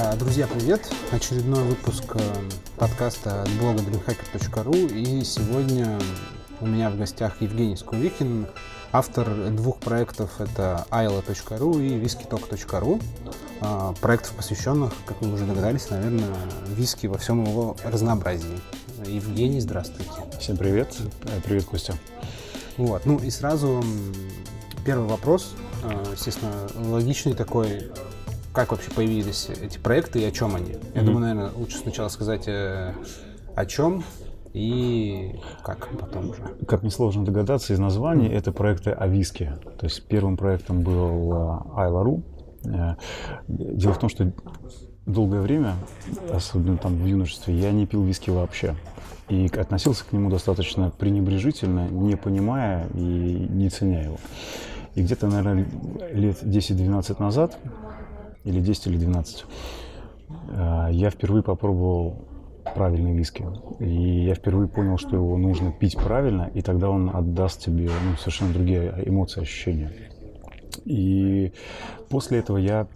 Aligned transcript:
А, 0.00 0.14
друзья, 0.14 0.46
привет! 0.46 0.88
Очередной 1.10 1.64
выпуск 1.64 2.04
э, 2.14 2.20
подкаста 2.76 3.42
от 3.42 3.50
блога 3.54 3.80
dreamhacker.ru 3.80 4.94
и 4.94 5.24
сегодня 5.24 5.98
у 6.60 6.66
меня 6.66 6.88
в 6.90 6.96
гостях 6.96 7.42
Евгений 7.42 7.76
Скуликин, 7.76 8.46
автор 8.92 9.28
двух 9.50 9.80
проектов, 9.80 10.40
это 10.40 10.86
ayla.ru 10.90 11.84
и 11.84 12.00
whiskytalk.ru, 12.00 13.02
а, 13.60 13.92
проектов, 13.94 14.34
посвященных, 14.34 14.92
как 15.04 15.20
вы 15.20 15.32
уже 15.32 15.46
догадались, 15.46 15.90
наверное, 15.90 16.32
виски 16.68 17.08
во 17.08 17.18
всем 17.18 17.42
его 17.44 17.76
разнообразии. 17.82 18.60
Евгений, 19.04 19.60
здравствуйте. 19.60 20.12
Всем 20.38 20.56
привет. 20.56 20.94
Э, 21.24 21.40
привет, 21.44 21.64
Костя. 21.64 21.94
Вот, 22.76 23.04
ну 23.04 23.18
и 23.18 23.30
сразу 23.30 23.82
первый 24.84 25.08
вопрос, 25.08 25.54
э, 25.82 26.04
естественно, 26.12 26.68
логичный 26.76 27.34
такой, 27.34 27.90
как 28.58 28.72
вообще 28.72 28.90
появились 28.90 29.48
эти 29.62 29.78
проекты 29.78 30.20
и 30.20 30.24
о 30.24 30.32
чем 30.32 30.56
они? 30.56 30.72
Я 30.72 30.78
mm-hmm. 30.78 31.04
думаю, 31.04 31.20
наверное, 31.20 31.50
лучше 31.54 31.78
сначала 31.78 32.08
сказать 32.08 32.48
э, 32.48 32.92
о 33.54 33.66
чем 33.66 34.02
и 34.52 35.36
как 35.62 35.88
потом 35.96 36.30
уже. 36.30 36.42
Как 36.66 36.82
несложно 36.82 37.24
догадаться 37.24 37.72
из 37.72 37.78
названия, 37.78 38.32
это 38.32 38.50
проекты 38.50 38.90
о 38.90 39.06
виске. 39.06 39.58
То 39.78 39.86
есть 39.86 40.02
первым 40.08 40.36
проектом 40.36 40.82
был 40.82 41.62
Айла.ру. 41.76 42.24
Э, 42.64 42.96
дело 43.46 43.92
в 43.92 44.00
том, 44.00 44.08
что 44.08 44.32
долгое 45.06 45.40
время, 45.40 45.74
особенно 46.32 46.78
там 46.78 46.96
в 46.96 47.06
юношестве, 47.06 47.54
я 47.54 47.70
не 47.70 47.86
пил 47.86 48.02
виски 48.02 48.30
вообще. 48.30 48.74
И 49.28 49.46
относился 49.56 50.04
к 50.04 50.12
нему 50.12 50.30
достаточно 50.30 50.90
пренебрежительно, 50.90 51.86
не 51.88 52.16
понимая 52.16 52.88
и 52.88 52.98
не 52.98 53.70
ценя 53.70 54.02
его. 54.02 54.18
И 54.96 55.02
где-то, 55.02 55.28
наверное, 55.28 55.64
лет 56.12 56.42
10-12 56.42 57.22
назад 57.22 57.56
или 58.48 58.60
10 58.60 58.86
или 58.88 58.96
12, 58.96 59.44
э, 60.48 60.88
я 60.92 61.10
впервые 61.10 61.42
попробовал 61.42 62.28
правильный 62.74 63.14
виски. 63.14 63.46
И 63.78 64.24
я 64.24 64.34
впервые 64.34 64.68
понял, 64.68 64.98
что 64.98 65.16
его 65.16 65.36
нужно 65.36 65.72
пить 65.72 65.96
правильно, 65.96 66.50
и 66.54 66.62
тогда 66.62 66.90
он 66.90 67.10
отдаст 67.14 67.64
тебе 67.64 67.86
ну, 67.88 68.16
совершенно 68.16 68.52
другие 68.52 68.94
эмоции, 69.06 69.42
ощущения. 69.42 69.92
И 70.84 71.52
после 72.08 72.38
этого 72.38 72.58
я 72.58 72.88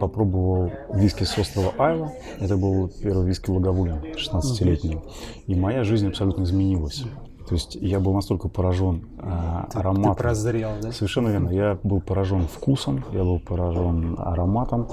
попробовал 0.00 0.70
виски 0.94 1.24
с 1.24 1.38
острова 1.38 1.72
Айва. 1.78 2.12
Это 2.38 2.56
был 2.56 2.88
первый 2.88 3.26
виски 3.26 3.50
Лаговулин, 3.50 4.14
16-летний. 4.16 5.00
И 5.46 5.54
моя 5.54 5.84
жизнь 5.84 6.08
абсолютно 6.08 6.44
изменилась. 6.44 7.04
То 7.48 7.54
есть 7.54 7.74
я 7.74 8.00
был 8.00 8.14
настолько 8.14 8.48
поражен 8.48 9.08
э, 9.18 9.64
ароматом. 9.74 10.14
Ты 10.14 10.22
прозрел, 10.22 10.70
да? 10.80 10.92
Совершенно 10.92 11.28
верно. 11.28 11.48
Я 11.50 11.78
был 11.82 12.00
поражен 12.00 12.46
вкусом, 12.46 13.04
я 13.12 13.24
был 13.24 13.40
поражен 13.40 14.16
ароматом, 14.18 14.88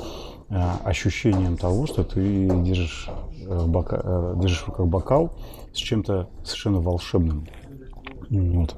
э, 0.49 0.61
ощущением 0.83 1.57
того, 1.57 1.85
что 1.85 2.03
ты 2.03 2.49
держишь, 2.63 3.09
э, 3.45 3.65
бока, 3.65 4.01
э, 4.03 4.33
держишь 4.37 4.63
в 4.63 4.67
руках 4.67 4.87
бокал 4.87 5.33
с 5.73 5.77
чем-то 5.77 6.29
совершенно 6.43 6.81
волшебным. 6.81 7.47
Вот. 8.29 8.75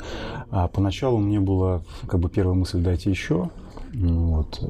А 0.50 0.68
поначалу 0.68 1.18
мне 1.18 1.40
было 1.40 1.84
как 2.08 2.20
бы 2.20 2.30
первая 2.30 2.56
мысль 2.56 2.82
дайте 2.82 3.10
еще. 3.10 3.50
Вот. 3.94 4.62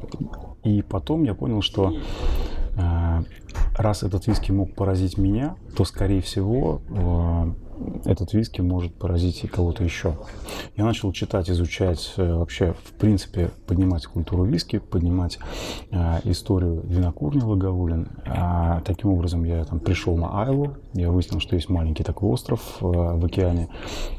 И 0.64 0.82
потом 0.82 1.24
я 1.24 1.34
понял, 1.34 1.62
что 1.62 1.92
э, 2.76 3.22
раз 3.76 4.02
этот 4.02 4.26
виски 4.26 4.52
мог 4.52 4.74
поразить 4.74 5.18
меня, 5.18 5.56
то, 5.76 5.84
скорее 5.84 6.20
всего, 6.20 6.80
э, 6.88 7.52
этот 8.04 8.32
виски 8.32 8.60
может 8.60 8.94
поразить 8.94 9.44
и 9.44 9.48
кого-то 9.48 9.84
еще. 9.84 10.16
Я 10.76 10.84
начал 10.84 11.12
читать, 11.12 11.50
изучать, 11.50 12.14
э, 12.16 12.34
вообще, 12.34 12.74
в 12.84 12.92
принципе, 12.92 13.50
поднимать 13.66 14.06
культуру 14.06 14.44
виски, 14.44 14.78
поднимать 14.78 15.38
э, 15.90 16.20
историю 16.24 16.82
винокурни 16.84 17.42
Лаговулин. 17.42 18.08
А, 18.26 18.80
таким 18.82 19.12
образом, 19.12 19.44
я 19.44 19.64
там 19.64 19.80
пришел 19.80 20.16
на 20.16 20.42
Айлу, 20.42 20.76
я 20.94 21.10
выяснил, 21.10 21.40
что 21.40 21.56
есть 21.56 21.68
маленький 21.68 22.04
такой 22.04 22.28
остров 22.30 22.78
э, 22.80 22.84
в 22.84 23.24
океане, 23.24 23.68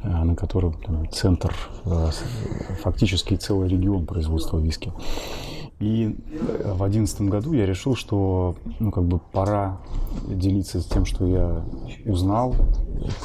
э, 0.02 0.08
на 0.08 0.36
котором 0.36 0.74
там, 0.82 1.10
центр, 1.10 1.54
э, 1.86 2.10
фактически 2.82 3.36
целый 3.36 3.70
регион 3.70 4.06
производства 4.06 4.58
виски. 4.60 4.92
И 5.84 6.16
в 6.64 6.82
одиннадцатом 6.82 7.30
году 7.30 7.52
я 7.52 7.66
решил, 7.66 7.98
что 7.98 8.56
ну, 8.80 8.90
как 8.90 9.04
бы 9.04 9.20
пора 9.20 9.82
делиться 10.26 10.82
тем, 10.82 11.04
что 11.04 11.28
я 11.28 11.66
узнал, 12.06 12.56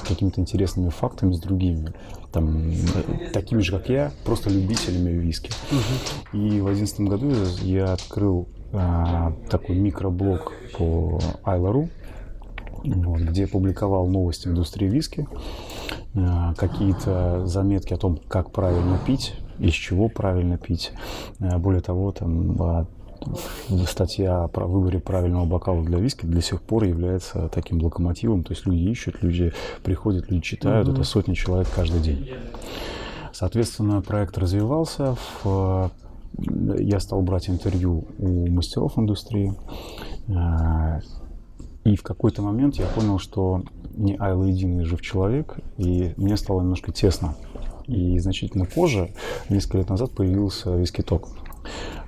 какими-то 0.09 0.41
интересными 0.41 0.89
фактами 0.89 1.35
с 1.35 1.39
другими, 1.39 1.93
там, 2.33 2.73
такими 3.33 3.61
же, 3.61 3.71
как 3.71 3.89
я, 3.89 4.11
просто 4.25 4.51
любителями 4.51 5.11
виски. 5.11 5.53
Угу. 5.71 6.37
И 6.37 6.61
в 6.61 6.67
одиннадцатом 6.67 7.07
году 7.07 7.31
я 7.63 7.93
открыл 7.93 8.49
а, 8.73 9.33
такой 9.49 9.77
микроблог 9.77 10.53
по 10.77 11.21
Айла.ру, 11.45 11.89
вот, 12.83 13.21
где 13.21 13.47
публиковал 13.47 14.09
новости 14.09 14.49
индустрии 14.49 14.89
виски, 14.89 15.29
а, 16.17 16.55
какие-то 16.55 17.47
заметки 17.47 17.95
о 17.95 17.99
том, 17.99 18.19
как 18.29 18.51
правильно 18.51 18.99
пить, 19.07 19.37
из 19.59 19.73
чего 19.73 20.09
правильно 20.09 20.59
пить. 20.59 20.93
Э, 21.41 21.59
более 21.59 21.81
того, 21.81 22.13
там 22.13 22.61
а, 22.61 22.87
статья 23.87 24.49
про 24.49 24.67
выборе 24.67 25.01
правильного 25.01 25.45
бокала 25.45 25.83
для 25.83 25.99
виски 25.99 26.27
до 26.27 26.41
сих 26.41 26.63
пор 26.63 26.85
является 26.85 27.49
таким 27.49 27.83
локомотивом. 27.83 28.45
То 28.45 28.53
есть 28.53 28.67
люди 28.67 28.91
ищут, 28.91 29.23
люди 29.23 29.53
приходят, 29.83 30.31
люди 30.31 30.43
читают. 30.43 30.89
Mm-hmm. 30.89 30.93
Это 30.93 31.05
сотни 31.05 31.35
человек 31.35 31.69
каждый 31.75 32.01
день. 32.01 32.31
Соответственно, 33.33 34.01
проект 34.03 34.39
развивался. 34.39 35.17
В, 35.43 35.91
я 36.39 37.01
стал 37.01 37.23
брать 37.23 37.49
интервью 37.49 38.05
у 38.19 38.49
мастеров 38.49 38.99
индустрии. 38.99 39.55
Э, 40.29 41.01
и 41.85 41.97
в 41.97 42.03
какой-то 42.03 42.43
момент 42.43 42.77
я 42.77 42.87
понял, 42.87 43.19
что 43.19 43.63
не 43.97 44.17
Айла 44.17 44.45
единый 44.47 44.85
жив 44.85 45.01
человек, 45.01 45.59
и 45.79 46.13
мне 46.17 46.37
стало 46.37 46.61
немножко 46.61 46.93
тесно 46.93 47.35
и 47.89 48.19
значительно 48.19 48.65
позже, 48.65 49.11
несколько 49.49 49.79
лет 49.79 49.89
назад, 49.89 50.13
появился 50.13 50.75
WhiskyTalk. 50.77 51.29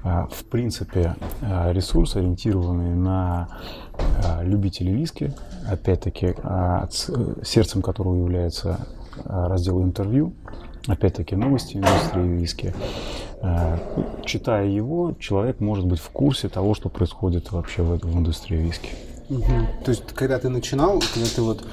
А, 0.03 0.27
в 0.31 0.45
принципе, 0.45 1.17
а, 1.43 1.73
ресурс, 1.73 2.17
ориентированный 2.17 2.95
на 2.95 3.49
а, 4.25 4.43
любителей 4.43 4.95
виски, 4.95 5.35
опять-таки, 5.69 6.35
сердцем 7.45 7.83
которого 7.83 8.17
является 8.17 8.87
раздел 9.25 9.83
интервью, 9.83 10.33
опять-таки 10.87 11.37
новости 11.37 11.77
индустрии 11.77 12.39
виски. 12.39 12.75
Читая 14.25 14.67
его, 14.69 15.15
человек 15.19 15.61
может 15.61 15.87
быть 15.87 15.99
в 15.99 16.11
курсе 16.11 16.49
того, 16.49 16.75
что 16.75 16.89
происходит 16.89 17.53
вообще 17.53 17.83
в, 17.83 17.99
в 17.99 18.19
индустрии 18.19 18.57
виски. 18.57 18.91
Угу. 19.31 19.85
То 19.85 19.91
есть, 19.91 20.03
когда 20.15 20.39
ты 20.39 20.49
начинал, 20.49 21.01
когда 21.15 21.29
ты 21.35 21.41
вот 21.41 21.65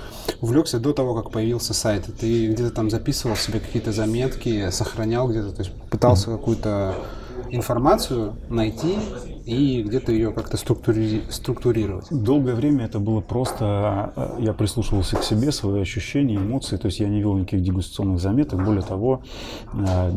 увлекся 0.41 0.79
до 0.79 0.93
того, 0.93 1.15
как 1.15 1.31
появился 1.31 1.73
сайт, 1.73 2.05
ты 2.19 2.47
где-то 2.53 2.71
там 2.71 2.89
записывал 2.89 3.35
себе 3.35 3.59
какие-то 3.59 3.91
заметки, 3.91 4.69
сохранял 4.69 5.27
где-то, 5.27 5.51
то 5.51 5.63
есть 5.63 5.73
пытался 5.89 6.29
какую-то 6.31 6.95
информацию 7.49 8.35
найти 8.49 8.95
и 9.45 9.81
где-то 9.81 10.11
ее 10.11 10.31
как-то 10.33 10.57
структури... 10.57 11.23
структурировать. 11.29 12.07
Долгое 12.11 12.53
время 12.53 12.85
это 12.85 12.99
было 12.99 13.21
просто, 13.21 14.11
э, 14.15 14.35
я 14.39 14.53
прислушивался 14.53 15.15
к 15.15 15.23
себе, 15.23 15.51
свои 15.51 15.81
ощущения, 15.81 16.35
эмоции, 16.35 16.77
то 16.77 16.87
есть 16.87 16.99
я 16.99 17.07
не 17.07 17.21
вел 17.21 17.35
никаких 17.37 17.61
дегустационных 17.63 18.19
заметок, 18.19 18.63
более 18.63 18.83
того, 18.83 19.21
э, 19.73 20.11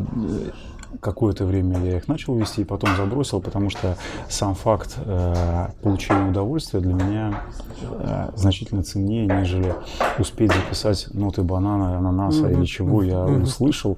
Какое-то 0.99 1.45
время 1.45 1.79
я 1.83 1.97
их 1.97 2.07
начал 2.07 2.35
вести 2.35 2.61
и 2.61 2.65
потом 2.65 2.95
забросил, 2.95 3.41
потому 3.41 3.69
что 3.69 3.97
сам 4.29 4.55
факт 4.55 4.97
э, 4.97 5.67
получения 5.81 6.29
удовольствия 6.29 6.79
для 6.79 6.93
меня 6.93 7.43
э, 7.81 8.29
значительно 8.35 8.83
ценнее, 8.83 9.25
нежели 9.25 9.73
успеть 10.19 10.51
записать 10.53 11.07
ноты 11.13 11.43
банана, 11.43 11.97
ананаса 11.97 12.45
mm-hmm. 12.45 12.53
или 12.53 12.65
чего 12.65 13.03
я 13.03 13.23
услышал 13.23 13.97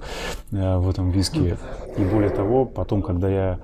э, 0.52 0.76
в 0.78 0.88
этом 0.88 1.10
виске. 1.10 1.58
И 1.96 2.04
более 2.04 2.30
того, 2.30 2.64
потом, 2.64 3.02
когда 3.02 3.28
я 3.28 3.58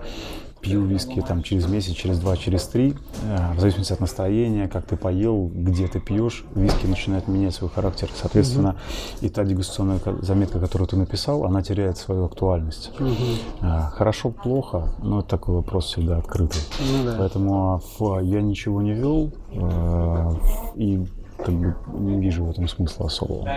пью 0.61 0.85
виски 0.85 1.23
там 1.27 1.43
через 1.43 1.67
месяц, 1.67 1.95
через 1.95 2.19
два, 2.19 2.37
через 2.37 2.65
три, 2.65 2.95
э, 3.23 3.55
в 3.55 3.61
зависимости 3.61 3.93
от 3.93 4.01
настроения, 4.01 4.69
как 4.69 4.87
ты 4.87 4.97
поел, 4.97 5.51
где 5.53 5.87
ты 5.89 6.01
пьешь, 6.01 6.45
виски 6.55 6.87
начинает 6.87 7.29
менять 7.29 7.55
свой 7.55 7.71
характер. 7.71 8.09
Соответственно, 8.15 8.71
угу. 8.71 9.27
и 9.27 9.29
та 9.29 9.45
дегустационная 9.45 10.01
заметка, 10.21 10.61
которую 10.61 10.89
ты 10.89 10.97
написал, 10.97 11.45
она 11.45 11.63
теряет 11.63 11.99
свою 11.99 12.25
актуальность. 12.25 12.93
Угу. 12.99 13.67
Хорошо, 13.93 14.31
плохо, 14.31 14.89
но 15.03 15.21
это 15.21 15.29
такой 15.29 15.57
вопрос 15.57 15.87
всегда 15.87 16.19
открытый. 16.19 16.61
Ну, 16.81 17.05
да. 17.05 17.17
Поэтому 17.19 17.83
я 18.23 18.43
ничего 18.43 18.83
не 18.83 18.93
вел, 18.93 19.33
э, 19.53 20.31
и 20.77 21.05
как 21.45 21.55
бы 21.55 21.75
не 21.93 22.21
вижу 22.21 22.45
в 22.45 22.51
этом 22.51 22.69
смысла 22.69 23.07
особого. 23.07 23.49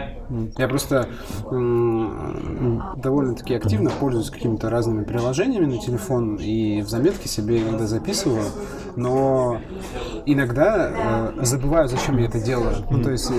Я 0.57 0.68
просто 0.68 1.07
довольно-таки 1.50 3.56
активно 3.56 3.89
пользуюсь 3.89 4.30
какими-то 4.30 4.69
разными 4.69 5.03
приложениями 5.03 5.65
на 5.65 5.80
телефон 5.80 6.35
и 6.35 6.81
в 6.81 6.89
заметки 6.89 7.27
себе 7.27 7.62
иногда 7.62 7.88
записываю, 7.88 8.44
но 8.95 9.59
иногда 10.25 11.31
э, 11.38 11.45
забываю, 11.45 11.88
зачем 11.88 12.18
я 12.18 12.25
это 12.25 12.39
делаю. 12.39 12.75
Ну, 12.89 13.01
то 13.01 13.12
есть 13.12 13.31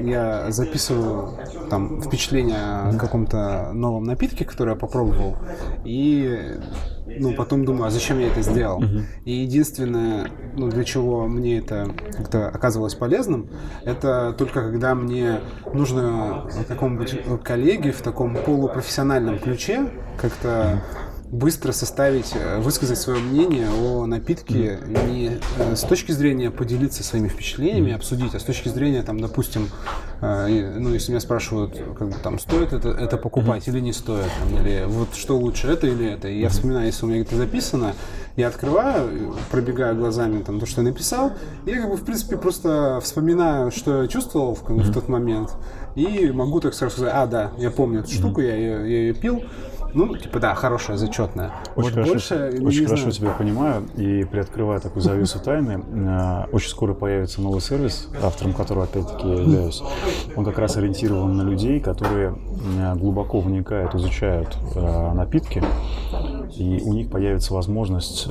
я 0.00 0.50
записываю 0.50 1.32
там 1.68 2.00
впечатление 2.02 2.58
о 2.58 2.96
каком-то 2.98 3.72
новом 3.72 4.04
напитке, 4.04 4.44
который 4.44 4.70
я 4.70 4.76
попробовал, 4.76 5.36
и 5.84 6.58
ну, 7.06 7.34
потом 7.34 7.64
думаю, 7.64 7.86
а 7.86 7.90
зачем 7.90 8.18
я 8.18 8.28
это 8.28 8.42
сделал? 8.42 8.82
Uh-huh. 8.82 9.02
И 9.24 9.32
единственное, 9.32 10.30
ну, 10.56 10.68
для 10.68 10.84
чего 10.84 11.26
мне 11.26 11.58
это 11.58 11.94
как-то 12.16 12.48
оказывалось 12.48 12.94
полезным, 12.94 13.48
это 13.84 14.34
только 14.36 14.62
когда 14.62 14.94
мне 14.94 15.40
нужно 15.72 16.48
какому-нибудь 16.66 17.42
коллеге 17.42 17.92
в 17.92 18.02
таком 18.02 18.36
полупрофессиональном 18.36 19.38
ключе 19.38 19.90
как-то 20.20 20.82
быстро 21.30 21.72
составить, 21.72 22.32
э, 22.34 22.58
высказать 22.60 22.98
свое 22.98 23.20
мнение 23.20 23.68
о 23.68 24.06
напитке 24.06 24.78
не 24.86 25.38
э, 25.58 25.76
с 25.76 25.82
точки 25.82 26.12
зрения 26.12 26.50
поделиться 26.50 27.04
своими 27.04 27.28
впечатлениями, 27.28 27.92
обсудить, 27.92 28.34
а 28.34 28.40
с 28.40 28.44
точки 28.44 28.68
зрения, 28.68 29.02
там, 29.02 29.20
допустим, 29.20 29.68
э, 30.20 30.74
ну, 30.78 30.94
если 30.94 31.12
меня 31.12 31.20
спрашивают, 31.20 31.76
как 31.98 32.08
бы 32.08 32.14
там, 32.22 32.38
стоит 32.38 32.72
это, 32.72 32.88
это 32.90 33.18
покупать 33.18 33.68
или 33.68 33.80
не 33.80 33.92
стоит, 33.92 34.30
там, 34.40 34.60
или 34.60 34.84
вот 34.86 35.14
что 35.14 35.36
лучше, 35.36 35.68
это 35.68 35.86
или 35.86 36.10
это. 36.10 36.28
И 36.28 36.40
я 36.40 36.48
вспоминаю, 36.48 36.86
если 36.86 37.04
у 37.04 37.08
меня 37.08 37.20
это 37.20 37.36
записано, 37.36 37.94
я 38.36 38.48
открываю, 38.48 39.34
пробегаю 39.50 39.96
глазами 39.96 40.42
там 40.42 40.60
то, 40.60 40.66
что 40.66 40.80
я 40.80 40.88
написал, 40.88 41.32
и 41.66 41.70
я 41.70 41.82
как 41.82 41.90
бы, 41.90 41.96
в 41.96 42.04
принципе, 42.04 42.36
просто 42.36 43.00
вспоминаю, 43.02 43.70
что 43.70 44.02
я 44.02 44.08
чувствовал 44.08 44.54
в, 44.54 44.62
в 44.66 44.92
тот 44.92 45.08
момент, 45.08 45.50
и 45.94 46.30
могу 46.30 46.60
так 46.60 46.72
сразу 46.74 46.96
сказать, 46.96 47.12
а, 47.14 47.26
да, 47.26 47.50
я 47.58 47.70
помню 47.70 48.00
эту 48.00 48.12
штуку, 48.12 48.40
я 48.40 48.54
ее, 48.54 48.90
я 48.90 48.98
ее 49.00 49.14
пил, 49.14 49.42
ну, 49.94 50.16
типа, 50.16 50.38
да, 50.40 50.54
хорошая, 50.54 50.96
зачетная. 50.96 51.52
Очень 51.74 51.90
вот 51.90 51.92
хорошо, 51.92 52.10
больше, 52.12 52.60
очень 52.62 52.84
хорошо 52.84 53.10
тебя 53.10 53.30
понимаю 53.30 53.86
и 53.96 54.24
приоткрываю 54.24 54.80
такую 54.80 55.02
завесу 55.02 55.40
тайны. 55.40 55.82
Э, 55.92 56.44
очень 56.52 56.70
скоро 56.70 56.94
появится 56.94 57.40
новый 57.40 57.60
сервис, 57.60 58.08
автором 58.22 58.52
которого, 58.52 58.84
опять-таки, 58.84 59.26
я 59.26 59.34
являюсь. 59.34 59.82
Он 60.36 60.44
как 60.44 60.58
раз 60.58 60.76
ориентирован 60.76 61.36
на 61.36 61.42
людей, 61.42 61.80
которые 61.80 62.34
э, 62.78 62.94
глубоко 62.96 63.40
вникают, 63.40 63.94
изучают 63.94 64.56
э, 64.74 65.12
напитки, 65.14 65.62
и 66.56 66.82
у 66.84 66.92
них 66.92 67.10
появится 67.10 67.54
возможность 67.54 68.28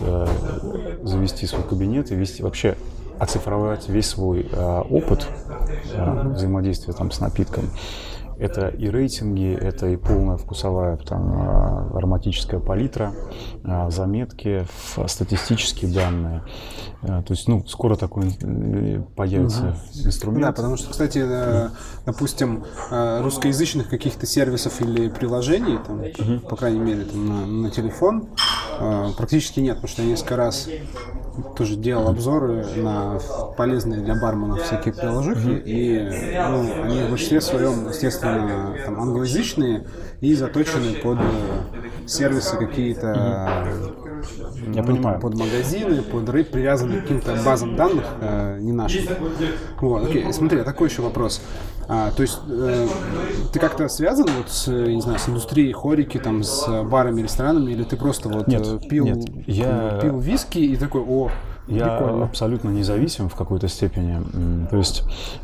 завести 1.04 1.46
свой 1.46 1.64
кабинет 1.64 2.12
и 2.12 2.16
вести 2.16 2.44
вообще 2.44 2.76
оцифровать 3.20 3.88
весь 3.90 4.08
свой 4.08 4.50
опыт 4.90 5.28
взаимодействия 6.34 6.94
там, 6.94 7.12
с 7.12 7.20
напитком. 7.20 7.66
Это 8.40 8.68
и 8.68 8.88
рейтинги, 8.90 9.54
это 9.54 9.88
и 9.88 9.98
полная 9.98 10.38
вкусовая 10.38 10.98
там, 10.98 11.34
а, 11.34 11.92
ароматическая 11.96 12.60
палитра, 12.60 13.14
а, 13.64 13.90
заметки, 13.90 14.68
статистические 15.08 15.92
данные. 15.92 16.44
А, 17.02 17.24
то 17.24 17.34
есть, 17.34 17.48
ну, 17.48 17.66
скоро 17.68 17.96
такой 17.96 18.38
э, 18.42 19.02
появится 19.16 19.70
угу. 19.70 20.08
инструмент. 20.08 20.44
Да, 20.44 20.52
потому 20.52 20.78
что, 20.78 20.92
кстати, 20.92 21.24
э, 21.24 21.70
допустим, 22.06 22.64
э, 22.92 23.22
русскоязычных 23.22 23.90
каких-то 23.90 24.26
сервисов 24.28 24.82
или 24.82 25.10
приложений, 25.10 25.80
там, 25.86 26.00
угу. 26.02 26.48
по 26.48 26.56
крайней 26.56 26.80
мере, 26.80 27.06
там, 27.06 27.28
на, 27.28 27.46
на 27.46 27.72
телефон, 27.72 28.30
практически 29.18 29.60
нет, 29.60 29.78
потому 29.78 29.90
что 29.90 30.04
я 30.04 30.10
несколько 30.10 30.36
раз 30.36 30.70
тоже 31.56 31.76
делал 31.76 32.10
обзоры 32.10 32.66
на 32.76 33.20
полезные 33.58 34.02
для 34.02 34.16
барменов 34.16 34.64
всякие 34.64 34.94
приложухи, 34.94 35.48
mm-hmm. 35.48 35.64
и 35.64 36.36
ну, 36.50 36.84
они 36.84 37.02
в 37.04 37.10
большинстве 37.10 37.42
своем, 37.42 37.90
естественно, 37.90 38.76
там, 38.86 39.00
англоязычные 39.00 39.88
и 40.22 40.34
заточены 40.34 40.94
под 41.04 41.20
сервисы 42.06 42.58
какие-то. 42.58 43.68
Я 44.74 44.82
ну, 44.82 44.88
понимаю. 44.88 45.20
Под 45.20 45.36
магазины, 45.36 46.02
под 46.02 46.30
рейд, 46.30 46.52
привязаны 46.52 46.98
к 46.98 47.02
каким-то 47.02 47.36
базам 47.46 47.76
данных, 47.76 48.06
э, 48.22 48.60
не 48.60 48.72
нашим. 48.72 49.04
Вот, 49.80 50.06
окей, 50.06 50.32
смотри, 50.34 50.60
а 50.60 50.64
такой 50.64 50.90
еще 50.90 51.02
вопрос. 51.02 51.42
А, 51.90 52.12
то 52.12 52.22
есть 52.22 52.40
э, 52.50 52.88
ты 53.54 53.60
как-то 53.60 53.88
связан 53.88 54.28
вот 54.38 54.50
с, 54.50 54.68
не 54.68 55.02
знаю, 55.02 55.20
с 55.20 55.30
индустрией 55.30 55.72
хорики, 55.72 56.18
там, 56.18 56.44
с 56.44 56.84
барами, 56.84 57.22
ресторанами, 57.22 57.72
или 57.72 57.84
ты 57.84 57.96
просто 57.96 58.28
вот 58.28 58.48
нет, 58.48 58.68
э, 58.68 58.80
пил, 58.90 59.06
нет, 59.06 59.30
я... 59.48 60.00
пил 60.02 60.20
виски 60.20 60.60
и 60.60 60.76
такой, 60.76 61.02
о, 61.02 61.32
я 61.68 61.98
Прикольно. 61.98 62.26
абсолютно 62.26 62.70
независим 62.70 63.30
в 63.30 63.36
какой-то 63.36 63.68
степени. 63.68 64.22
То 64.70 64.78
есть 64.78 65.04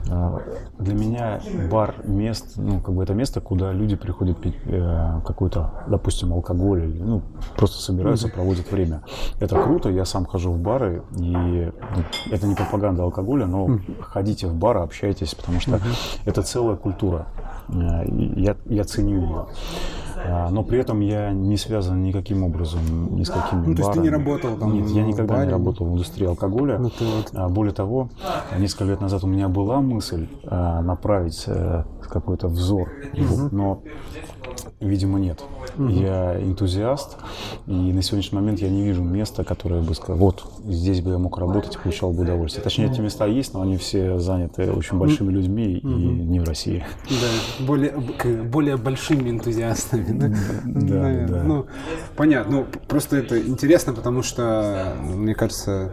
э, 0.10 0.40
для 0.80 0.94
меня 0.94 1.42
бар 1.70 1.96
мест, 2.04 2.54
ну, 2.56 2.80
как 2.80 2.96
бы 2.96 3.04
это 3.04 3.14
место, 3.14 3.42
куда 3.42 3.72
люди 3.72 3.96
приходят 3.96 4.40
пить 4.40 4.56
э, 4.66 5.22
какой-то, 5.26 5.86
допустим, 5.88 6.34
алкоголь 6.34 6.86
или 6.86 7.02
ну, 7.02 7.22
просто 7.56 7.82
собираются, 7.82 8.30
проводят 8.30 8.72
время. 8.72 9.04
Это 9.40 9.62
круто, 9.62 9.90
я 9.90 10.06
сам 10.06 10.26
хожу 10.26 10.52
в 10.52 10.60
бары, 10.60 11.04
и 11.18 11.72
ну, 11.96 12.04
это 12.32 12.48
не 12.48 12.56
пропаганда 12.56 13.04
алкоголя, 13.04 13.46
но 13.46 13.80
ходите 14.02 14.48
в 14.48 14.56
бары, 14.56 14.80
общайтесь, 14.80 15.36
потому 15.36 15.60
что 15.60 15.80
это 16.26 16.42
целая 16.42 16.76
культура. 16.78 17.28
Э, 17.70 18.06
я, 18.36 18.56
я 18.66 18.84
ценю 18.84 19.22
ее. 19.22 19.46
А, 20.26 20.50
но 20.50 20.64
при 20.64 20.80
этом 20.80 21.00
я 21.02 21.32
не 21.32 21.58
связан 21.58 22.02
никаким 22.04 22.44
образом 22.44 22.82
ни 23.16 23.24
с 23.24 23.30
какими 23.30 23.66
ну, 23.66 23.76
то 23.76 23.82
есть 23.82 23.94
ты 23.94 24.00
не 24.00 24.10
работал 24.10 24.58
там 24.58 24.74
Нет, 24.74 24.90
я 24.90 25.04
никогда 25.04 25.36
баре. 25.36 25.48
не 25.48 25.52
работал 25.52 25.88
в 25.88 25.94
индустрии 25.94 26.28
алкоголя. 26.28 26.78
Ну, 26.78 26.90
ты 26.90 27.06
вот... 27.06 27.30
А, 27.34 27.50
более 27.50 27.74
того, 27.74 28.10
несколько 28.58 28.86
лет 28.86 29.02
назад 29.02 29.24
у 29.24 29.28
меня 29.28 29.50
была 29.50 29.82
мысль 29.82 30.28
а, 30.46 30.82
направить 30.82 31.44
э, 31.48 31.84
какой-то 32.14 32.48
взор, 32.48 32.90
угу. 33.14 33.50
но 33.52 33.82
Видимо, 34.80 35.20
нет. 35.20 35.44
Угу. 35.78 35.88
Я 35.88 36.42
энтузиаст, 36.42 37.18
и 37.68 37.72
на 37.72 38.02
сегодняшний 38.02 38.38
момент 38.38 38.60
я 38.60 38.70
не 38.70 38.84
вижу 38.84 39.04
места, 39.04 39.44
которое 39.44 39.82
бы 39.82 39.96
сказал, 39.96 40.18
вот 40.18 40.46
здесь 40.66 41.02
бы 41.02 41.12
я 41.12 41.18
мог 41.18 41.38
работать 41.38 41.78
получал 41.78 42.12
бы 42.12 42.24
удовольствие. 42.24 42.64
Точнее, 42.64 42.92
эти 42.92 43.02
места 43.02 43.26
есть, 43.26 43.54
но 43.54 43.62
они 43.62 43.78
все 43.78 44.20
заняты 44.20 44.72
очень 44.72 44.98
большими 44.98 45.32
людьми 45.32 45.80
угу. 45.84 45.92
и 45.92 45.94
не 45.94 46.40
в 46.40 46.44
России. 46.44 46.86
Да, 47.10 47.66
более, 47.66 47.94
более 48.44 48.78
большими 48.78 49.30
энтузиастами. 49.30 50.18
Да, 50.18 50.36
да, 50.66 51.28
да. 51.28 51.44
Ну, 51.44 51.66
понятно. 52.16 52.58
Ну, 52.58 52.66
просто 52.88 53.18
это 53.18 53.40
интересно, 53.40 53.94
потому 53.94 54.22
что, 54.22 54.96
мне 55.02 55.34
кажется, 55.34 55.92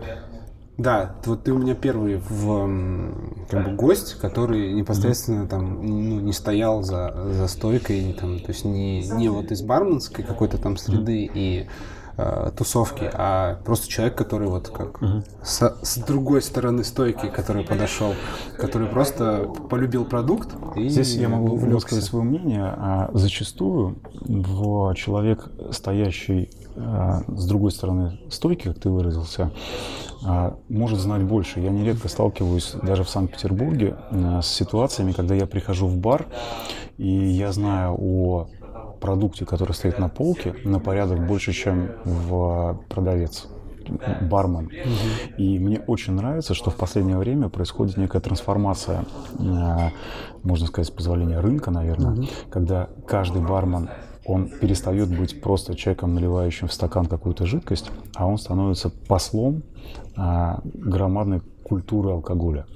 да, 0.83 1.17
вот 1.25 1.45
ты 1.45 1.53
у 1.53 1.59
меня 1.59 1.75
первый 1.75 2.17
в 2.17 3.47
как 3.49 3.65
бы 3.65 3.73
гость, 3.73 4.15
который 4.15 4.73
непосредственно 4.73 5.47
там 5.47 5.87
ну, 5.87 6.21
не 6.21 6.33
стоял 6.33 6.83
за, 6.83 7.15
за 7.33 7.49
стойкой, 7.49 8.17
там, 8.19 8.41
то 8.41 8.49
есть 8.49 8.65
не, 8.65 9.03
не 9.03 9.29
вот 9.29 9.51
из 9.51 9.63
барменской 9.63 10.25
какой-то 10.25 10.59
там 10.59 10.77
среды 10.77 11.31
и 11.33 11.67
э, 12.17 12.51
тусовки, 12.57 13.11
а 13.13 13.61
просто 13.65 13.89
человек, 13.89 14.17
который 14.17 14.49
вот 14.49 14.69
как 14.69 15.03
mm-hmm. 15.03 15.25
с, 15.43 15.77
с 15.83 15.99
другой 15.99 16.41
стороны 16.41 16.83
стойки, 16.85 17.27
который 17.27 17.65
подошел, 17.65 18.15
который 18.57 18.89
просто 18.89 19.51
полюбил 19.69 20.05
продукт. 20.05 20.55
И 20.77 20.89
Здесь 20.89 21.15
я 21.15 21.29
могу 21.29 21.57
высказать 21.57 22.05
свое 22.05 22.25
мнение. 22.25 22.65
А 22.65 23.11
зачастую 23.13 23.99
в 24.13 24.95
человек, 24.95 25.51
стоящий 25.73 26.49
с 26.77 27.47
другой 27.47 27.71
стороны 27.73 28.19
стойки, 28.31 28.69
как 28.69 28.79
ты 28.79 28.89
выразился, 28.89 29.51
а, 30.25 30.57
может 30.69 30.99
знать 30.99 31.23
больше. 31.23 31.61
Я 31.61 31.71
нередко 31.71 32.09
сталкиваюсь 32.09 32.75
даже 32.83 33.05
в 33.05 33.09
Санкт-Петербурге 33.09 33.97
э, 34.11 34.41
с 34.43 34.47
ситуациями, 34.47 35.13
когда 35.13 35.35
я 35.35 35.47
прихожу 35.47 35.87
в 35.87 35.97
бар, 35.97 36.27
и 36.99 37.09
я 37.09 37.53
знаю 37.53 37.97
о 37.99 38.49
продукте, 39.01 39.47
который 39.47 39.73
стоит 39.73 39.99
на 39.99 40.09
полке, 40.09 40.55
на 40.65 40.79
порядок 40.79 41.27
больше, 41.27 41.53
чем 41.53 41.93
в 42.05 42.79
продавец 42.91 43.49
бармен. 44.21 44.67
Угу. 44.67 45.39
И 45.39 45.59
мне 45.59 45.81
очень 45.87 46.13
нравится, 46.13 46.53
что 46.53 46.71
в 46.71 46.77
последнее 46.77 47.17
время 47.17 47.49
происходит 47.49 47.97
некая 47.97 48.21
трансформация, 48.21 49.05
можно 50.43 50.67
сказать, 50.67 50.89
с 50.89 50.91
позволения 50.91 51.41
рынка, 51.41 51.71
наверное, 51.71 52.13
угу. 52.13 52.27
когда 52.51 52.91
каждый 53.07 53.41
бармен 53.43 53.89
он 54.31 54.49
перестает 54.49 55.09
быть 55.09 55.41
просто 55.41 55.75
человеком, 55.75 56.15
наливающим 56.15 56.69
в 56.69 56.73
стакан 56.73 57.07
какую-то 57.07 57.47
жидкость, 57.47 57.91
а 58.15 58.27
он 58.27 58.39
становится 58.39 58.89
послом 58.89 59.65
а, 60.17 60.61
громадной 60.65 61.41
культуры 61.65 62.11
алкоголя. 62.11 62.67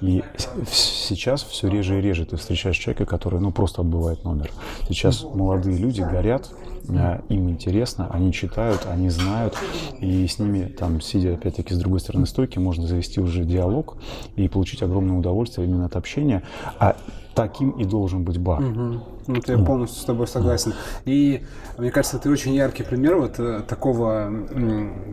И 0.00 0.22
сейчас 0.66 1.42
все 1.42 1.68
реже 1.68 1.98
и 1.98 2.00
реже 2.00 2.24
ты 2.24 2.36
встречаешь 2.36 2.78
человека, 2.78 3.04
который 3.04 3.38
ну, 3.38 3.52
просто 3.52 3.82
отбывает 3.82 4.24
номер. 4.24 4.50
Сейчас 4.88 5.24
молодые 5.24 5.76
люди 5.76 6.00
горят, 6.00 6.50
а, 6.88 7.22
им 7.28 7.50
интересно, 7.50 8.08
они 8.10 8.32
читают, 8.32 8.86
они 8.90 9.10
знают, 9.10 9.54
и 10.00 10.26
с 10.26 10.38
ними, 10.38 10.68
там, 10.68 11.02
сидя 11.02 11.34
опять-таки 11.34 11.74
с 11.74 11.78
другой 11.78 12.00
стороны 12.00 12.24
стойки, 12.24 12.58
можно 12.58 12.86
завести 12.86 13.20
уже 13.20 13.44
диалог 13.44 13.98
и 14.36 14.48
получить 14.48 14.82
огромное 14.82 15.18
удовольствие 15.18 15.66
именно 15.66 15.84
от 15.84 15.96
общения. 15.96 16.42
А 16.78 16.96
таким 17.34 17.70
и 17.70 17.84
должен 17.84 18.24
быть 18.24 18.38
бар. 18.38 18.62
Угу. 18.62 19.00
Ну, 19.26 19.40
я 19.46 19.58
полностью 19.58 20.02
с 20.02 20.04
тобой 20.04 20.26
согласен. 20.26 20.74
И 21.04 21.44
мне 21.78 21.90
кажется, 21.90 22.18
ты 22.18 22.30
очень 22.30 22.54
яркий 22.54 22.82
пример 22.82 23.16
вот 23.16 23.38
э, 23.38 23.62
такого 23.66 24.30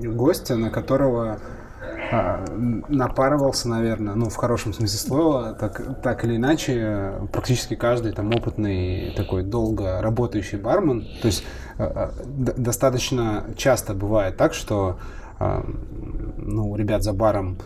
гостя, 0.03 0.57
на 0.57 0.69
которого 0.69 1.39
а, 2.11 2.45
напарывался, 2.89 3.69
наверное, 3.69 4.15
ну, 4.15 4.29
в 4.29 4.35
хорошем 4.35 4.73
смысле 4.73 4.99
слова, 4.99 5.53
так, 5.53 6.01
так 6.01 6.25
или 6.25 6.35
иначе, 6.35 7.13
практически 7.31 7.75
каждый 7.75 8.11
там 8.11 8.33
опытный 8.35 9.13
такой 9.15 9.43
долго 9.43 10.01
работающий 10.01 10.57
бармен. 10.57 11.07
То 11.21 11.27
есть 11.27 11.43
э, 11.77 12.09
достаточно 12.27 13.45
часто 13.55 13.93
бывает 13.93 14.37
так, 14.37 14.53
что 14.53 14.99
ну, 16.37 16.69
у 16.69 16.75
ребят 16.75 17.01
за 17.01 17.13
баром 17.13 17.57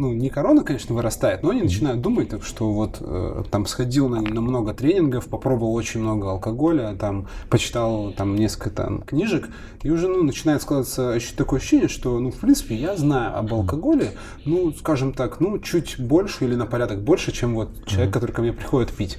ну, 0.00 0.14
не 0.14 0.30
корона, 0.30 0.64
конечно, 0.64 0.94
вырастает, 0.94 1.42
но 1.42 1.50
они 1.50 1.62
начинают 1.62 2.00
думать, 2.00 2.30
так 2.30 2.42
что 2.42 2.72
вот 2.72 2.96
э, 3.00 3.44
там 3.50 3.66
сходил 3.66 4.08
на, 4.08 4.22
на 4.22 4.40
много 4.40 4.72
тренингов, 4.72 5.26
попробовал 5.26 5.74
очень 5.74 6.00
много 6.00 6.30
алкоголя, 6.30 6.96
там 6.98 7.28
почитал 7.50 8.12
там 8.12 8.34
несколько 8.34 8.70
там 8.70 9.02
книжек, 9.02 9.50
и 9.82 9.90
уже, 9.90 10.08
ну, 10.08 10.22
начинает 10.22 10.62
складываться 10.62 11.18
такое 11.36 11.60
ощущение, 11.60 11.88
что, 11.88 12.18
ну, 12.18 12.30
в 12.30 12.36
принципе, 12.36 12.76
я 12.76 12.96
знаю 12.96 13.36
об 13.38 13.52
алкоголе, 13.52 14.12
ну, 14.46 14.72
скажем 14.72 15.12
так, 15.12 15.38
ну, 15.38 15.58
чуть 15.58 16.00
больше 16.00 16.46
или 16.46 16.54
на 16.54 16.64
порядок 16.64 17.02
больше, 17.02 17.30
чем 17.30 17.54
вот 17.54 17.86
человек, 17.86 18.12
который 18.12 18.32
ко 18.32 18.40
мне 18.40 18.54
приходит 18.54 18.90
пить. 18.92 19.18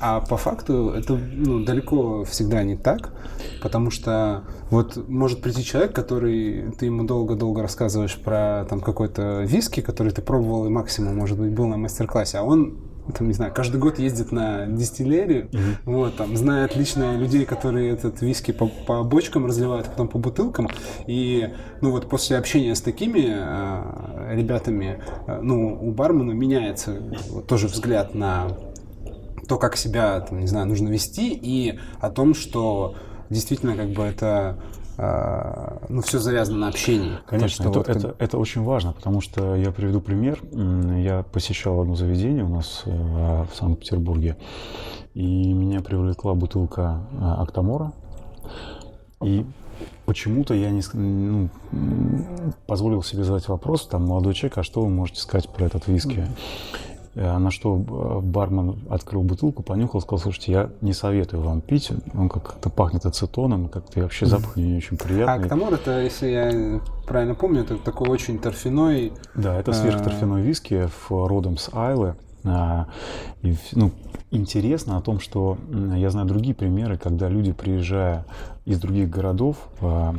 А 0.00 0.20
по 0.20 0.36
факту 0.36 0.90
это 0.96 1.14
ну, 1.14 1.64
далеко 1.64 2.24
всегда 2.24 2.62
не 2.62 2.76
так, 2.76 3.12
потому 3.62 3.90
что 3.90 4.44
вот 4.70 5.08
может 5.08 5.42
прийти 5.42 5.62
человек, 5.62 5.94
который 5.94 6.72
ты 6.78 6.86
ему 6.86 7.04
долго-долго 7.04 7.60
рассказываешь 7.62 8.16
про 8.18 8.64
там 8.68 8.80
какой-то 8.80 9.42
виски, 9.42 9.80
который 9.80 10.12
ты 10.12 10.22
пробовал 10.22 10.66
и 10.66 10.70
максимум, 10.70 11.16
может 11.16 11.38
быть, 11.38 11.52
был 11.52 11.66
на 11.66 11.76
мастер-классе, 11.76 12.38
а 12.38 12.42
он 12.42 12.78
там, 13.12 13.28
не 13.28 13.34
знаю, 13.34 13.52
каждый 13.52 13.78
год 13.80 13.98
ездит 13.98 14.32
на 14.32 14.66
дистиллерию, 14.66 15.48
mm-hmm. 15.48 15.76
вот, 15.86 16.16
там, 16.16 16.36
знает 16.36 16.76
лично 16.76 17.16
людей, 17.16 17.44
которые 17.44 17.90
этот 17.90 18.22
виски 18.22 18.52
по, 18.52 18.66
по 18.68 19.02
бочкам 19.02 19.46
разливают, 19.46 19.88
а 19.88 19.90
потом 19.90 20.08
по 20.08 20.18
бутылкам, 20.18 20.68
и, 21.06 21.52
ну, 21.80 21.90
вот 21.90 22.08
после 22.08 22.36
общения 22.38 22.74
с 22.74 22.80
такими 22.80 23.26
э, 23.26 24.36
ребятами, 24.36 25.02
э, 25.26 25.40
ну, 25.42 25.78
у 25.80 25.90
бармена 25.92 26.32
меняется 26.32 26.96
вот, 27.30 27.46
тоже 27.46 27.66
взгляд 27.66 28.14
на 28.14 28.48
то, 29.50 29.58
как 29.58 29.76
себя, 29.76 30.20
там, 30.20 30.38
не 30.38 30.46
знаю, 30.46 30.68
нужно 30.68 30.88
вести, 30.90 31.34
и 31.34 31.80
о 31.98 32.08
том, 32.08 32.34
что 32.34 32.94
действительно 33.30 33.74
как 33.74 33.88
бы 33.90 34.04
это 34.04 34.60
а, 34.96 35.82
ну, 35.88 36.02
все 36.02 36.20
завязано 36.20 36.58
на 36.58 36.68
общении. 36.68 37.18
Конечно, 37.26 37.64
то, 37.64 37.70
это, 37.70 37.78
вот, 37.80 37.88
это, 37.88 38.08
как... 38.10 38.22
это 38.22 38.38
очень 38.38 38.62
важно, 38.62 38.92
потому 38.92 39.20
что 39.20 39.56
я 39.56 39.72
приведу 39.72 40.00
пример. 40.00 40.40
Я 40.52 41.24
посещал 41.24 41.80
одно 41.80 41.96
заведение 41.96 42.44
у 42.44 42.48
нас 42.48 42.82
э, 42.84 42.90
в 42.90 43.56
Санкт-Петербурге, 43.56 44.36
и 45.14 45.52
меня 45.52 45.80
привлекла 45.80 46.34
бутылка 46.34 47.00
э, 47.10 47.16
Актамора. 47.42 47.92
И 49.20 49.44
почему-то 50.06 50.54
я 50.54 50.70
не 50.70 50.82
ну, 50.92 51.48
позволил 52.68 53.02
себе 53.02 53.24
задать 53.24 53.48
вопрос, 53.48 53.88
там, 53.88 54.06
молодой 54.06 54.34
человек, 54.34 54.58
а 54.58 54.62
что 54.62 54.82
вы 54.82 54.90
можете 54.90 55.22
сказать 55.22 55.48
про 55.48 55.66
этот 55.66 55.88
виски? 55.88 56.20
Э, 56.20 56.89
на 57.14 57.50
что 57.50 57.76
э, 57.76 58.20
бармен 58.20 58.78
открыл 58.88 59.22
бутылку, 59.22 59.62
понюхал, 59.62 60.00
сказал, 60.00 60.18
слушайте, 60.18 60.52
я 60.52 60.70
не 60.80 60.92
советую 60.92 61.42
вам 61.42 61.60
пить, 61.60 61.90
он 62.14 62.28
как-то 62.28 62.70
пахнет 62.70 63.04
ацетоном, 63.04 63.68
как-то 63.68 64.00
вообще 64.00 64.26
запах 64.26 64.56
не 64.56 64.76
очень 64.76 64.96
приятный. 64.96 65.44
А 65.44 65.46
Ктамор 65.46 65.74
это, 65.74 66.00
если 66.00 66.28
я 66.28 66.80
правильно 67.06 67.34
помню, 67.34 67.62
это 67.62 67.76
такой 67.78 68.08
очень 68.08 68.38
торфяной... 68.38 69.12
Да, 69.34 69.58
это 69.58 69.72
сверхторфяной 69.72 70.42
виски 70.42 70.88
родом 71.08 71.58
с 71.58 71.70
Айлы. 71.72 72.14
А, 72.44 72.86
и, 73.42 73.56
ну, 73.72 73.90
интересно 74.30 74.96
о 74.96 75.02
том, 75.02 75.20
что 75.20 75.58
я 75.96 76.10
знаю 76.10 76.26
другие 76.26 76.54
примеры, 76.54 76.96
когда 76.96 77.28
люди, 77.28 77.52
приезжая 77.52 78.24
из 78.70 78.78
других 78.78 79.10
городов, 79.10 79.56
а, 79.80 80.14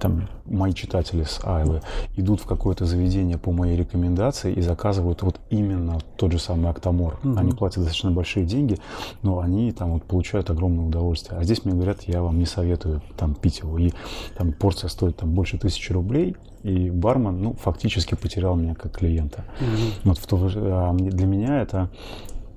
там 0.00 0.28
мои 0.44 0.74
читатели 0.74 1.22
с 1.22 1.40
Айлы, 1.44 1.80
идут 2.14 2.42
в 2.42 2.44
какое-то 2.44 2.84
заведение 2.84 3.38
по 3.38 3.52
моей 3.52 3.74
рекомендации 3.74 4.52
и 4.52 4.60
заказывают 4.60 5.22
вот 5.22 5.40
именно 5.48 5.98
тот 6.16 6.32
же 6.32 6.38
самый 6.38 6.70
Актамор. 6.70 7.18
Mm-hmm. 7.22 7.38
Они 7.38 7.52
платят 7.52 7.78
достаточно 7.78 8.10
большие 8.10 8.44
деньги, 8.44 8.76
но 9.22 9.38
они 9.38 9.72
там 9.72 9.92
вот 9.92 10.02
получают 10.02 10.50
огромное 10.50 10.84
удовольствие. 10.84 11.40
А 11.40 11.44
здесь 11.44 11.64
мне 11.64 11.72
говорят, 11.72 12.02
я 12.02 12.22
вам 12.22 12.38
не 12.38 12.44
советую 12.44 13.00
там 13.16 13.34
пить 13.34 13.60
его. 13.60 13.78
И 13.78 13.92
там 14.36 14.52
порция 14.52 14.88
стоит 14.88 15.16
там 15.16 15.30
больше 15.30 15.56
тысячи 15.56 15.90
рублей, 15.90 16.36
и 16.62 16.90
бармен, 16.90 17.42
ну, 17.42 17.54
фактически 17.54 18.14
потерял 18.14 18.56
меня 18.56 18.74
как 18.74 18.98
клиента. 18.98 19.46
Mm-hmm. 19.58 19.92
Вот 20.04 20.18
в 20.18 20.26
то, 20.26 20.50
а, 20.54 20.92
для 20.92 21.26
меня 21.26 21.62
это 21.62 21.88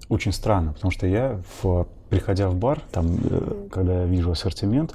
очень 0.10 0.34
странно, 0.34 0.74
потому 0.74 0.92
что 0.92 1.08
я 1.08 1.42
в 1.62 1.88
приходя 2.14 2.48
в 2.48 2.56
бар, 2.56 2.80
там, 2.92 3.18
э, 3.24 3.68
когда 3.72 4.02
я 4.02 4.06
вижу 4.06 4.32
ассортимент, 4.32 4.94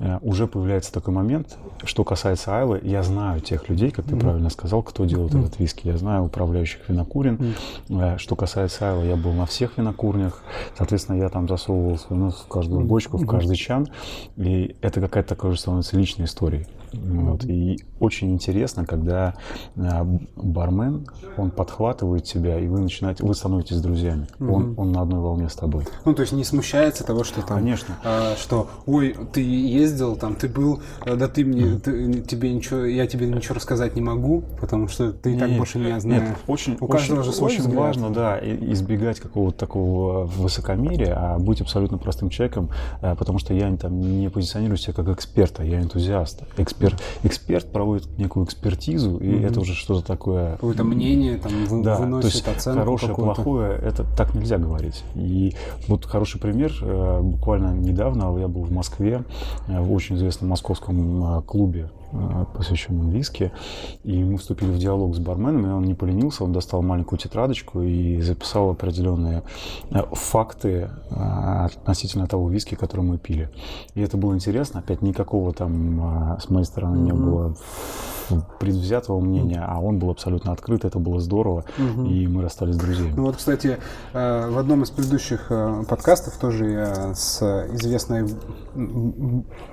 э, 0.00 0.18
уже 0.22 0.48
появляется 0.48 0.92
такой 0.92 1.14
момент, 1.14 1.56
что 1.84 2.02
касается 2.02 2.56
Айлы, 2.56 2.80
я 2.82 3.04
знаю 3.04 3.40
тех 3.40 3.68
людей, 3.68 3.90
как 3.90 4.06
ты 4.06 4.16
mm-hmm. 4.16 4.20
правильно 4.20 4.50
сказал, 4.50 4.82
кто 4.82 5.04
делает 5.04 5.32
mm-hmm. 5.32 5.46
этот 5.46 5.60
виски. 5.60 5.86
Я 5.86 5.96
знаю 5.96 6.24
управляющих 6.24 6.88
винокурен. 6.88 7.54
Mm-hmm. 7.88 8.18
Что 8.18 8.34
касается 8.34 8.90
Айлы, 8.90 9.06
я 9.06 9.16
был 9.16 9.32
на 9.32 9.46
всех 9.46 9.78
винокурнях. 9.78 10.42
Соответственно, 10.76 11.18
я 11.18 11.28
там 11.28 11.48
засовывал 11.48 11.98
свой 11.98 12.18
нос 12.18 12.42
в 12.44 12.48
каждую 12.48 12.84
бочку, 12.84 13.16
в 13.16 13.26
каждый 13.26 13.56
чан. 13.56 13.86
И 14.36 14.76
это 14.80 15.00
какая-то 15.00 15.30
такая 15.30 15.52
уже 15.52 15.60
становится 15.60 15.96
личной 15.96 16.24
историей. 16.24 16.66
Вот. 16.96 17.44
И 17.44 17.78
очень 18.00 18.32
интересно, 18.32 18.84
когда 18.84 19.34
бармен, 19.74 21.06
он 21.36 21.50
подхватывает 21.50 22.24
тебя, 22.24 22.58
и 22.58 22.66
вы 22.66 22.80
начинаете, 22.80 23.24
вы 23.24 23.34
становитесь 23.34 23.80
друзьями. 23.80 24.26
Mm-hmm. 24.38 24.52
Он, 24.52 24.74
он 24.76 24.92
на 24.92 25.02
одной 25.02 25.20
волне 25.20 25.48
с 25.48 25.54
тобой. 25.54 25.84
Ну, 26.04 26.14
то 26.14 26.22
есть 26.22 26.32
не 26.32 26.44
смущается 26.44 27.04
того, 27.04 27.24
что 27.24 27.42
там, 27.42 27.58
Конечно. 27.58 27.96
А, 28.04 28.36
что, 28.36 28.68
ой, 28.86 29.16
ты 29.32 29.40
ездил, 29.40 30.16
там, 30.16 30.34
ты 30.34 30.48
был, 30.48 30.80
э, 31.04 31.16
да 31.16 31.28
ты 31.28 31.44
мне, 31.44 31.78
ты, 31.78 32.20
тебе 32.22 32.52
ничего, 32.52 32.84
я 32.84 33.06
тебе 33.06 33.26
ничего 33.26 33.54
рассказать 33.54 33.96
не 33.96 34.02
могу, 34.02 34.44
потому 34.60 34.88
что 34.88 35.12
ты 35.12 35.34
и 35.34 35.38
так 35.38 35.50
больше 35.56 35.78
меня 35.78 36.00
знаешь. 36.00 36.22
Нет, 36.22 36.36
очень, 36.46 36.76
У 36.80 36.86
каждого 36.86 37.20
очень, 37.20 37.30
же 37.30 37.36
свой 37.36 37.50
очень 37.50 37.60
взгляд. 37.62 37.78
важно, 37.78 38.10
да, 38.10 38.38
избегать 38.38 39.20
какого-то 39.20 39.58
такого 39.58 40.24
высокомерия, 40.26 41.14
а 41.16 41.38
быть 41.38 41.60
абсолютно 41.60 41.98
простым 41.98 42.30
человеком, 42.30 42.70
э, 43.00 43.14
потому 43.16 43.38
что 43.38 43.54
я 43.54 43.74
там 43.76 44.00
не 44.00 44.28
позиционирую 44.28 44.76
себя 44.76 44.92
как 44.92 45.08
эксперта, 45.08 45.62
я 45.62 45.80
энтузиаст. 45.80 46.42
Эксперт, 46.56 46.85
эксперт 47.22 47.70
проводит 47.70 48.06
некую 48.18 48.46
экспертизу, 48.46 49.18
и 49.18 49.26
mm-hmm. 49.26 49.46
это 49.46 49.60
уже 49.60 49.74
что-то 49.74 50.06
такое. 50.06 50.52
Какое-то 50.52 50.84
мнение, 50.84 51.36
там, 51.38 51.52
вы, 51.66 51.82
да, 51.82 51.96
выносит 51.96 52.30
то 52.30 52.36
есть 52.36 52.48
оценку 52.48 52.80
хорошее, 52.80 53.14
плохое, 53.14 53.78
это 53.78 54.04
так 54.16 54.34
нельзя 54.34 54.58
говорить. 54.58 55.04
И 55.14 55.54
вот 55.88 56.04
хороший 56.06 56.40
пример. 56.40 56.72
Э, 56.82 57.20
буквально 57.20 57.74
недавно 57.74 58.36
я 58.38 58.48
был 58.48 58.62
в 58.62 58.72
Москве 58.72 59.24
э, 59.68 59.80
в 59.80 59.92
очень 59.92 60.16
известном 60.16 60.50
московском 60.50 61.38
э, 61.38 61.42
клубе 61.42 61.90
посвященном 62.54 63.10
виски. 63.10 63.52
И 64.04 64.22
мы 64.22 64.38
вступили 64.38 64.70
в 64.70 64.78
диалог 64.78 65.14
с 65.14 65.18
барменом, 65.18 65.66
и 65.66 65.70
он 65.70 65.84
не 65.84 65.94
поленился, 65.94 66.44
он 66.44 66.52
достал 66.52 66.82
маленькую 66.82 67.18
тетрадочку 67.18 67.82
и 67.82 68.20
записал 68.20 68.70
определенные 68.70 69.42
факты 70.12 70.90
относительно 71.10 72.26
того 72.26 72.48
виски, 72.48 72.74
который 72.74 73.02
мы 73.02 73.18
пили. 73.18 73.50
И 73.94 74.00
это 74.00 74.16
было 74.16 74.34
интересно. 74.34 74.80
Опять 74.80 75.02
никакого 75.02 75.52
там 75.52 76.38
с 76.40 76.48
моей 76.50 76.64
стороны 76.66 76.98
не 76.98 77.12
было 77.12 77.56
предвзятого 78.58 79.20
мнения, 79.20 79.64
а 79.66 79.80
он 79.80 79.98
был 79.98 80.10
абсолютно 80.10 80.52
открыт, 80.52 80.84
это 80.84 80.98
было 80.98 81.20
здорово, 81.20 81.64
угу. 81.78 82.06
и 82.06 82.26
мы 82.26 82.42
расстались 82.42 82.76
друзьями. 82.76 83.12
Ну 83.16 83.24
вот, 83.24 83.36
кстати, 83.36 83.78
э, 84.12 84.50
в 84.50 84.58
одном 84.58 84.82
из 84.82 84.90
предыдущих 84.90 85.46
э, 85.50 85.84
подкастов 85.88 86.36
тоже 86.36 86.70
я 86.70 87.14
с 87.14 87.42
известной 87.72 88.28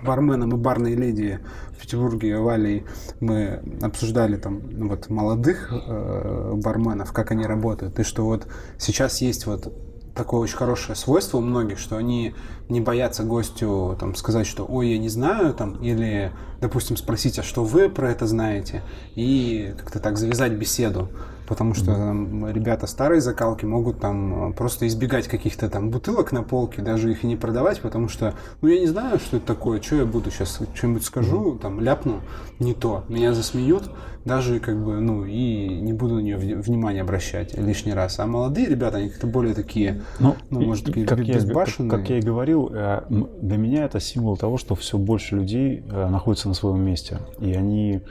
барменом 0.04 0.52
и 0.52 0.58
барной 0.58 0.96
леди 0.96 1.40
в 1.72 1.82
Петербурге 1.82 2.23
Валей 2.32 2.86
мы 3.20 3.62
обсуждали 3.82 4.38
там 4.38 4.62
ну, 4.72 4.90
вот 4.90 5.10
молодых 5.10 5.72
э, 5.72 6.52
барменов, 6.56 7.12
как 7.12 7.32
они 7.32 7.46
работают, 7.46 8.00
и 8.00 8.04
что 8.04 8.26
вот 8.26 8.48
сейчас 8.78 9.22
есть 9.22 9.46
вот 9.46 9.74
такое 10.16 10.42
очень 10.42 10.58
хорошее 10.58 10.96
свойство 10.96 11.38
у 11.38 11.42
многих, 11.42 11.80
что 11.80 11.98
они 11.98 12.36
не 12.70 12.82
боятся 12.82 13.24
гостю 13.24 13.98
там, 14.00 14.16
сказать, 14.16 14.46
что 14.48 14.66
«Ой, 14.66 14.90
я 14.90 14.98
не 14.98 15.10
знаю», 15.10 15.54
там, 15.54 15.76
или, 15.82 16.32
допустим, 16.62 16.98
спросить, 16.98 17.40
а 17.40 17.44
что 17.44 17.64
вы 17.64 17.90
про 17.90 18.12
это 18.12 18.28
знаете, 18.28 18.84
и 19.16 19.74
как-то 19.78 20.00
так 20.00 20.18
завязать 20.18 20.54
беседу 20.54 21.10
потому 21.48 21.74
что 21.74 21.86
там, 21.86 22.50
ребята 22.50 22.88
старой 22.88 23.20
закалки 23.20 23.66
могут 23.66 24.00
там 24.00 24.54
просто 24.54 24.88
избегать 24.88 25.28
каких-то 25.28 25.70
там 25.70 25.90
бутылок 25.90 26.32
на 26.32 26.44
полке, 26.44 26.82
даже 26.82 27.12
их 27.12 27.24
и 27.24 27.28
не 27.28 27.36
продавать, 27.36 27.82
потому 27.82 28.08
что, 28.10 28.34
ну, 28.62 28.70
я 28.70 28.80
не 28.80 28.88
знаю, 28.88 29.20
что 29.20 29.38
это 29.38 29.46
такое, 29.46 29.82
что 29.82 29.98
я 29.98 30.06
буду 30.06 30.32
сейчас 30.32 30.60
что-нибудь 30.74 31.06
скажу, 31.06 31.58
там, 31.62 31.80
ляпну, 31.80 32.22
не 32.60 32.74
то, 32.74 33.04
меня 33.10 33.34
засмеют, 33.34 33.90
даже 34.26 34.60
как 34.60 34.84
бы, 34.84 35.00
ну, 35.00 35.26
и 35.26 35.68
не 35.68 35.94
буду 35.94 36.16
на 36.16 36.20
нее 36.20 36.38
внимание 36.38 37.02
обращать 37.02 37.58
лишний 37.58 37.94
раз. 37.94 38.20
А 38.20 38.26
молодые 38.26 38.68
ребята, 38.68 38.98
они 38.98 39.10
как-то 39.10 39.28
более 39.28 39.54
такие, 39.54 40.02
ну, 40.20 40.36
ну 40.50 40.62
может, 40.62 40.86
такие 40.86 41.06
как 41.06 41.20
безбашенные. 41.20 41.88
Я, 41.88 41.92
как, 41.92 42.02
как 42.02 42.10
я 42.10 42.18
и 42.20 42.22
говорил, 42.22 42.70
э, 42.74 43.02
для 43.10 43.58
меня 43.58 43.86
это 43.86 44.00
символ 44.00 44.38
того, 44.38 44.58
что 44.58 44.76
все 44.76 44.98
больше 44.98 45.36
людей 45.36 45.84
э, 45.90 46.10
находятся 46.10 46.48
на 46.48 46.54
своем 46.54 46.82
месте, 46.82 47.20
и 47.40 47.54
они 47.54 48.02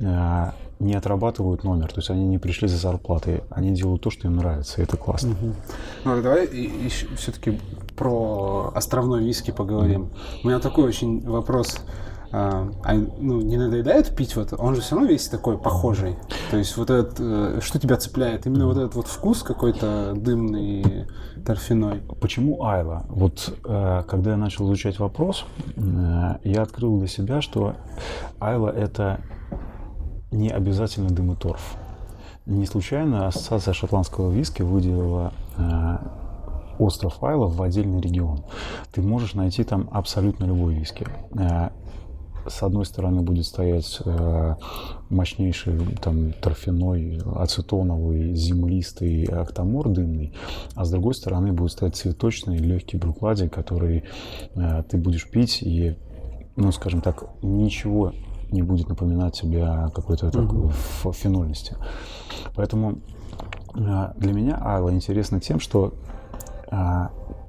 э, 0.00 0.44
не 0.80 0.94
отрабатывают 0.94 1.64
номер, 1.64 1.88
то 1.88 1.98
есть 1.98 2.10
они 2.10 2.26
не 2.26 2.38
пришли 2.38 2.68
за 2.68 2.76
зарплатой, 2.76 3.42
они 3.50 3.70
делают 3.70 4.02
то, 4.02 4.10
что 4.10 4.28
им 4.28 4.36
нравится, 4.36 4.80
и 4.80 4.84
это 4.84 4.96
классно. 4.96 5.30
Угу. 5.30 5.54
Ну, 6.04 6.22
давай 6.22 6.46
еще 6.46 7.06
все-таки 7.16 7.58
про 7.96 8.72
островной 8.74 9.24
виски 9.24 9.50
поговорим. 9.50 10.02
Угу. 10.02 10.10
У 10.44 10.48
меня 10.48 10.58
такой 10.58 10.84
очень 10.84 11.20
вопрос. 11.22 11.78
А, 12.36 12.68
а, 12.82 12.94
ну, 12.94 13.40
не 13.42 13.56
надоедает 13.56 14.16
пить 14.16 14.34
вот, 14.34 14.52
он 14.58 14.74
же 14.74 14.80
все 14.80 14.96
равно 14.96 15.08
весь 15.08 15.28
такой 15.28 15.56
похожий. 15.56 16.16
То 16.50 16.56
есть 16.56 16.76
вот 16.76 16.90
этот, 16.90 17.20
э, 17.20 17.60
что 17.62 17.78
тебя 17.78 17.96
цепляет? 17.96 18.44
Именно 18.44 18.66
вот 18.66 18.76
этот 18.76 18.96
вот 18.96 19.06
вкус 19.06 19.44
какой-то 19.44 20.14
дымный, 20.16 21.06
торфяной. 21.46 22.02
Почему 22.20 22.64
айла? 22.64 23.04
Вот 23.08 23.56
э, 23.64 24.02
когда 24.08 24.32
я 24.32 24.36
начал 24.36 24.66
изучать 24.66 24.98
вопрос, 24.98 25.44
э, 25.76 26.38
я 26.42 26.62
открыл 26.62 26.98
для 26.98 27.06
себя, 27.06 27.40
что 27.40 27.76
айла 28.40 28.72
это 28.72 29.20
не 30.32 30.50
обязательно 30.50 31.10
дым 31.10 31.34
и 31.34 31.36
торф. 31.36 31.76
Не 32.46 32.66
случайно 32.66 33.28
Ассоциация 33.28 33.74
шотландского 33.74 34.32
виски 34.32 34.62
выделила 34.62 35.32
остров 36.80 37.22
Айлов 37.22 37.54
в 37.54 37.62
отдельный 37.62 38.00
регион. 38.00 38.44
Ты 38.92 39.02
можешь 39.02 39.34
найти 39.34 39.62
там 39.62 39.88
абсолютно 39.92 40.44
любой 40.44 40.74
виски. 40.74 41.06
С 42.46 42.62
одной 42.62 42.84
стороны 42.84 43.22
будет 43.22 43.46
стоять 43.46 44.00
э, 44.04 44.54
мощнейший 45.08 45.78
там 46.02 46.32
торфяной, 46.32 47.20
ацетоновый, 47.36 48.34
землистый 48.34 49.24
октамор 49.24 49.88
дымный, 49.88 50.34
а 50.74 50.84
с 50.84 50.90
другой 50.90 51.14
стороны 51.14 51.52
будет 51.52 51.72
стоять 51.72 51.96
цветочный 51.96 52.58
легкий 52.58 52.98
бруклади, 52.98 53.48
который 53.48 54.04
э, 54.54 54.82
ты 54.88 54.98
будешь 54.98 55.28
пить 55.28 55.62
и, 55.62 55.96
ну, 56.56 56.70
скажем 56.72 57.00
так, 57.00 57.24
ничего 57.42 58.12
не 58.50 58.62
будет 58.62 58.88
напоминать 58.88 59.40
тебе 59.40 59.64
о 59.64 59.90
какой-то 59.90 60.30
такой 60.30 60.68
mm-hmm. 60.68 61.12
фенольности. 61.14 61.76
Поэтому 62.54 62.98
э, 63.74 64.12
для 64.18 64.32
меня 64.32 64.58
Айла 64.60 64.92
интересно 64.92 65.40
тем, 65.40 65.60
что 65.60 65.94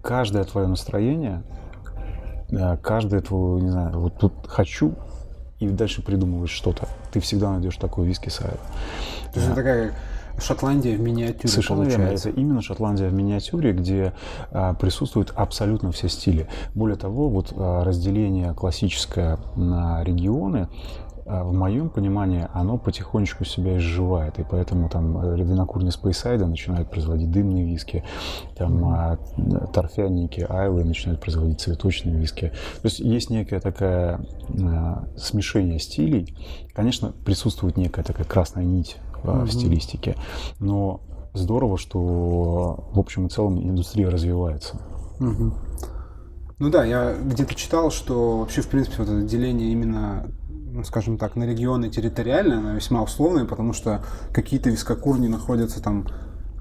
каждое 0.03 0.43
твое 0.43 0.67
настроение 0.67 1.41
каждое 2.81 3.21
твое, 3.21 3.61
не 3.61 3.69
знаю, 3.69 3.99
вот 3.99 4.17
тут 4.17 4.33
хочу, 4.47 4.93
и 5.59 5.67
дальше 5.67 6.01
придумываешь 6.01 6.51
что-то. 6.51 6.87
Ты 7.11 7.19
всегда 7.19 7.51
найдешь 7.51 7.77
такой 7.77 8.05
виски 8.05 8.29
сайт. 8.29 8.59
То 9.33 9.39
есть 9.39 9.47
это 9.47 9.55
такая 9.55 9.93
Шотландия 10.37 10.97
в 10.97 10.99
миниатюре 10.99 11.47
Совершенно 11.47 11.83
получается. 11.83 12.29
верно. 12.29 12.29
Это 12.31 12.41
именно 12.41 12.61
Шотландия 12.61 13.09
в 13.09 13.13
миниатюре, 13.13 13.71
где 13.71 14.13
а, 14.51 14.73
присутствуют 14.73 15.31
абсолютно 15.35 15.91
все 15.91 16.09
стили. 16.09 16.47
Более 16.73 16.97
того, 16.97 17.29
вот 17.29 17.53
а, 17.55 17.83
разделение 17.83 18.53
классическое 18.53 19.37
на 19.55 20.03
регионы 20.03 20.67
в 21.25 21.53
моем 21.53 21.89
понимании, 21.89 22.47
оно 22.53 22.77
потихонечку 22.77 23.45
себя 23.45 23.77
изживает, 23.77 24.37
и 24.37 24.43
поэтому 24.43 24.89
там 24.89 25.17
э, 25.17 25.43
винокурни 25.43 25.89
Спейсайда 25.89 26.45
начинают 26.45 26.91
производить 26.91 27.31
дымные 27.31 27.65
виски, 27.65 28.03
там 28.55 28.85
mm-hmm. 28.85 29.71
торфяники, 29.73 30.45
айлы 30.47 30.83
начинают 30.83 31.21
производить 31.21 31.61
цветочные 31.61 32.15
виски. 32.15 32.51
То 32.81 32.85
есть 32.87 32.99
есть 32.99 33.31
некая 33.31 33.59
такая 33.59 34.19
а, 34.61 35.07
смешение 35.17 35.79
стилей. 35.79 36.37
Конечно, 36.73 37.11
присутствует 37.25 37.75
некая 37.75 38.03
такая 38.03 38.25
красная 38.25 38.63
нить 38.63 38.97
mm-hmm. 39.23 39.45
в 39.45 39.51
стилистике, 39.51 40.15
но 40.59 41.01
здорово, 41.33 41.79
что 41.79 42.87
в 42.91 42.99
общем 42.99 43.25
и 43.25 43.29
целом 43.29 43.59
индустрия 43.67 44.11
развивается. 44.11 44.79
Mm-hmm. 45.19 45.53
Ну 46.57 46.69
да, 46.69 46.85
я 46.85 47.15
где-то 47.15 47.53
читал, 47.55 47.91
что 47.91 48.37
вообще, 48.37 48.61
в 48.61 48.67
принципе, 48.67 48.97
вот 48.99 49.09
это 49.09 49.21
деление 49.23 49.71
именно 49.71 50.25
ну, 50.75 50.83
скажем 50.83 51.17
так, 51.17 51.37
на 51.37 51.45
регионы 51.45 51.89
территориально, 51.89 52.59
она 52.59 52.73
весьма 52.73 53.01
условная, 53.01 53.45
потому 53.45 53.71
что 53.71 54.03
какие-то 54.33 54.69
вискокурни 54.69 55.27
находятся 55.27 55.81
там 55.81 56.05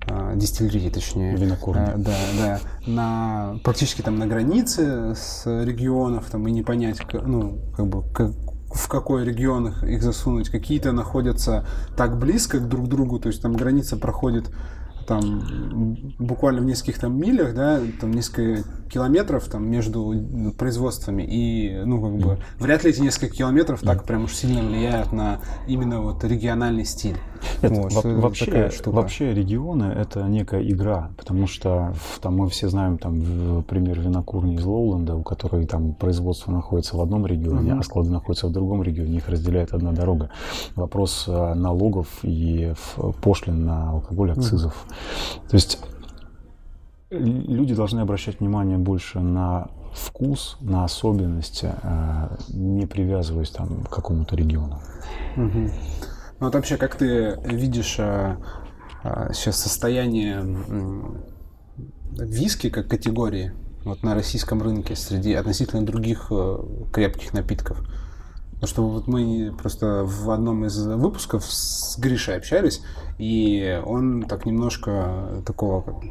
а, 0.06 0.37
дистиллерии, 0.37 0.88
точнее. 0.88 1.35
Винокурни. 1.37 1.80
А, 1.80 1.94
да, 1.97 2.16
да. 2.38 2.61
На, 2.87 3.59
практически 3.64 4.02
там 4.02 4.18
на 4.18 4.28
границе 4.28 5.14
с 5.16 5.44
регионов, 5.47 6.26
там, 6.30 6.47
и 6.47 6.52
не 6.52 6.62
понять, 6.62 7.00
ну, 7.12 7.59
как 7.76 7.87
бы, 7.88 8.04
как, 8.12 8.30
в 8.73 8.88
какой 8.88 9.25
регион 9.25 9.68
их, 9.68 9.83
их 9.83 10.02
засунуть. 10.02 10.49
Какие-то 10.49 10.92
находятся 10.92 11.66
так 11.97 12.16
близко 12.16 12.61
друг 12.61 12.87
к 12.87 12.88
другу, 12.88 13.18
то 13.18 13.26
есть 13.26 13.42
там 13.42 13.54
граница 13.54 13.97
проходит 13.97 14.49
там 15.04 15.96
буквально 16.18 16.61
в 16.61 16.64
нескольких 16.64 16.99
там 16.99 17.18
милях, 17.18 17.54
да, 17.54 17.80
там 18.00 18.12
несколько 18.12 18.64
километров 18.90 19.46
там 19.46 19.68
между 19.68 20.52
производствами 20.56 21.23
и 21.23 21.82
ну 21.84 22.00
как 22.00 22.16
бы 22.18 22.38
вряд 22.58 22.84
ли 22.84 22.90
эти 22.90 23.00
несколько 23.00 23.34
километров 23.34 23.80
так 23.80 24.04
прям 24.04 24.25
уж 24.25 24.34
сильно 24.34 24.62
влияют 24.62 25.12
на 25.12 25.40
именно 25.66 26.00
вот 26.00 26.23
региональный 26.25 26.84
стиль. 26.84 27.16
Нет, 27.62 27.72
вот, 27.72 28.04
вообще, 28.04 28.70
вообще 28.86 29.34
регионы 29.34 29.84
это 29.84 30.22
некая 30.24 30.62
игра, 30.62 31.10
потому 31.16 31.46
что 31.46 31.94
там 32.20 32.36
мы 32.36 32.48
все 32.48 32.68
знаем 32.68 32.98
там 32.98 33.64
пример 33.68 34.00
винокурни 34.00 34.54
из 34.54 34.64
Лоуленда, 34.64 35.14
у 35.14 35.22
которой 35.22 35.66
там 35.66 35.94
производство 35.94 36.50
находится 36.50 36.96
в 36.96 37.00
одном 37.00 37.26
регионе, 37.26 37.72
uh-huh. 37.72 37.80
а 37.80 37.83
склады 37.83 38.11
находятся 38.11 38.48
в 38.48 38.52
другом 38.52 38.83
регионе, 38.83 39.16
их 39.16 39.28
разделяет 39.28 39.72
одна 39.72 39.92
дорога. 39.92 40.30
Вопрос 40.76 41.24
э, 41.26 41.54
налогов 41.54 42.09
и 42.22 42.74
пошлин 43.22 43.64
на 43.64 43.90
алкоголь, 43.90 44.33
акцизов. 44.33 44.87
Uh-huh. 44.88 45.50
То 45.50 45.54
есть 45.57 45.78
люди 47.11 47.74
должны 47.74 48.00
обращать 48.00 48.40
внимание 48.40 48.78
больше 48.78 49.20
на 49.20 49.68
вкус, 49.92 50.57
на 50.61 50.85
особенности, 50.85 51.72
э, 51.83 52.37
не 52.48 52.87
привязываясь 52.87 53.50
там 53.50 53.85
к 53.85 53.90
какому-то 53.90 54.35
региону. 54.37 54.80
Угу. 55.37 55.70
Ну 56.40 56.47
вот 56.47 56.55
вообще, 56.55 56.77
как 56.77 56.97
ты 56.97 57.38
видишь 57.44 57.97
а, 57.99 58.38
а, 59.03 59.33
сейчас 59.33 59.59
состояние 59.62 60.44
виски 62.12 62.70
как 62.70 62.88
категории 62.88 63.53
вот 63.85 64.03
на 64.03 64.14
российском 64.14 64.62
рынке 64.62 64.97
среди 64.97 65.35
относительно 65.35 65.85
других 65.85 66.31
крепких 66.92 67.33
напитков? 67.33 67.79
Потому 68.55 68.68
что 68.68 68.88
вот 68.88 69.07
мы 69.07 69.55
просто 69.57 70.05
в 70.05 70.31
одном 70.31 70.64
из 70.64 70.79
выпусков 70.87 71.44
с 71.44 71.99
Гришей 71.99 72.37
общались, 72.37 72.83
и 73.18 73.81
он 73.85 74.23
так 74.23 74.47
немножко 74.47 75.42
такого 75.44 76.03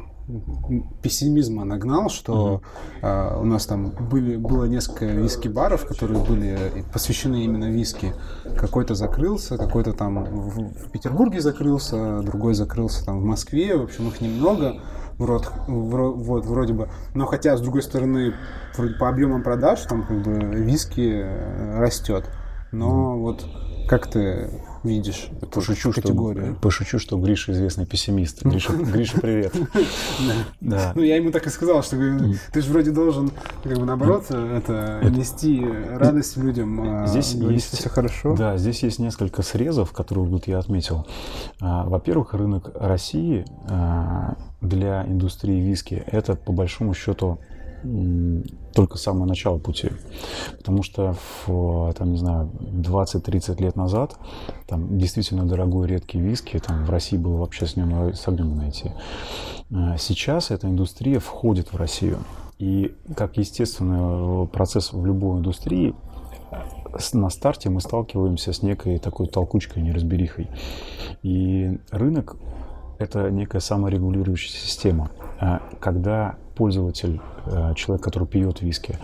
пессимизма 1.02 1.64
нагнал, 1.64 2.08
что 2.08 2.62
uh-huh. 3.02 3.36
э, 3.36 3.40
у 3.40 3.44
нас 3.44 3.66
там 3.66 3.90
были, 3.90 4.36
было 4.36 4.64
несколько 4.64 5.06
виски-баров, 5.06 5.86
которые 5.86 6.24
были 6.24 6.84
посвящены 6.92 7.44
именно 7.44 7.70
виски. 7.70 8.14
Какой-то 8.56 8.94
закрылся, 8.94 9.58
какой-то 9.58 9.92
там 9.92 10.24
в, 10.24 10.86
в 10.86 10.90
Петербурге 10.90 11.40
закрылся, 11.40 12.20
другой 12.22 12.54
закрылся 12.54 13.04
там 13.04 13.20
в 13.20 13.24
Москве, 13.24 13.76
в 13.76 13.82
общем, 13.82 14.08
их 14.08 14.20
немного. 14.20 14.80
Врод, 15.16 15.48
вро, 15.68 16.12
вот, 16.12 16.44
вроде 16.44 16.72
бы. 16.72 16.88
Но 17.14 17.26
хотя, 17.26 17.56
с 17.56 17.60
другой 17.60 17.82
стороны, 17.82 18.34
вроде 18.76 18.94
по 18.94 19.08
объемам 19.08 19.44
продаж 19.44 19.80
там 19.82 20.04
как 20.06 20.22
бы 20.24 20.32
виски 20.32 21.22
э, 21.22 21.78
растет. 21.78 22.28
Но 22.72 23.14
uh-huh. 23.14 23.20
вот 23.20 23.46
как 23.88 24.08
ты 24.08 24.50
видишь 24.84 25.28
пошучу, 25.52 25.92
категорию. 25.92 26.52
Что, 26.52 26.60
пошучу, 26.60 26.98
что 26.98 27.18
Гриша 27.18 27.52
известный 27.52 27.86
пессимист. 27.86 28.44
Гриша, 28.44 28.72
Гриша 28.76 29.20
привет. 29.20 29.54
Да. 30.60 30.92
Ну, 30.94 31.02
я 31.02 31.16
ему 31.16 31.30
так 31.30 31.46
и 31.46 31.50
сказал, 31.50 31.82
что 31.82 31.96
ты 32.52 32.60
же 32.60 32.70
вроде 32.70 32.90
должен, 32.90 33.30
как 33.62 33.78
бы 33.78 33.84
наоборот, 33.84 34.30
это 34.30 35.00
нести 35.10 35.64
радость 35.64 36.36
людям. 36.36 36.80
А 36.80 37.06
здесь 37.06 37.34
есть 37.34 37.76
все 37.76 37.88
хорошо. 37.88 38.36
Да, 38.36 38.56
здесь 38.56 38.82
есть 38.82 38.98
несколько 38.98 39.42
срезов, 39.42 39.92
которые 39.92 40.26
вот 40.26 40.46
я 40.46 40.58
отметил. 40.58 41.06
А, 41.60 41.84
во-первых, 41.84 42.34
рынок 42.34 42.70
России 42.74 43.44
а, 43.68 44.36
для 44.60 45.04
индустрии 45.06 45.60
виски 45.60 46.04
это 46.06 46.36
по 46.36 46.52
большому 46.52 46.94
счету 46.94 47.38
только 48.72 48.98
самое 48.98 49.26
начало 49.26 49.58
пути. 49.58 49.90
Потому 50.58 50.82
что 50.82 51.14
в, 51.46 51.92
там, 51.94 52.12
не 52.12 52.18
знаю, 52.18 52.50
20-30 52.60 53.60
лет 53.62 53.76
назад 53.76 54.16
там 54.66 54.98
действительно 54.98 55.46
дорогой 55.46 55.86
редкий 55.88 56.18
виски, 56.18 56.58
там 56.58 56.84
в 56.84 56.90
России 56.90 57.16
было 57.16 57.36
вообще 57.36 57.66
с 57.66 57.76
ним 57.76 58.14
с 58.14 58.26
огнем 58.26 58.56
найти. 58.56 58.92
А 59.72 59.96
сейчас 59.98 60.50
эта 60.50 60.66
индустрия 60.68 61.20
входит 61.20 61.72
в 61.72 61.76
Россию. 61.76 62.18
И 62.58 62.94
как 63.16 63.36
естественный 63.36 64.46
процесс 64.46 64.92
в 64.92 65.04
любой 65.04 65.38
индустрии, 65.38 65.94
на 67.12 67.28
старте 67.28 67.70
мы 67.70 67.80
сталкиваемся 67.80 68.52
с 68.52 68.62
некой 68.62 68.98
такой 68.98 69.26
толкучкой, 69.26 69.82
неразберихой. 69.82 70.48
И 71.22 71.78
рынок– 71.90 72.36
это 72.98 73.30
некая 73.30 73.60
саморегулирующая 73.60 74.52
система. 74.52 75.10
А 75.40 75.60
когда 75.80 76.36
пользователь, 76.54 77.20
э, 77.46 77.74
человек, 77.74 78.04
который 78.04 78.26
пьет 78.26 78.62
виски, 78.62 78.98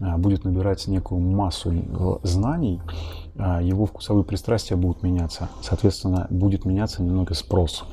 э, 0.00 0.16
будет 0.16 0.44
набирать 0.44 0.86
некую 0.88 1.20
массу 1.20 1.72
э, 1.72 2.16
знаний, 2.22 2.80
его 3.62 3.86
вкусовые 3.86 4.24
пристрастия 4.24 4.74
будут 4.74 5.04
меняться. 5.04 5.48
Соответственно, 5.62 6.26
будет 6.28 6.64
меняться 6.64 7.04
немного 7.04 7.34
спрос. 7.34 7.84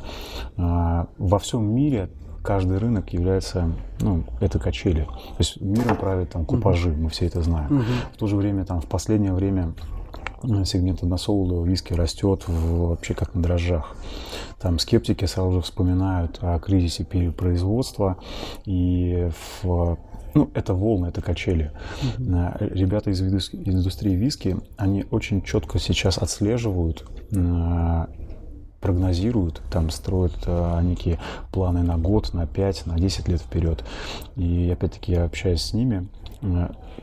Во 0.57 1.39
всем 1.39 1.71
мире 1.71 2.09
каждый 2.41 2.79
рынок 2.79 3.13
является, 3.13 3.71
ну, 3.99 4.23
это 4.41 4.57
качели. 4.57 5.03
То 5.03 5.35
есть 5.37 5.61
миром 5.61 5.97
правят 5.97 6.31
там 6.31 6.45
купажи, 6.45 6.89
мы 6.89 7.09
все 7.09 7.27
это 7.27 7.43
знаем. 7.43 7.85
В 8.15 8.17
то 8.17 8.25
же 8.25 8.37
время, 8.37 8.65
там, 8.65 8.81
в 8.81 8.87
последнее 8.87 9.33
время 9.33 9.75
сегмент 10.65 11.03
односолодового 11.03 11.65
виски 11.65 11.93
растет 11.93 12.43
вообще 12.47 13.13
как 13.13 13.33
на 13.33 13.41
дрожжах. 13.41 13.95
Там 14.59 14.79
скептики 14.79 15.25
сразу 15.25 15.53
же 15.53 15.61
вспоминают 15.61 16.39
о 16.41 16.59
кризисе 16.59 17.03
перепроизводства 17.03 18.17
и 18.65 19.29
в 19.61 19.97
ну, 20.33 20.49
это 20.53 20.73
волны, 20.73 21.07
это 21.07 21.21
качели. 21.21 21.71
Mm-hmm. 22.19 22.73
Ребята 22.73 23.09
из 23.09 23.21
индустрии 23.21 24.15
виски, 24.15 24.57
они 24.75 25.05
очень 25.09 25.41
четко 25.41 25.79
сейчас 25.79 26.17
отслеживают 26.17 27.05
э, 27.31 28.05
прогнозируют, 28.85 29.63
там 29.71 29.89
строят 29.89 30.33
э, 30.45 30.79
некие 30.83 31.19
планы 31.51 31.81
на 31.81 31.97
год, 31.97 32.33
на 32.33 32.45
5, 32.45 32.85
на 32.85 32.99
10 32.99 33.27
лет 33.29 33.41
вперед. 33.41 33.83
И 34.35 34.69
опять-таки 34.71 35.13
я 35.13 35.23
общаюсь 35.23 35.61
с 35.61 35.73
ними, 35.73 36.07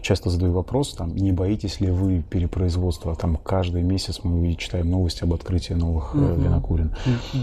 часто 0.00 0.31
задаю 0.31 0.52
вопрос, 0.52 0.94
там, 0.94 1.14
не 1.14 1.33
боитесь 1.33 1.81
ли 1.81 1.90
вы 1.90 2.22
перепроизводства? 2.22 3.14
Там 3.14 3.37
каждый 3.37 3.83
месяц 3.83 4.20
мы 4.22 4.55
читаем 4.55 4.90
новости 4.90 5.24
об 5.24 5.33
открытии 5.33 5.74
новых 5.74 6.14
угу. 6.14 6.24
винокурен. 6.24 6.94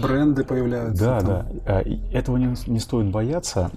Бренды 0.02 0.44
появляются. 0.44 1.04
Да, 1.04 1.20
там. 1.20 1.28
да. 1.28 1.44
А, 1.66 1.82
этого 2.12 2.36
не, 2.36 2.54
не 2.66 2.78
стоит 2.78 3.10
бояться 3.10 3.70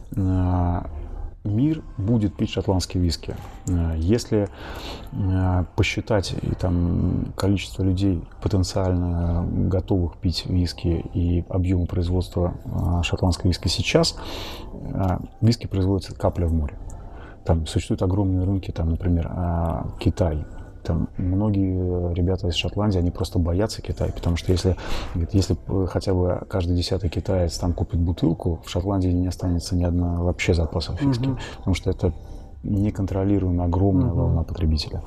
мир 1.43 1.83
будет 1.97 2.35
пить 2.35 2.49
шотландские 2.49 3.03
виски. 3.03 3.35
Э, 3.67 3.95
если 3.97 4.47
э, 5.11 5.63
посчитать 5.75 6.33
и 6.41 6.55
там 6.55 7.33
количество 7.35 7.83
людей 7.83 8.23
потенциально 8.41 9.45
готовых 9.67 10.17
пить 10.17 10.45
виски 10.45 11.05
и 11.13 11.45
объемы 11.49 11.85
производства 11.85 12.53
э, 12.63 13.03
шотландской 13.03 13.49
виски 13.49 13.67
сейчас, 13.67 14.15
виски 15.41 15.67
производится 15.67 16.15
капля 16.15 16.47
в 16.47 16.53
море. 16.53 16.77
Там 17.45 17.65
существуют 17.67 18.01
огромные 18.01 18.45
рынки, 18.45 18.71
там, 18.71 18.89
например, 18.89 19.29
Китай, 19.99 20.45
там 20.83 21.09
многие 21.17 22.13
ребята 22.13 22.47
из 22.47 22.55
Шотландии, 22.55 22.99
они 22.99 23.11
просто 23.11 23.39
боятся 23.39 23.81
Китая, 23.81 24.11
потому 24.13 24.35
что 24.35 24.51
если, 24.51 24.75
если 25.31 25.57
хотя 25.87 26.13
бы 26.13 26.41
каждый 26.49 26.75
десятый 26.75 27.09
китаец 27.09 27.57
там 27.57 27.73
купит 27.73 27.99
бутылку, 27.99 28.61
в 28.65 28.69
Шотландии 28.69 29.09
не 29.09 29.27
останется 29.27 29.75
ни 29.75 29.83
одного 29.83 30.25
вообще 30.25 30.53
запасов 30.53 30.99
фиски, 30.99 31.27
угу. 31.27 31.37
потому 31.57 31.73
что 31.73 31.89
это 31.89 32.13
неконтролируемая 32.63 33.67
огромная 33.67 34.09
угу. 34.11 34.19
волна 34.19 34.43
потребителя. 34.43 35.01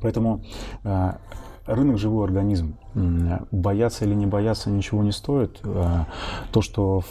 Поэтому 0.00 0.42
э, 0.84 1.12
рынок 1.66 1.98
живой 1.98 2.24
организм. 2.24 2.76
Бояться 3.50 4.04
или 4.04 4.14
не 4.14 4.26
бояться 4.26 4.70
ничего 4.70 5.02
не 5.02 5.12
стоит. 5.12 5.60
Э, 5.64 6.04
то, 6.52 6.62
что 6.62 7.02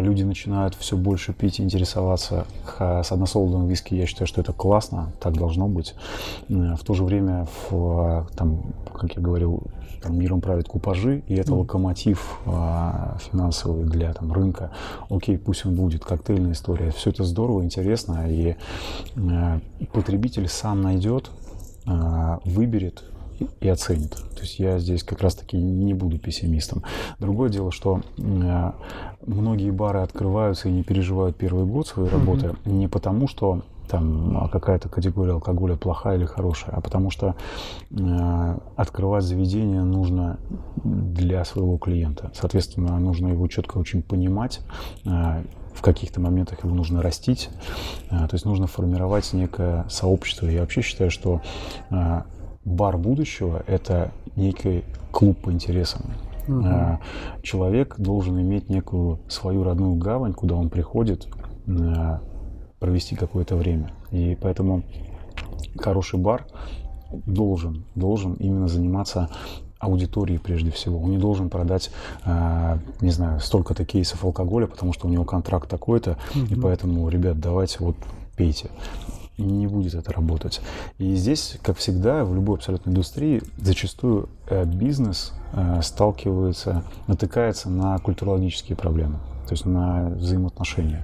люди 0.00 0.22
начинают 0.22 0.74
все 0.74 0.96
больше 0.96 1.32
пить 1.32 1.60
и 1.60 1.62
интересоваться 1.62 2.46
с 2.78 3.12
односолодовым 3.12 3.68
виски, 3.68 3.94
я 3.94 4.06
считаю, 4.06 4.26
что 4.26 4.40
это 4.40 4.52
классно, 4.52 5.12
так 5.20 5.34
должно 5.34 5.68
быть. 5.68 5.94
Э, 6.48 6.74
в 6.74 6.84
то 6.84 6.94
же 6.94 7.04
время, 7.04 7.46
в, 7.68 8.28
там, 8.36 8.62
как 8.92 9.14
я 9.16 9.22
говорил, 9.22 9.62
там, 10.02 10.18
миром 10.18 10.40
правят 10.40 10.66
купажи, 10.66 11.22
и 11.26 11.34
это 11.34 11.54
локомотив 11.54 12.40
а, 12.46 13.18
финансовый 13.30 13.84
для 13.84 14.14
там, 14.14 14.32
рынка. 14.32 14.70
Окей, 15.10 15.36
пусть 15.36 15.66
он 15.66 15.74
будет, 15.74 16.06
коктейльная 16.06 16.52
история. 16.52 16.90
Все 16.90 17.10
это 17.10 17.24
здорово, 17.24 17.62
интересно, 17.62 18.24
и 18.26 18.56
а, 19.16 19.60
потребитель 19.92 20.48
сам 20.48 20.80
найдет, 20.80 21.30
выберет 22.44 23.04
и 23.60 23.68
оценит. 23.68 24.10
То 24.10 24.40
есть 24.40 24.58
я 24.58 24.78
здесь 24.78 25.02
как 25.02 25.20
раз-таки 25.20 25.56
не 25.56 25.94
буду 25.94 26.18
пессимистом. 26.18 26.82
Другое 27.18 27.50
дело, 27.50 27.72
что 27.72 28.00
э, 28.18 28.72
многие 29.26 29.70
бары 29.70 30.00
открываются 30.00 30.68
и 30.68 30.72
не 30.72 30.82
переживают 30.82 31.36
первый 31.36 31.64
год 31.64 31.86
своей 31.86 32.08
работы 32.08 32.46
mm-hmm. 32.46 32.72
не 32.72 32.88
потому, 32.88 33.28
что 33.28 33.62
там 33.88 34.48
какая-то 34.50 34.88
категория 34.88 35.32
алкоголя 35.32 35.76
плохая 35.76 36.16
или 36.16 36.24
хорошая, 36.24 36.76
а 36.76 36.80
потому 36.80 37.10
что 37.10 37.34
э, 37.90 38.58
открывать 38.76 39.24
заведение 39.24 39.82
нужно 39.82 40.38
для 40.84 41.44
своего 41.44 41.76
клиента. 41.76 42.30
Соответственно, 42.34 42.98
нужно 43.00 43.28
его 43.28 43.48
четко 43.48 43.78
очень 43.78 44.02
понимать, 44.02 44.60
э, 45.04 45.42
в 45.74 45.82
каких-то 45.82 46.20
моментах 46.20 46.64
его 46.64 46.74
нужно 46.74 47.02
растить, 47.02 47.48
э, 48.10 48.16
то 48.16 48.30
есть 48.32 48.44
нужно 48.44 48.66
формировать 48.66 49.32
некое 49.32 49.86
сообщество. 49.88 50.46
Я 50.46 50.60
вообще 50.60 50.82
считаю, 50.82 51.10
что 51.10 51.40
э, 51.90 52.22
бар 52.64 52.98
будущего– 52.98 53.62
это 53.66 54.12
некий 54.36 54.84
клуб 55.10 55.38
по 55.40 55.52
интересам. 55.52 56.02
Угу. 56.48 56.98
Человек 57.42 57.94
должен 57.98 58.40
иметь 58.40 58.68
некую 58.68 59.20
свою 59.28 59.62
родную 59.62 59.94
гавань, 59.94 60.32
куда 60.32 60.56
он 60.56 60.68
приходит 60.68 61.28
а, 61.68 62.20
провести 62.78 63.14
какое-то 63.14 63.56
время. 63.56 63.92
И 64.10 64.36
поэтому 64.40 64.82
хороший 65.78 66.18
бар 66.18 66.46
должен, 67.26 67.84
должен 67.94 68.34
именно 68.34 68.68
заниматься 68.68 69.28
аудиторией 69.78 70.38
прежде 70.38 70.70
всего. 70.70 71.00
Он 71.00 71.10
не 71.10 71.18
должен 71.18 71.48
продать, 71.48 71.90
э, 72.26 72.78
не 73.00 73.10
знаю, 73.10 73.40
столько-то 73.40 73.86
кейсов 73.86 74.24
алкоголя, 74.24 74.66
потому 74.66 74.92
что 74.92 75.08
у 75.08 75.10
него 75.10 75.24
контракт 75.24 75.70
такой-то, 75.70 76.18
mm 76.34 76.52
и 76.52 76.60
поэтому, 76.60 77.08
ребят, 77.08 77.40
давайте 77.40 77.78
вот 77.80 77.96
пейте 78.36 78.70
не 79.42 79.66
будет 79.66 79.94
это 79.94 80.12
работать. 80.12 80.60
И 80.98 81.14
здесь, 81.14 81.58
как 81.62 81.76
всегда, 81.78 82.24
в 82.24 82.34
любой 82.34 82.56
абсолютно 82.56 82.90
индустрии 82.90 83.42
зачастую 83.58 84.28
э, 84.48 84.64
бизнес 84.64 85.32
э, 85.52 85.80
сталкивается, 85.82 86.84
натыкается 87.06 87.70
на 87.70 87.98
культурологические 87.98 88.76
проблемы, 88.76 89.18
то 89.46 89.52
есть 89.52 89.64
на 89.64 90.10
взаимоотношения. 90.10 91.02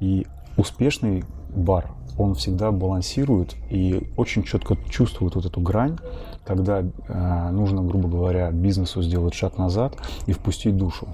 И 0.00 0.26
успешный 0.56 1.24
бар, 1.54 1.90
он 2.16 2.34
всегда 2.34 2.70
балансирует 2.70 3.54
и 3.70 4.08
очень 4.16 4.44
четко 4.44 4.76
чувствует 4.88 5.34
вот 5.34 5.46
эту 5.46 5.60
грань, 5.60 5.98
когда 6.44 6.80
э, 6.80 7.50
нужно, 7.50 7.82
грубо 7.82 8.08
говоря, 8.08 8.50
бизнесу 8.50 9.02
сделать 9.02 9.34
шаг 9.34 9.58
назад 9.58 9.96
и 10.26 10.32
впустить 10.32 10.76
душу. 10.76 11.08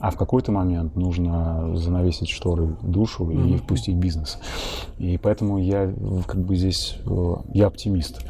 А 0.00 0.10
в 0.10 0.16
какой-то 0.16 0.52
момент 0.52 0.96
нужно 0.96 1.76
занавесить 1.76 2.28
шторы 2.28 2.76
душу 2.82 3.24
mm-hmm. 3.24 3.54
и 3.54 3.56
впустить 3.56 3.96
бизнес. 3.96 4.38
И 4.98 5.18
поэтому 5.18 5.58
я 5.58 5.92
как 6.26 6.42
бы 6.42 6.56
здесь, 6.56 6.98
э, 7.06 7.34
я 7.54 7.66
оптимист. 7.66 8.24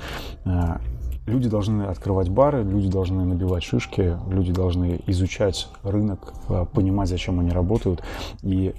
Э, 0.44 0.79
люди 1.26 1.48
должны 1.48 1.83
открывать 1.83 2.29
бары, 2.29 2.62
люди 2.62 2.88
должны 2.88 3.24
набивать 3.24 3.64
шишки, 3.64 4.16
люди 4.29 4.52
должны 4.52 5.00
изучать 5.07 5.68
рынок, 5.83 6.35
э, 6.48 6.66
понимать, 6.72 7.09
зачем 7.09 7.40
они 7.40 7.50
работают. 7.50 8.02
И 8.42 8.74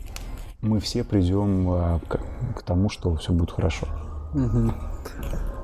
мы 0.61 0.79
все 0.79 1.03
придем 1.03 1.99
к, 2.07 2.19
к 2.55 2.63
тому, 2.63 2.89
что 2.89 3.15
все 3.15 3.31
будет 3.31 3.51
хорошо. 3.51 3.87
Угу. 4.33 4.71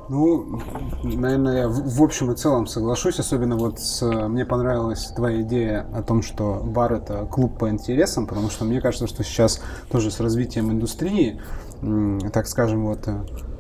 Ну, 0.09 0.59
наверное, 1.03 1.61
я 1.61 1.69
в, 1.69 2.03
общем 2.03 2.31
и 2.31 2.35
целом 2.35 2.67
соглашусь, 2.67 3.19
особенно 3.19 3.55
вот 3.55 3.79
с, 3.79 4.01
мне 4.01 4.45
понравилась 4.45 5.05
твоя 5.15 5.41
идея 5.41 5.87
о 5.93 6.03
том, 6.03 6.21
что 6.21 6.61
бар 6.63 6.93
это 6.93 7.25
клуб 7.25 7.57
по 7.57 7.69
интересам, 7.69 8.27
потому 8.27 8.49
что 8.49 8.65
мне 8.65 8.81
кажется, 8.81 9.07
что 9.07 9.23
сейчас 9.23 9.61
тоже 9.89 10.11
с 10.11 10.19
развитием 10.19 10.71
индустрии, 10.71 11.39
так 12.33 12.47
скажем, 12.47 12.85
вот 12.85 13.07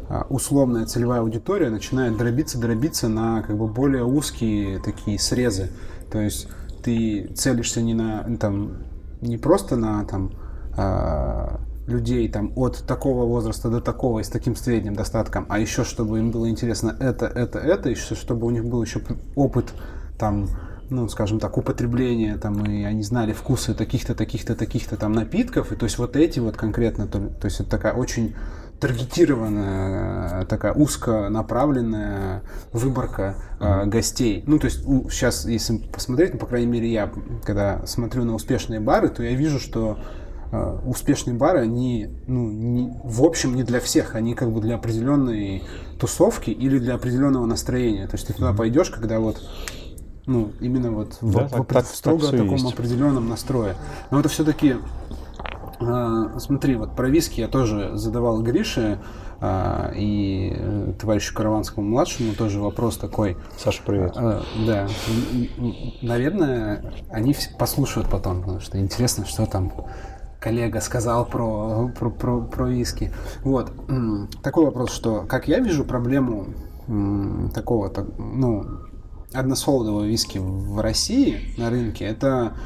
а, 0.09 0.27
условная 0.29 0.85
целевая 0.85 1.21
аудитория 1.21 1.69
начинает 1.69 2.17
дробиться, 2.17 2.59
дробиться 2.59 3.07
на 3.07 3.41
как 3.41 3.57
бы 3.57 3.67
более 3.67 4.03
узкие 4.03 4.79
такие 4.79 5.17
срезы. 5.17 5.71
То 6.11 6.19
есть 6.19 6.47
ты 6.83 7.27
целишься 7.35 7.81
не 7.81 7.93
на 7.93 8.37
там 8.37 8.83
не 9.21 9.37
просто 9.37 9.75
на 9.75 10.03
там 10.05 10.31
а, 10.75 11.59
людей 11.87 12.27
там 12.29 12.51
от 12.55 12.85
такого 12.85 13.25
возраста 13.25 13.69
до 13.69 13.81
такого 13.81 14.19
и 14.19 14.23
с 14.23 14.29
таким 14.29 14.55
средним 14.55 14.95
достатком, 14.95 15.45
а 15.49 15.59
еще 15.59 15.83
чтобы 15.83 16.19
им 16.19 16.31
было 16.31 16.49
интересно 16.49 16.95
это, 16.99 17.25
это, 17.25 17.59
это, 17.59 17.89
еще 17.89 18.15
чтобы 18.15 18.47
у 18.47 18.49
них 18.51 18.65
был 18.65 18.81
еще 18.83 19.01
опыт 19.35 19.73
там, 20.17 20.47
ну, 20.89 21.09
скажем 21.09 21.39
так, 21.39 21.57
употребления 21.57 22.37
там, 22.37 22.65
и 22.65 22.83
они 22.83 23.03
знали 23.03 23.33
вкусы 23.33 23.73
таких-то, 23.73 24.15
таких-то, 24.15 24.55
таких-то 24.55 24.95
там 24.95 25.11
напитков, 25.11 25.71
и 25.71 25.75
то 25.75 25.85
есть 25.85 25.97
вот 25.97 26.15
эти 26.15 26.39
вот 26.39 26.55
конкретно, 26.55 27.07
то, 27.07 27.19
то 27.19 27.45
есть 27.45 27.59
это 27.59 27.69
такая 27.69 27.93
очень 27.93 28.35
таргетированная, 28.79 30.45
такая 30.45 30.73
узко 30.73 31.29
направленная 31.29 32.43
выборка 32.73 33.35
э, 33.61 33.85
гостей. 33.85 34.43
Ну, 34.45 34.59
то 34.59 34.65
есть 34.65 34.85
у, 34.85 35.09
сейчас, 35.09 35.45
если 35.45 35.77
посмотреть, 35.77 36.33
ну, 36.33 36.39
по 36.39 36.47
крайней 36.47 36.67
мере, 36.67 36.91
я, 36.91 37.09
когда 37.45 37.85
смотрю 37.85 38.25
на 38.25 38.33
успешные 38.35 38.81
бары, 38.81 39.07
то 39.07 39.23
я 39.23 39.35
вижу, 39.35 39.59
что 39.59 39.99
Э, 39.99 40.22
успешные 40.85 41.35
бары, 41.35 41.59
они, 41.59 42.09
ну, 42.27 42.49
не, 42.49 42.93
в 43.03 43.23
общем, 43.23 43.55
не 43.55 43.63
для 43.63 43.79
всех, 43.79 44.15
они 44.15 44.35
как 44.35 44.51
бы 44.51 44.61
для 44.61 44.75
определенной 44.75 45.63
тусовки 45.99 46.51
или 46.51 46.77
для 46.79 46.95
определенного 46.95 47.45
настроения. 47.45 48.07
То 48.07 48.15
есть 48.15 48.27
ты 48.27 48.33
туда 48.33 48.53
пойдешь, 48.53 48.89
когда 48.89 49.19
вот 49.19 49.41
ну, 50.25 50.51
именно 50.59 50.91
вот 50.91 51.17
да, 51.21 51.47
в, 51.47 51.49
так, 51.49 51.61
в, 51.61 51.65
так, 51.65 51.85
строго 51.85 52.27
так 52.27 52.31
таком 52.31 52.55
есть. 52.55 52.73
определенном 52.73 53.27
настрое. 53.27 53.75
Но 54.11 54.19
это 54.19 54.29
все-таки, 54.29 54.75
э, 55.79 56.39
смотри, 56.39 56.75
вот 56.75 56.95
про 56.95 57.09
виски 57.09 57.41
я 57.41 57.47
тоже 57.47 57.91
задавал 57.95 58.41
Грише 58.41 58.99
э, 59.41 59.93
и 59.95 60.53
э, 60.55 60.93
товарищу 60.99 61.35
Караванскому 61.35 61.87
младшему 61.89 62.33
тоже 62.35 62.61
вопрос 62.61 62.97
такой. 62.97 63.37
Саша, 63.57 63.81
привет. 63.85 64.13
Э, 64.15 64.41
да, 64.65 64.87
наверное, 66.01 66.93
они 67.09 67.35
послушают 67.59 68.09
потом, 68.09 68.41
потому 68.41 68.59
что 68.61 68.79
интересно, 68.79 69.25
что 69.25 69.45
там 69.45 69.73
коллега 70.43 70.81
сказал 70.81 71.25
про, 71.25 71.89
про, 71.97 72.09
про, 72.09 72.41
про 72.41 72.67
виски. 72.67 73.13
Вот. 73.43 73.71
Такой 74.41 74.65
вопрос, 74.65 74.91
что, 74.91 75.23
как 75.27 75.47
я 75.47 75.59
вижу 75.59 75.85
проблему 75.85 76.47
такого, 77.53 77.89
так, 77.89 78.07
ну, 78.17 78.65
односолодового 79.33 80.03
виски 80.03 80.37
в 80.37 80.81
России 80.81 81.55
на 81.57 81.69
рынке, 81.69 82.03
это, 82.03 82.57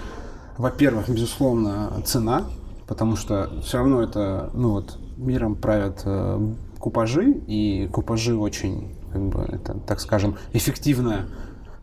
во-первых, 0.57 1.07
безусловно, 1.07 2.01
цена, 2.03 2.45
потому 2.87 3.15
что 3.15 3.51
все 3.61 3.77
равно 3.77 4.01
это, 4.01 4.49
ну 4.53 4.71
вот, 4.71 4.97
миром 5.17 5.55
правят 5.55 6.01
э, 6.05 6.53
купажи, 6.79 7.31
и 7.47 7.87
купажи 7.93 8.35
очень, 8.35 8.95
как 9.13 9.21
бы, 9.29 9.41
это, 9.41 9.75
так 9.85 9.99
скажем, 9.99 10.35
эффективно 10.51 11.27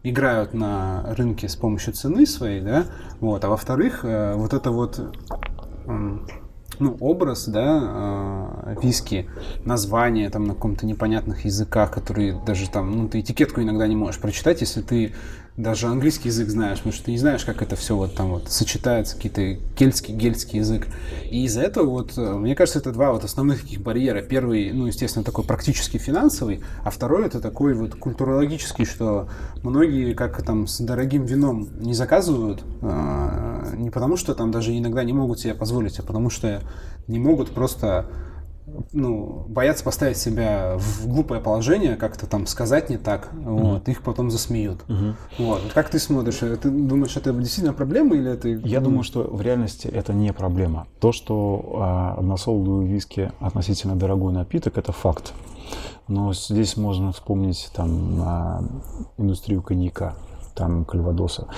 играют 0.03 0.55
на 0.55 1.15
рынке 1.15 1.49
с 1.49 1.55
помощью 1.57 1.95
цены 1.95 2.27
своей, 2.27 2.61
да, 2.61 2.87
вот, 3.21 3.45
а 3.45 3.49
во-вторых, 3.49 4.05
э, 4.05 4.35
вот 4.35 4.53
это 4.53 4.73
вот 4.73 5.01
ну, 5.87 6.97
образ, 7.01 7.47
да, 7.47 8.65
э, 8.67 8.77
виски, 8.83 9.29
название 9.65 10.31
там 10.31 10.45
на 10.45 10.55
каком-то 10.55 10.87
непонятных 10.87 11.45
языках, 11.45 11.93
которые 11.93 12.41
даже 12.45 12.69
там, 12.69 12.91
ну, 12.91 13.09
ты 13.09 13.21
этикетку 13.21 13.61
иногда 13.61 13.87
не 13.87 13.97
можешь 13.97 14.21
прочитать, 14.21 14.61
если 14.61 14.83
ты 14.83 15.15
даже 15.57 15.87
английский 15.87 16.31
язык 16.31 16.49
знаешь, 16.49 16.79
потому 16.79 16.93
что 16.93 17.05
ты 17.05 17.13
не 17.13 17.19
знаешь, 17.19 17.45
как 17.45 17.63
это 17.63 17.77
все 17.77 17.95
вот 17.95 18.15
там 18.15 18.31
вот 18.31 18.51
сочетается, 18.51 19.15
какие-то 19.15 19.55
кельтский, 19.77 20.13
гельский 20.13 20.59
язык. 20.59 20.89
И 21.31 21.45
из-за 21.45 21.63
этого 21.63 21.89
вот, 21.89 22.19
э, 22.19 22.35
мне 22.35 22.57
кажется, 22.57 22.81
это 22.81 22.91
два 22.91 23.13
вот 23.13 23.23
основных 23.23 23.63
таких 23.63 23.81
барьера. 23.81 24.21
Первый, 24.21 24.73
ну, 24.73 24.87
естественно, 24.87 25.25
такой 25.25 25.45
практически 25.45 25.97
финансовый, 25.97 26.61
а 26.83 26.91
второй 26.91 27.27
это 27.27 27.41
такой 27.41 27.75
вот 27.75 27.95
культурологический, 27.95 28.85
что 28.85 29.29
многие, 29.63 30.15
как 30.15 30.43
там 30.43 30.67
с 30.67 30.81
дорогим 30.81 31.25
вином, 31.25 31.69
не 31.79 31.95
заказывают, 31.95 32.65
э, 32.83 33.75
не 33.77 33.91
потому 33.91 34.17
что 34.17 34.35
там 34.35 34.51
даже 34.51 34.77
иногда 34.77 35.05
не 35.05 35.13
могут 35.13 35.39
себе 35.39 35.55
позволить, 35.55 36.01
а 36.01 36.03
потому 36.03 36.31
что 36.31 36.63
не 37.07 37.21
могут 37.21 37.53
просто 37.53 38.07
ну, 38.93 39.45
боятся 39.49 39.85
поставить 39.85 40.17
себя 40.17 40.77
в 40.79 41.07
глупое 41.07 41.41
положение, 41.41 41.97
как-то 41.97 42.27
там 42.27 42.47
сказать 42.47 42.89
не 42.91 42.97
так, 42.97 43.31
mm-hmm. 43.33 43.61
вот, 43.61 43.89
их 43.89 44.03
потом 44.03 44.31
засмеют. 44.31 44.85
Mm-hmm. 44.89 45.15
Вот. 45.39 45.61
Как 45.75 45.91
ты 45.91 45.99
смотришь? 45.99 46.43
Э, 46.43 46.57
ты 46.57 46.71
думаешь, 46.71 47.17
это 47.17 47.33
действительно 47.33 47.75
проблема 47.75 48.17
или 48.17 48.33
это... 48.33 48.49
Я 48.49 48.81
думаю, 48.81 49.03
что 49.03 49.23
в 49.23 49.41
реальности 49.43 49.87
это 49.89 50.13
не 50.13 50.33
проблема. 50.33 50.87
То, 51.01 51.13
что 51.13 51.77
а, 51.77 52.15
односолодовые 52.19 52.89
виски 52.89 53.33
относительно 53.41 53.97
дорогой 53.97 54.33
напиток, 54.33 54.79
это 54.79 54.93
факт. 54.93 55.35
Но 56.09 56.33
здесь 56.33 56.77
можно 56.77 57.13
вспомнить 57.13 57.71
там 57.75 58.21
а, 58.23 58.65
индустрию 59.19 59.63
коньяка 59.63 60.15
там 60.55 60.85
кальвадоса. 60.85 61.49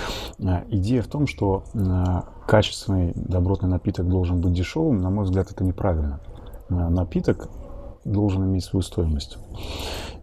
А, 0.42 0.64
идея 0.68 1.02
в 1.02 1.06
том, 1.06 1.26
что 1.26 1.64
а, 1.74 2.24
качественный 2.46 3.12
добротный 3.14 3.68
напиток 3.68 4.08
должен 4.08 4.40
быть 4.40 4.52
дешевым, 4.52 5.00
на 5.00 5.10
мой 5.10 5.24
взгляд, 5.24 5.50
это 5.50 5.64
неправильно. 5.64 6.20
Э, 6.68 6.88
напиток 6.88 7.48
должен 8.04 8.44
иметь 8.44 8.64
свою 8.64 8.82
стоимость. 8.82 9.38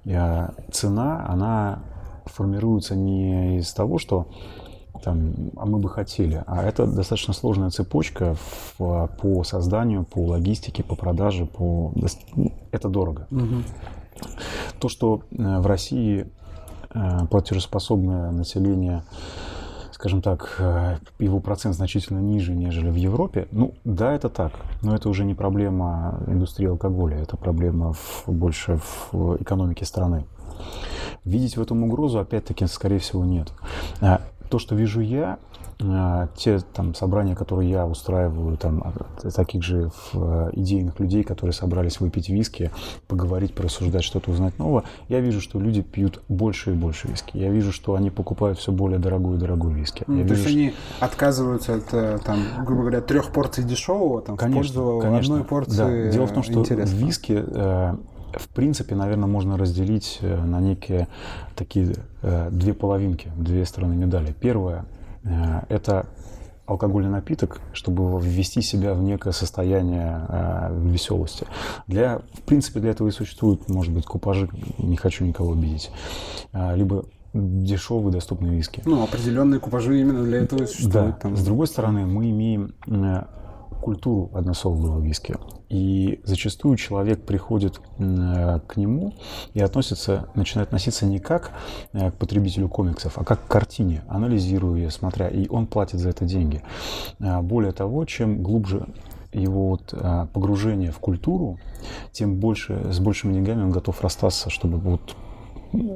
А, 0.06 0.54
цена, 0.72 1.26
она 1.28 1.84
формируется 2.26 2.96
не 2.96 3.58
из 3.58 3.74
того, 3.74 3.98
что 3.98 4.28
там, 5.04 5.34
а 5.58 5.66
мы 5.66 5.80
бы 5.80 5.90
хотели, 5.90 6.44
а 6.48 6.64
это 6.64 6.86
достаточно 6.88 7.34
сложная 7.34 7.70
цепочка 7.70 8.36
в, 8.78 9.10
по 9.22 9.44
созданию, 9.44 10.06
по 10.06 10.20
логистике, 10.20 10.84
по 10.84 10.96
продаже, 10.96 11.46
по... 11.46 11.94
это 12.72 12.88
дорого. 12.88 13.28
Угу. 13.30 13.64
То, 14.80 14.90
что 14.90 15.24
э, 15.32 15.60
в 15.60 15.66
России 15.68 16.32
э, 16.94 17.20
платежеспособное 17.30 18.32
население 18.32 19.04
скажем 20.04 20.22
так, 20.22 20.56
э, 20.60 20.98
его 21.18 21.40
процент 21.40 21.76
значительно 21.76 22.20
ниже, 22.20 22.54
нежели 22.54 22.90
в 22.90 22.96
Европе. 22.96 23.48
Ну, 23.52 23.74
да, 23.86 24.12
это 24.12 24.28
так, 24.28 24.52
но 24.82 24.94
это 24.94 25.08
уже 25.08 25.24
не 25.24 25.34
проблема 25.34 26.20
индустрии 26.28 26.68
алкоголя, 26.68 27.20
это 27.20 27.38
проблема 27.38 27.94
в, 27.94 28.26
больше 28.28 28.82
в 29.14 29.42
экономике 29.42 29.86
страны. 29.86 30.26
Видеть 31.24 31.56
в 31.56 31.62
этом 31.62 31.84
угрозу, 31.84 32.20
опять-таки, 32.20 32.68
скорее 32.68 33.00
всего, 33.00 33.24
нет. 33.24 33.54
То, 34.54 34.60
что 34.60 34.76
вижу 34.76 35.02
я, 35.02 35.40
а, 35.82 36.28
те 36.36 36.60
там 36.60 36.94
собрания, 36.94 37.36
которые 37.36 37.72
я 37.72 37.88
устраиваю, 37.88 38.56
там 38.56 38.84
а, 38.86 39.32
таких 39.32 39.64
же 39.64 39.90
э, 40.14 40.50
идейных 40.54 41.00
людей, 41.00 41.24
которые 41.24 41.56
собрались 41.56 42.00
выпить 42.00 42.30
виски, 42.30 42.70
поговорить, 43.08 43.56
порассуждать, 43.56 44.04
что-то 44.04 44.30
узнать 44.30 44.60
нового, 44.60 44.84
я 45.10 45.22
вижу, 45.22 45.42
что 45.42 45.60
люди 45.60 45.82
пьют 45.82 46.22
больше 46.30 46.70
и 46.70 46.74
больше 46.76 47.08
виски. 47.08 47.36
Я 47.36 47.50
вижу, 47.50 47.72
что 47.72 47.96
они 47.96 48.12
покупают 48.12 48.60
все 48.60 48.72
более 48.72 49.00
дорогую 49.00 49.38
и 49.38 49.40
дорогую 49.40 49.74
виски. 49.74 50.04
Mm, 50.04 50.20
я 50.20 50.28
то 50.28 50.34
вижу, 50.34 50.34
есть 50.34 50.44
что... 50.44 50.60
они 50.60 50.74
отказываются 51.00 51.74
от, 51.74 51.92
э, 51.92 52.20
там, 52.24 52.40
грубо 52.64 52.82
говоря, 52.82 53.02
трех 53.02 53.32
порций 53.32 53.64
дешевого, 53.64 54.22
там, 54.22 54.38
конечно, 54.38 54.82
в 54.82 54.86
пользу 54.86 55.00
конечно. 55.02 55.34
одной 55.34 55.48
порции 55.48 55.78
да. 55.78 56.12
Дело 56.12 56.28
в 56.28 56.32
том, 56.32 56.44
что 56.44 56.60
интересного. 56.60 57.06
виски 57.08 57.44
э, 57.44 57.96
в 58.38 58.48
принципе, 58.50 58.96
наверное, 58.96 59.28
можно 59.28 59.58
разделить 59.58 60.20
на 60.22 60.60
некие 60.60 61.08
такие 61.56 61.96
две 62.22 62.74
половинки, 62.74 63.32
две 63.38 63.66
стороны 63.66 63.96
медали. 63.96 64.34
Первая 64.40 64.86
Э, 65.24 65.62
это 65.70 66.06
алкогольный 66.66 67.10
напиток, 67.10 67.60
чтобы 67.74 68.20
ввести 68.22 68.62
себя 68.62 68.94
в 68.94 69.04
некое 69.04 69.34
состояние 69.34 70.26
э, 70.30 70.80
веселости. 70.82 71.46
Для, 71.88 72.22
в 72.34 72.42
принципе, 72.42 72.80
для 72.80 72.92
этого 72.92 73.10
и 73.10 73.12
существуют, 73.12 73.70
может 73.70 73.94
быть, 73.94 74.06
купажи, 74.06 74.50
не 74.78 74.96
хочу 74.96 75.26
никого 75.26 75.54
обидеть, 75.54 75.92
э, 76.54 76.76
либо 76.76 77.06
дешевые 77.34 78.14
доступные 78.14 78.56
виски. 78.56 78.82
Ну, 78.86 79.04
определенные 79.04 79.60
купажи 79.60 80.00
именно 80.00 80.24
для 80.24 80.40
этого 80.40 80.64
и 80.64 80.66
существуют. 80.66 81.16
Да. 81.16 81.20
Там. 81.22 81.36
С 81.36 81.44
другой 81.44 81.68
стороны, 81.68 82.06
мы 82.06 82.30
имеем 82.30 82.76
э, 82.88 83.24
культуру 83.84 84.32
односолодового 84.34 85.02
виски. 85.02 85.36
И 85.70 86.22
зачастую 86.24 86.78
человек 86.78 87.26
приходит 87.26 87.82
э, 87.98 88.60
к 88.68 88.78
нему 88.78 89.14
и 89.54 89.62
относится, 89.62 90.30
начинает 90.36 90.70
относиться 90.70 91.06
не 91.06 91.20
как 91.20 91.52
э, 91.92 92.12
к 92.12 92.16
потребителю 92.16 92.70
комиксов, 92.70 93.18
а 93.18 93.24
как 93.24 93.46
к 93.46 93.48
картине, 93.48 94.04
анализируя 94.08 94.80
ее, 94.80 94.92
смотря, 94.92 95.28
и 95.28 95.48
он 95.50 95.68
платит 95.68 96.00
за 96.00 96.10
это 96.10 96.26
деньги. 96.26 96.62
А 97.20 97.42
более 97.42 97.72
того, 97.72 98.06
чем 98.06 98.42
глубже 98.44 98.88
его 99.32 99.70
вот 99.70 99.94
погружение 100.32 100.92
в 100.92 101.00
культуру, 101.00 101.60
тем 102.12 102.36
больше, 102.40 102.92
с 102.92 103.00
большими 103.00 103.34
деньгами 103.34 103.64
он 103.64 103.72
готов 103.72 104.00
расстаться, 104.02 104.52
чтобы 104.52 104.78
вот 104.78 105.16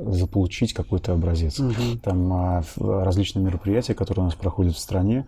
заполучить 0.08 0.74
какой-то 0.74 1.14
образец. 1.14 1.60
Угу. 1.60 2.00
Там 2.02 2.34
а, 2.34 2.64
различные 2.78 3.44
мероприятия, 3.44 3.94
которые 3.94 4.24
у 4.24 4.26
нас 4.26 4.36
проходят 4.36 4.76
в 4.76 4.80
стране, 4.80 5.26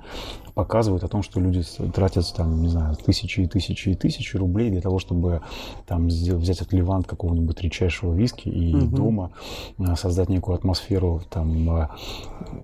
показывают 0.54 1.04
о 1.04 1.08
том, 1.08 1.24
что 1.24 1.40
люди 1.40 1.64
тратят 1.94 2.34
там, 2.36 2.62
не 2.62 2.70
знаю, 2.70 2.96
тысячи 2.96 3.42
и 3.42 3.48
тысячи 3.48 3.90
и 3.90 3.96
тысячи 3.96 4.38
рублей 4.38 4.70
для 4.70 4.82
того, 4.82 5.00
чтобы 5.00 5.42
там 5.86 6.08
взять 6.08 6.62
от 6.62 6.74
Левант 6.74 7.08
какого-нибудь 7.08 7.62
редчайшего 7.62 8.14
виски 8.14 8.50
и 8.50 8.76
угу. 8.76 8.96
дома 8.96 9.32
а, 9.78 9.96
создать 9.96 10.30
некую 10.30 10.56
атмосферу 10.56 11.22
там 11.30 11.70
а, 11.70 11.96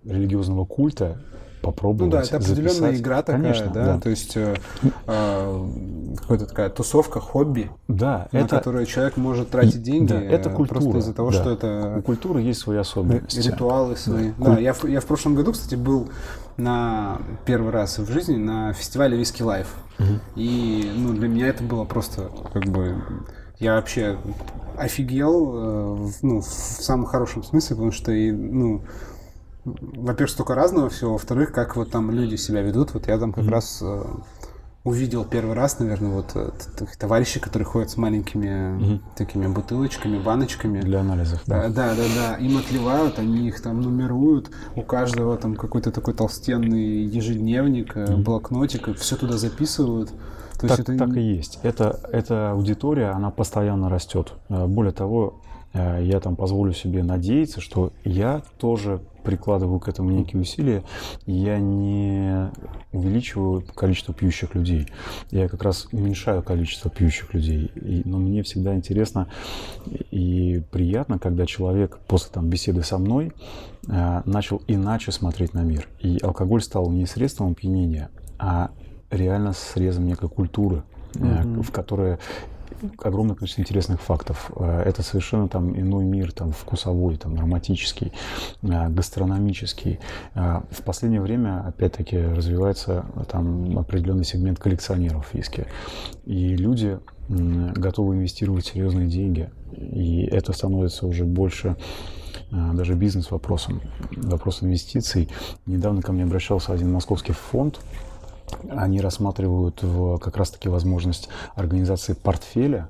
религиозного 0.04 0.66
культа 0.66 1.22
попробовать. 1.66 2.14
Ну 2.14 2.20
да, 2.20 2.24
это 2.24 2.38
определенная 2.38 2.74
записать. 2.74 3.02
игра 3.02 3.22
такая, 3.24 3.42
Конечно, 3.42 3.72
да? 3.74 3.86
да, 3.86 4.00
то 4.00 4.10
есть 4.10 4.38
э, 4.38 4.56
э, 5.08 5.68
какая-то 6.22 6.46
такая 6.46 6.70
тусовка, 6.70 7.20
хобби, 7.20 7.72
да, 7.88 8.28
на 8.32 8.38
это, 8.38 8.58
которое 8.58 8.86
человек 8.86 9.18
может 9.18 9.50
тратить 9.50 9.82
деньги 9.82 10.14
да, 10.14 10.22
это 10.22 10.50
культура, 10.50 10.80
просто 10.80 11.00
из-за 11.00 11.14
того, 11.14 11.32
да. 11.32 11.42
что 11.42 11.52
это... 11.52 11.96
У 11.98 12.02
культуры 12.04 12.42
есть 12.42 12.60
свои 12.60 12.78
особенности. 12.78 13.40
Ритуалы 13.40 13.96
свои. 13.96 14.32
Да, 14.38 14.54
да 14.54 14.60
я, 14.60 14.74
в, 14.74 14.86
я 14.86 15.02
в 15.02 15.06
прошлом 15.06 15.36
году, 15.36 15.54
кстати, 15.54 15.76
был 15.76 16.10
на 16.58 17.20
первый 17.46 17.72
раз 17.72 17.98
в 17.98 18.12
жизни 18.12 18.38
на 18.38 18.74
фестивале 18.74 19.18
Whisky 19.18 19.42
Live. 19.42 19.76
Угу. 20.00 20.20
И 20.36 20.92
ну, 20.96 21.14
для 21.14 21.28
меня 21.28 21.48
это 21.48 21.64
было 21.64 21.84
просто 21.86 22.30
как 22.54 22.66
бы... 22.66 22.96
Я 23.58 23.76
вообще 23.76 24.18
офигел, 24.78 25.54
э, 25.56 26.10
ну, 26.22 26.42
в 26.42 26.46
самом 26.46 27.06
хорошем 27.06 27.44
смысле, 27.44 27.78
потому 27.78 27.92
что, 27.92 28.12
и, 28.12 28.32
ну, 28.32 28.84
во-первых, 29.66 30.30
столько 30.30 30.56
разного 30.56 30.90
всего, 30.90 31.14
во-вторых, 31.14 31.52
как 31.52 31.76
вот 31.76 31.92
там 31.92 32.12
люди 32.12 32.36
себя 32.36 32.62
ведут. 32.62 32.94
Вот 32.94 33.08
я 33.08 33.18
там 33.18 33.34
как 33.34 33.46
mm-hmm. 33.46 33.50
раз 33.50 33.80
э, 33.82 34.04
увидел 34.84 35.26
первый 35.26 35.56
раз, 35.56 35.80
наверное, 35.80 36.12
вот 36.12 36.32
э, 36.36 36.52
товарищи, 37.00 37.40
которые 37.40 37.66
ходят 37.66 37.90
с 37.90 37.98
маленькими 37.98 38.46
mm-hmm. 38.48 39.02
такими 39.16 39.48
бутылочками, 39.48 40.20
баночками. 40.20 40.82
Для 40.82 41.00
анализов, 41.00 41.42
да. 41.48 41.68
Да, 41.70 41.96
да, 41.96 42.04
да, 42.16 42.36
Им 42.36 42.58
отливают, 42.58 43.18
они 43.18 43.48
их 43.48 43.62
там 43.62 43.82
нумеруют. 43.82 44.52
У 44.76 44.84
каждого 44.84 45.36
там 45.38 45.56
какой-то 45.56 45.92
такой 45.92 46.14
толстенный 46.14 47.04
ежедневник, 47.04 47.98
mm-hmm. 47.98 48.18
блокнотик, 48.18 48.96
все 48.98 49.16
туда 49.16 49.38
записывают. 49.38 50.12
То 50.60 50.68
так, 50.68 50.78
есть 50.78 50.90
это... 50.90 50.98
так 50.98 51.18
и 51.18 51.22
есть. 51.22 51.60
Это, 51.64 52.00
эта 52.12 52.52
аудитория, 52.52 53.10
она 53.10 53.32
постоянно 53.32 53.90
растет. 53.90 54.34
Э, 54.50 54.68
более 54.68 54.94
того, 54.94 55.42
я 55.76 56.20
там 56.20 56.36
позволю 56.36 56.74
себе 56.74 57.04
надеяться, 57.04 57.60
что 57.60 57.92
я 58.04 58.42
тоже 58.58 59.02
прикладываю 59.26 59.80
к 59.80 59.90
этому 59.90 60.12
некие 60.12 60.42
усилия, 60.42 60.84
я 61.26 61.60
не 61.60 62.52
увеличиваю 62.94 63.62
количество 63.62 64.14
пьющих 64.14 64.56
людей. 64.56 64.88
Я 65.32 65.50
как 65.50 65.64
раз 65.64 65.88
уменьшаю 65.92 66.44
количество 66.44 66.90
пьющих 66.90 67.34
людей. 67.34 67.72
И, 67.76 68.04
но 68.06 68.20
мне 68.20 68.44
всегда 68.44 68.76
интересно 68.76 69.28
и 70.12 70.64
приятно, 70.72 71.20
когда 71.20 71.46
человек 71.46 72.00
после 72.08 72.32
там, 72.32 72.50
беседы 72.50 72.84
со 72.84 72.98
мной 72.98 73.34
э, 73.90 74.22
начал 74.26 74.62
иначе 74.68 75.12
смотреть 75.12 75.54
на 75.54 75.64
мир. 75.64 75.90
И 76.00 76.20
алкоголь 76.22 76.62
стал 76.62 76.90
не 76.92 77.08
средством 77.08 77.52
опьянения, 77.52 78.10
а 78.38 78.70
реально 79.10 79.54
срезом 79.54 80.06
некой 80.06 80.30
культуры, 80.30 80.84
mm-hmm. 81.14 81.64
в 81.64 81.72
которой 81.72 82.18
огромное 83.02 83.36
количество 83.36 83.62
интересных 83.62 84.02
фактов. 84.02 84.52
Э, 84.56 84.84
это 84.86 85.04
совершенно 85.04 85.48
там 85.48 85.78
иной 85.80 86.06
мир, 86.06 86.32
там 86.32 86.52
вкусовой, 86.52 87.18
там 87.18 87.36
ароматический, 87.36 88.12
э, 88.62 88.90
гастрономический. 88.90 90.00
Э, 90.34 90.62
в 90.72 90.82
последнее 90.84 91.22
время, 91.22 91.66
опять-таки, 91.68 92.18
развивается 92.18 93.06
там 93.30 93.78
определенный 93.78 94.26
сегмент 94.26 94.60
коллекционеров 94.60 95.34
виски. 95.34 95.68
И 96.26 96.56
люди 96.56 97.00
готовы 97.28 98.16
инвестировать 98.16 98.68
серьезные 98.68 99.08
деньги. 99.08 99.50
И 99.76 100.26
это 100.26 100.54
становится 100.54 101.08
уже 101.08 101.26
больше 101.26 101.76
даже 102.52 102.94
бизнес-вопросом, 102.94 103.82
вопрос 104.16 104.62
инвестиций. 104.62 105.30
Недавно 105.66 106.04
ко 106.04 106.14
мне 106.14 106.24
обращался 106.24 106.72
один 106.74 106.92
московский 106.92 107.34
фонд, 107.34 107.80
они 108.70 109.02
рассматривают 109.02 109.82
в, 109.84 110.18
как 110.18 110.38
раз-таки 110.38 110.70
возможность 110.70 111.30
организации 111.56 112.14
портфеля, 112.14 112.90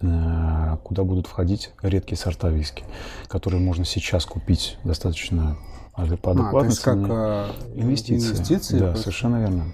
э, 0.00 0.76
куда 0.82 1.04
будут 1.04 1.26
входить 1.26 1.72
редкие 1.82 2.18
сорта 2.18 2.48
виски, 2.50 2.84
которые 3.28 3.60
можно 3.60 3.84
сейчас 3.84 4.24
купить 4.26 4.78
достаточно 4.84 5.56
а, 5.94 6.06
по 6.16 6.32
адекватной 6.32 6.48
а, 6.48 6.60
то 6.60 6.66
есть 6.66 6.80
как 6.80 6.98
э, 6.98 7.46
инвестиции. 7.76 8.28
инвестиции. 8.28 8.78
Да, 8.78 8.86
просто. 8.86 9.02
совершенно 9.02 9.36
верно. 9.36 9.64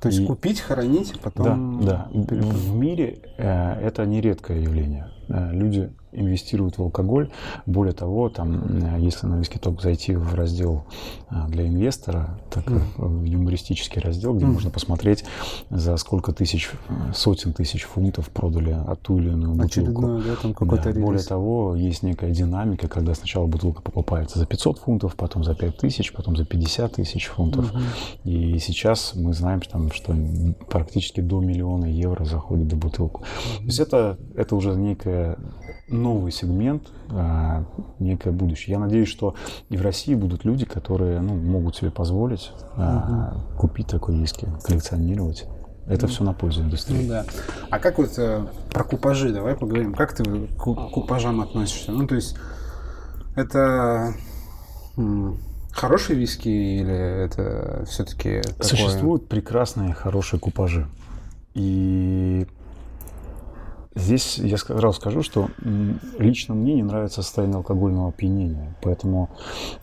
То 0.00 0.08
есть 0.08 0.20
и... 0.20 0.26
купить, 0.26 0.60
хранить, 0.60 1.18
потом... 1.20 1.84
Да, 1.84 2.08
да. 2.12 2.36
В 2.36 2.74
мире 2.74 3.20
э, 3.38 3.80
это 3.80 4.04
нередкое 4.04 4.60
явление. 4.60 5.10
Люди 5.28 5.90
инвестируют 6.12 6.78
в 6.78 6.82
алкоголь. 6.82 7.30
Более 7.66 7.94
того, 7.94 8.28
там, 8.28 8.96
э, 8.96 9.00
если 9.00 9.26
на 9.26 9.36
WhiskyTalk 9.36 9.80
зайти 9.80 10.14
в 10.14 10.34
раздел 10.34 10.84
э, 11.30 11.34
для 11.48 11.68
инвестора, 11.68 12.38
так 12.50 12.66
мм. 12.66 13.26
юмористический 13.28 14.00
раздел, 14.00 14.34
где 14.34 14.44
мм. 14.44 14.50
можно 14.50 14.70
посмотреть, 14.70 15.24
за 15.70 15.96
сколько 15.96 16.32
тысяч, 16.32 16.70
сотен 17.14 17.52
тысяч 17.52 17.84
фунтов 17.84 18.30
продали 18.30 18.72
от 18.72 19.00
ту 19.02 19.18
или 19.18 19.28
иную 19.28 19.54
бутылку. 19.54 20.02
да, 20.22 20.36
там 20.36 20.54
какой-то 20.54 20.92
да. 20.92 21.00
Более 21.00 21.22
того, 21.22 21.74
есть 21.74 22.02
некая 22.02 22.30
динамика, 22.30 22.88
когда 22.88 23.14
сначала 23.14 23.46
бутылка 23.46 23.82
покупается 23.82 24.38
за 24.38 24.46
500 24.46 24.78
фунтов, 24.78 25.16
потом 25.16 25.44
за 25.44 25.54
5 25.54 25.76
тысяч, 25.78 26.12
потом 26.12 26.36
за 26.36 26.44
50 26.44 26.92
тысяч 26.92 27.26
фунтов. 27.26 27.72
Mm-hmm. 27.72 28.30
И 28.30 28.58
сейчас 28.58 29.12
мы 29.14 29.32
знаем, 29.32 29.62
что, 29.62 29.72
там, 29.72 29.92
что 29.92 30.14
практически 30.68 31.20
до 31.20 31.40
миллиона 31.40 31.86
евро 31.86 32.24
заходит 32.24 32.68
до 32.68 32.76
бутылку. 32.76 33.22
Mm-hmm. 33.22 33.58
То 33.58 33.64
есть 33.64 33.80
это, 33.80 34.18
это 34.34 34.56
уже 34.56 34.74
некая 34.74 35.38
новый 35.90 36.32
сегмент, 36.32 36.88
а, 37.10 37.64
некое 37.98 38.30
будущее. 38.30 38.74
Я 38.74 38.78
надеюсь, 38.78 39.08
что 39.08 39.34
и 39.68 39.76
в 39.76 39.82
России 39.82 40.14
будут 40.14 40.44
люди, 40.44 40.64
которые 40.64 41.20
ну, 41.20 41.34
могут 41.34 41.76
себе 41.76 41.90
позволить 41.90 42.52
угу. 42.76 43.58
купить 43.58 43.88
такой 43.88 44.16
виски, 44.16 44.48
коллекционировать. 44.64 45.46
Это 45.86 46.06
все 46.06 46.22
на 46.22 46.32
пользу 46.32 46.62
индустрии. 46.62 47.02
Ну, 47.02 47.08
да. 47.08 47.24
А 47.68 47.78
как 47.80 47.98
вот 47.98 48.16
э, 48.16 48.46
про 48.70 48.84
купажи 48.84 49.32
давай 49.32 49.56
поговорим. 49.56 49.92
Как 49.92 50.14
ты 50.14 50.22
к 50.22 50.62
купажам 50.62 51.40
относишься? 51.40 51.90
Ну, 51.90 52.06
то 52.06 52.14
есть 52.14 52.36
это 53.34 54.14
хорошие 55.72 56.18
виски 56.18 56.48
или 56.48 57.24
это 57.24 57.84
все-таки 57.88 58.42
Существуют 58.60 59.28
прекрасные, 59.28 59.92
хорошие 59.92 60.38
купажи. 60.38 60.86
И 61.54 62.46
Здесь 63.94 64.38
я 64.38 64.56
сразу 64.56 64.92
скажу, 64.92 65.22
что 65.22 65.48
лично 66.18 66.54
мне 66.54 66.74
не 66.74 66.84
нравится 66.84 67.22
состояние 67.22 67.56
алкогольного 67.56 68.10
опьянения, 68.10 68.76
поэтому 68.82 69.30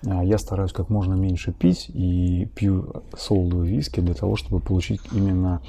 а, 0.05 0.23
я 0.23 0.37
стараюсь 0.37 0.71
как 0.71 0.89
можно 0.89 1.13
меньше 1.13 1.51
пить 1.51 1.89
и 1.93 2.49
пью 2.55 3.03
солодовую 3.17 3.67
виски 3.67 3.99
для 3.99 4.13
того, 4.13 4.37
чтобы 4.37 4.61
получить 4.61 5.01
именно 5.11 5.61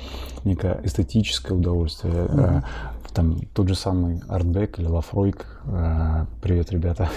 некое 0.45 0.81
эстетическое 0.85 1.59
удовольствие. 1.59 2.15
Mm-hmm. 2.15 2.65
Там 3.13 3.41
тот 3.55 3.69
же 3.69 3.75
самый 3.75 4.23
Артбек 4.29 4.79
или 4.79 4.87
Лафройк, 4.87 5.61
а, 5.65 6.27
привет, 6.41 6.71
ребята, 6.71 7.11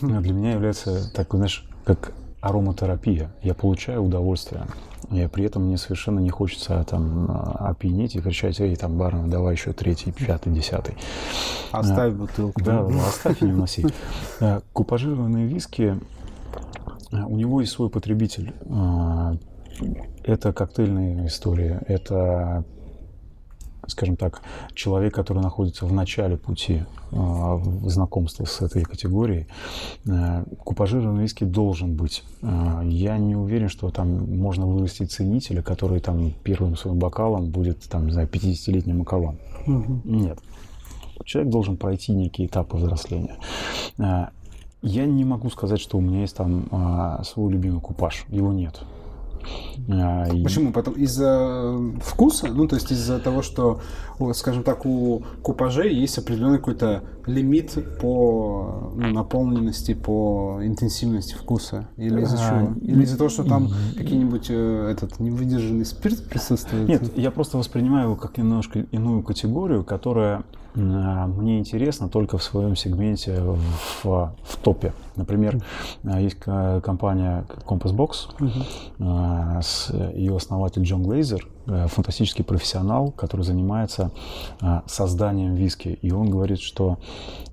для 0.00 0.32
меня 0.32 0.52
является 0.52 1.12
такой, 1.12 1.36
знаешь, 1.36 1.66
как 1.84 2.12
ароматерапия. 2.42 3.32
Я 3.42 3.54
получаю 3.54 4.02
удовольствие. 4.04 4.66
И 5.10 5.26
при 5.26 5.44
этом 5.44 5.64
мне 5.64 5.78
совершенно 5.78 6.20
не 6.20 6.30
хочется 6.30 6.84
там 6.88 7.30
опьянеть 7.58 8.14
и 8.16 8.20
кричать, 8.20 8.60
эй, 8.60 8.76
там, 8.76 8.98
бармен, 8.98 9.30
давай 9.30 9.54
еще 9.54 9.72
третий, 9.72 10.12
пятый, 10.12 10.52
десятый. 10.52 10.96
Оставь 11.70 12.12
бутылку. 12.14 12.62
Да, 12.62 12.82
ну, 12.82 12.98
оставь 12.98 13.42
и 13.42 13.44
не 13.44 13.52
уноси. 13.52 13.86
Купажированные 14.72 15.46
виски, 15.46 15.98
у 17.10 17.36
него 17.36 17.60
есть 17.60 17.72
свой 17.72 17.90
потребитель. 17.90 18.52
Это 20.24 20.52
коктейльная 20.52 21.26
история, 21.26 21.82
это 21.86 22.64
скажем 23.88 24.16
так, 24.16 24.42
человек, 24.74 25.14
который 25.14 25.42
находится 25.42 25.86
в 25.86 25.92
начале 25.92 26.36
пути 26.36 26.84
э, 27.10 27.58
знакомства 27.84 28.44
с 28.44 28.60
этой 28.60 28.84
категорией, 28.84 29.46
э, 30.06 30.44
купажированный 30.58 31.22
виски 31.22 31.44
должен 31.44 31.94
быть. 31.94 32.22
Э, 32.42 32.82
я 32.84 33.18
не 33.18 33.36
уверен, 33.36 33.68
что 33.68 33.90
там 33.90 34.38
можно 34.38 34.66
вырастить 34.66 35.12
ценителя, 35.12 35.62
который 35.62 36.00
там 36.00 36.32
первым 36.44 36.76
своим 36.76 36.98
бокалом 36.98 37.50
будет, 37.50 37.82
там, 37.88 38.06
не 38.06 38.12
знаю, 38.12 38.28
50-летним 38.28 38.98
макалом. 38.98 39.38
Угу. 39.66 40.00
Нет. 40.04 40.38
Человек 41.24 41.52
должен 41.52 41.76
пройти 41.76 42.12
некие 42.12 42.46
этапы 42.46 42.76
взросления. 42.76 43.36
Э, 43.98 44.26
я 44.82 45.06
не 45.06 45.24
могу 45.24 45.48
сказать, 45.50 45.80
что 45.80 45.98
у 45.98 46.00
меня 46.00 46.22
есть 46.22 46.36
там 46.36 46.66
э, 46.70 47.22
свой 47.24 47.52
любимый 47.52 47.80
купаж. 47.80 48.24
Его 48.28 48.52
нет. 48.52 48.82
А, 49.88 50.26
Почему? 50.42 50.72
Потом 50.72 50.94
из-за 50.94 51.76
вкуса? 52.02 52.48
Ну, 52.48 52.68
то 52.68 52.76
есть 52.76 52.90
из-за 52.92 53.18
того, 53.18 53.42
что, 53.42 53.80
скажем 54.34 54.62
так, 54.62 54.86
у 54.86 55.22
купажей 55.42 55.94
есть 55.94 56.18
определенный 56.18 56.58
какой-то 56.58 57.02
лимит 57.26 57.76
по 58.00 58.92
ну, 58.94 59.08
наполненности, 59.08 59.94
по 59.94 60.60
интенсивности 60.62 61.34
вкуса? 61.34 61.88
Или 61.96 62.22
из-за 62.22 62.36
а, 62.36 62.48
чего? 62.48 62.74
Или 62.80 63.02
из-за 63.02 63.18
того, 63.18 63.30
что 63.30 63.44
там 63.44 63.70
какие-нибудь 63.96 64.46
э, 64.50 64.90
этот 64.92 65.18
невыдержанный 65.20 65.84
спирт 65.84 66.24
присутствует? 66.28 66.88
Нет, 66.88 67.16
я 67.16 67.30
просто 67.30 67.58
воспринимаю 67.58 68.04
его 68.06 68.16
как 68.16 68.38
немножко 68.38 68.80
иную 68.90 69.22
категорию, 69.22 69.84
которая 69.84 70.44
мне 70.74 71.58
интересно 71.58 72.08
только 72.08 72.38
в 72.38 72.42
своем 72.42 72.76
сегменте 72.76 73.40
в, 73.40 74.34
в 74.42 74.56
топе. 74.62 74.92
Например, 75.16 75.56
mm-hmm. 76.02 76.22
есть 76.22 76.38
компания 76.82 77.44
Compass 77.66 77.94
Box, 77.94 79.62
с, 79.62 79.90
ее 80.14 80.36
основатель 80.36 80.82
Джон 80.82 81.02
Глейзер, 81.02 81.46
э, 81.66 81.86
фантастический 81.88 82.44
профессионал, 82.44 83.10
который 83.12 83.42
занимается 83.42 84.10
созданием 84.86 85.54
виски. 85.54 85.98
И 86.00 86.10
он 86.12 86.30
говорит, 86.30 86.60
что 86.60 86.98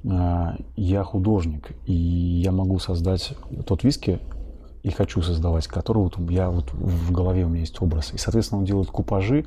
я 0.04 1.04
художник, 1.04 1.72
и 1.86 1.94
я 1.94 2.52
могу 2.52 2.80
создать 2.80 3.34
тот 3.66 3.84
виски, 3.84 4.20
и 4.84 4.92
хочу 4.92 5.22
создавать, 5.22 5.68
который 5.68 6.04
вот 6.04 6.18
я 6.30 6.50
вот 6.50 6.72
в 6.72 7.12
голове 7.12 7.46
у 7.46 7.50
меня 7.50 7.62
есть 7.62 7.82
образ. 7.82 8.14
И, 8.14 8.18
соответственно, 8.18 8.60
он 8.60 8.66
делает 8.66 8.90
купажи 8.90 9.46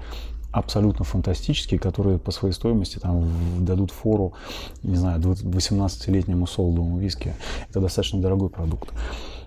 абсолютно 0.52 1.04
фантастические, 1.04 1.80
которые 1.80 2.18
по 2.18 2.30
своей 2.30 2.54
стоимости 2.54 2.98
там 2.98 3.26
дадут 3.64 3.90
фору, 3.90 4.34
не 4.82 4.96
знаю, 4.96 5.20
18-летнему 5.20 6.46
солдовому 6.46 6.98
виски. 6.98 7.34
Это 7.70 7.80
достаточно 7.80 8.20
дорогой 8.20 8.50
продукт. 8.50 8.92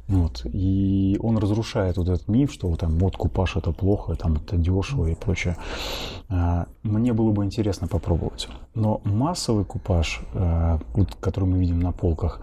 Вот. 0.07 0.45
И 0.45 1.17
он 1.21 1.37
разрушает 1.37 1.97
вот 1.97 2.09
этот 2.09 2.27
миф, 2.27 2.53
что 2.53 2.75
там 2.75 2.97
вот 2.99 3.17
купаж 3.17 3.55
это 3.55 3.71
плохо, 3.71 4.15
там 4.15 4.35
это 4.35 4.55
дешево 4.55 5.07
и 5.07 5.15
прочее. 5.15 5.57
А, 6.29 6.67
мне 6.83 7.11
было 7.13 7.31
бы 7.31 7.43
интересно 7.43 7.87
попробовать. 7.87 8.47
Но 8.75 9.01
массовый 9.03 9.65
купаж, 9.65 10.21
а, 10.33 10.79
который 11.19 11.45
мы 11.45 11.57
видим 11.57 11.79
на 11.79 11.91
полках, 11.91 12.39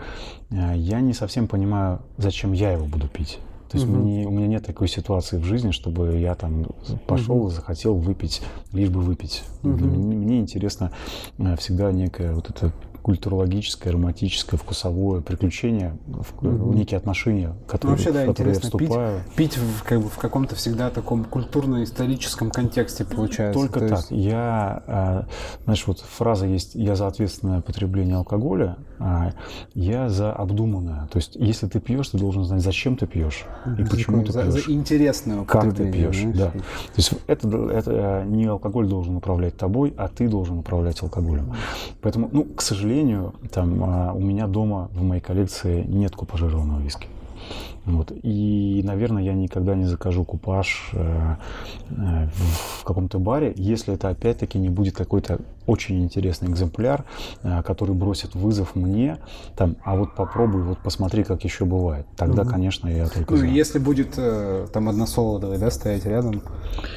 а, 0.51 0.75
я 0.75 1.01
не 1.01 1.13
совсем 1.13 1.47
понимаю, 1.47 2.01
зачем 2.17 2.53
я 2.53 2.73
его 2.73 2.87
буду 2.87 3.07
пить. 3.07 3.39
То 3.73 3.79
есть 3.79 3.89
угу. 3.89 3.97
мне, 3.97 4.27
у 4.27 4.31
меня 4.31 4.47
нет 4.49 4.67
такой 4.67 4.87
ситуации 4.87 5.39
в 5.39 5.45
жизни, 5.45 5.71
чтобы 5.71 6.19
я 6.19 6.35
там 6.35 6.67
пошел 7.07 7.39
угу. 7.39 7.49
и 7.49 7.53
захотел 7.53 7.95
выпить, 7.95 8.43
лишь 8.73 8.91
бы 8.91 9.01
выпить. 9.01 9.45
Угу. 9.63 9.71
Мне, 9.71 10.17
мне 10.17 10.41
интересно 10.41 10.93
э, 11.39 11.57
всегда 11.57 11.91
некое 11.91 12.35
вот 12.35 12.51
это 12.51 12.71
культурологическое, 13.03 13.93
романтическое, 13.93 14.59
вкусовое 14.59 15.21
приключение, 15.23 15.99
mm-hmm. 16.07 16.75
некие 16.75 16.99
отношения, 16.99 17.57
которые, 17.67 17.97
ну, 17.97 18.05
вообще, 18.05 18.13
да, 18.13 18.25
в 18.25 18.27
которые 18.29 18.55
я 18.55 18.61
вступаю. 18.61 19.21
Пить, 19.37 19.55
пить 19.55 19.59
в, 19.59 19.83
как 19.83 20.01
бы, 20.01 20.09
в 20.09 20.19
каком-то 20.19 20.55
всегда 20.55 20.89
таком 20.89 21.25
культурно-историческом 21.25 22.51
контексте 22.51 23.05
получается. 23.05 23.59
Только 23.59 23.81
То 23.81 23.89
так. 23.89 23.99
Есть... 23.99 24.11
Я, 24.13 24.83
э, 24.87 25.23
знаешь, 25.65 25.85
вот 25.87 26.01
фраза 26.01 26.47
есть 26.47 26.75
«я 26.75 26.95
за 26.95 27.09
ответственное 27.09 27.61
потребление 27.61 28.17
алкоголя», 28.17 28.79
я 29.75 30.09
за 30.09 30.33
обдуманное. 30.33 31.09
То 31.11 31.19
есть 31.19 31.37
если 31.37 31.67
ты 31.67 31.81
пьешь, 31.81 32.09
ты 32.09 32.19
должен 32.19 32.45
знать, 32.45 32.63
зачем 32.63 32.97
ты 32.97 33.07
пьешь 33.07 33.45
и 33.79 33.85
почему 33.85 34.25
ты 34.25 34.33
пьешь. 34.33 34.65
За 34.65 34.73
интересное 34.73 35.45
Как 35.45 35.75
ты 35.75 35.91
пьешь, 35.91 36.21
знаешь? 36.21 36.37
да. 36.37 36.51
То 36.51 36.97
есть 36.97 37.13
это, 37.27 37.49
это 37.69 38.25
не 38.27 38.47
алкоголь 38.47 38.87
должен 38.87 39.17
управлять 39.17 39.57
тобой, 39.57 39.95
а 39.97 40.09
ты 40.09 40.29
должен 40.29 40.59
управлять 40.59 41.03
алкоголем. 41.03 41.55
Поэтому, 42.01 42.29
ну, 42.33 42.45
к 42.45 42.61
сожалению, 42.61 42.83
сожалению, 42.83 43.33
там 43.53 43.85
а, 43.85 44.13
у 44.13 44.21
меня 44.21 44.47
дома 44.47 44.89
в 44.93 45.03
моей 45.03 45.21
коллекции 45.21 45.85
нет 45.85 46.15
купажированного 46.17 46.81
виски. 46.81 47.09
Вот. 47.85 48.13
И, 48.23 48.81
наверное, 48.85 49.23
я 49.25 49.35
никогда 49.35 49.75
не 49.75 49.87
закажу 49.87 50.25
купаж 50.25 50.91
э, 50.93 51.37
э, 51.91 52.29
в 52.79 52.85
каком-то 52.85 53.19
баре, 53.19 53.53
если 53.57 53.95
это 53.95 54.09
опять-таки 54.09 54.59
не 54.59 54.69
будет 54.69 54.95
какой-то 54.95 55.41
очень 55.67 56.03
интересный 56.03 56.49
экземпляр, 56.51 57.05
э, 57.43 57.63
который 57.63 57.95
бросит 57.95 58.35
вызов 58.35 58.75
мне, 58.75 59.19
там, 59.57 59.77
а 59.85 59.97
вот 59.97 60.15
попробуй, 60.15 60.63
вот 60.63 60.79
посмотри, 60.79 61.25
как 61.25 61.45
еще 61.45 61.65
бывает. 61.65 62.07
Тогда, 62.17 62.43
угу. 62.43 62.51
конечно, 62.51 62.89
я 62.89 63.09
только 63.09 63.33
ну, 63.33 63.39
за. 63.39 63.47
Если 63.47 63.79
будет 63.79 64.19
там 64.73 64.89
одна 64.89 65.07
солодовая, 65.07 65.59
да, 65.59 65.71
стоять 65.71 66.05
рядом, 66.07 66.43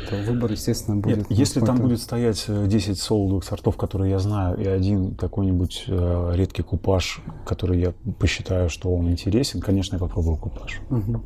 то 0.10 0.16
выбор, 0.28 0.52
естественно, 0.52 0.98
будет... 0.98 1.18
Нет, 1.18 1.28
если 1.30 1.60
там 1.60 1.78
будет 1.78 2.02
стоять 2.02 2.46
10 2.48 3.00
солодовых 3.00 3.44
сортов, 3.44 3.78
которые 3.78 4.12
я 4.12 4.20
знаю, 4.20 4.58
и 4.58 4.66
один 4.66 5.16
какой-нибудь 5.16 5.86
редкий 5.88 6.64
купаж, 6.64 7.22
который 7.46 7.80
я 7.80 7.94
посчитаю, 8.20 8.70
что 8.70 8.94
он 8.94 9.10
интересен, 9.10 9.62
конечно, 9.62 9.96
я 9.96 10.00
попробую 10.00 10.38
купаж. 10.38 10.82
Угу. 10.90 11.22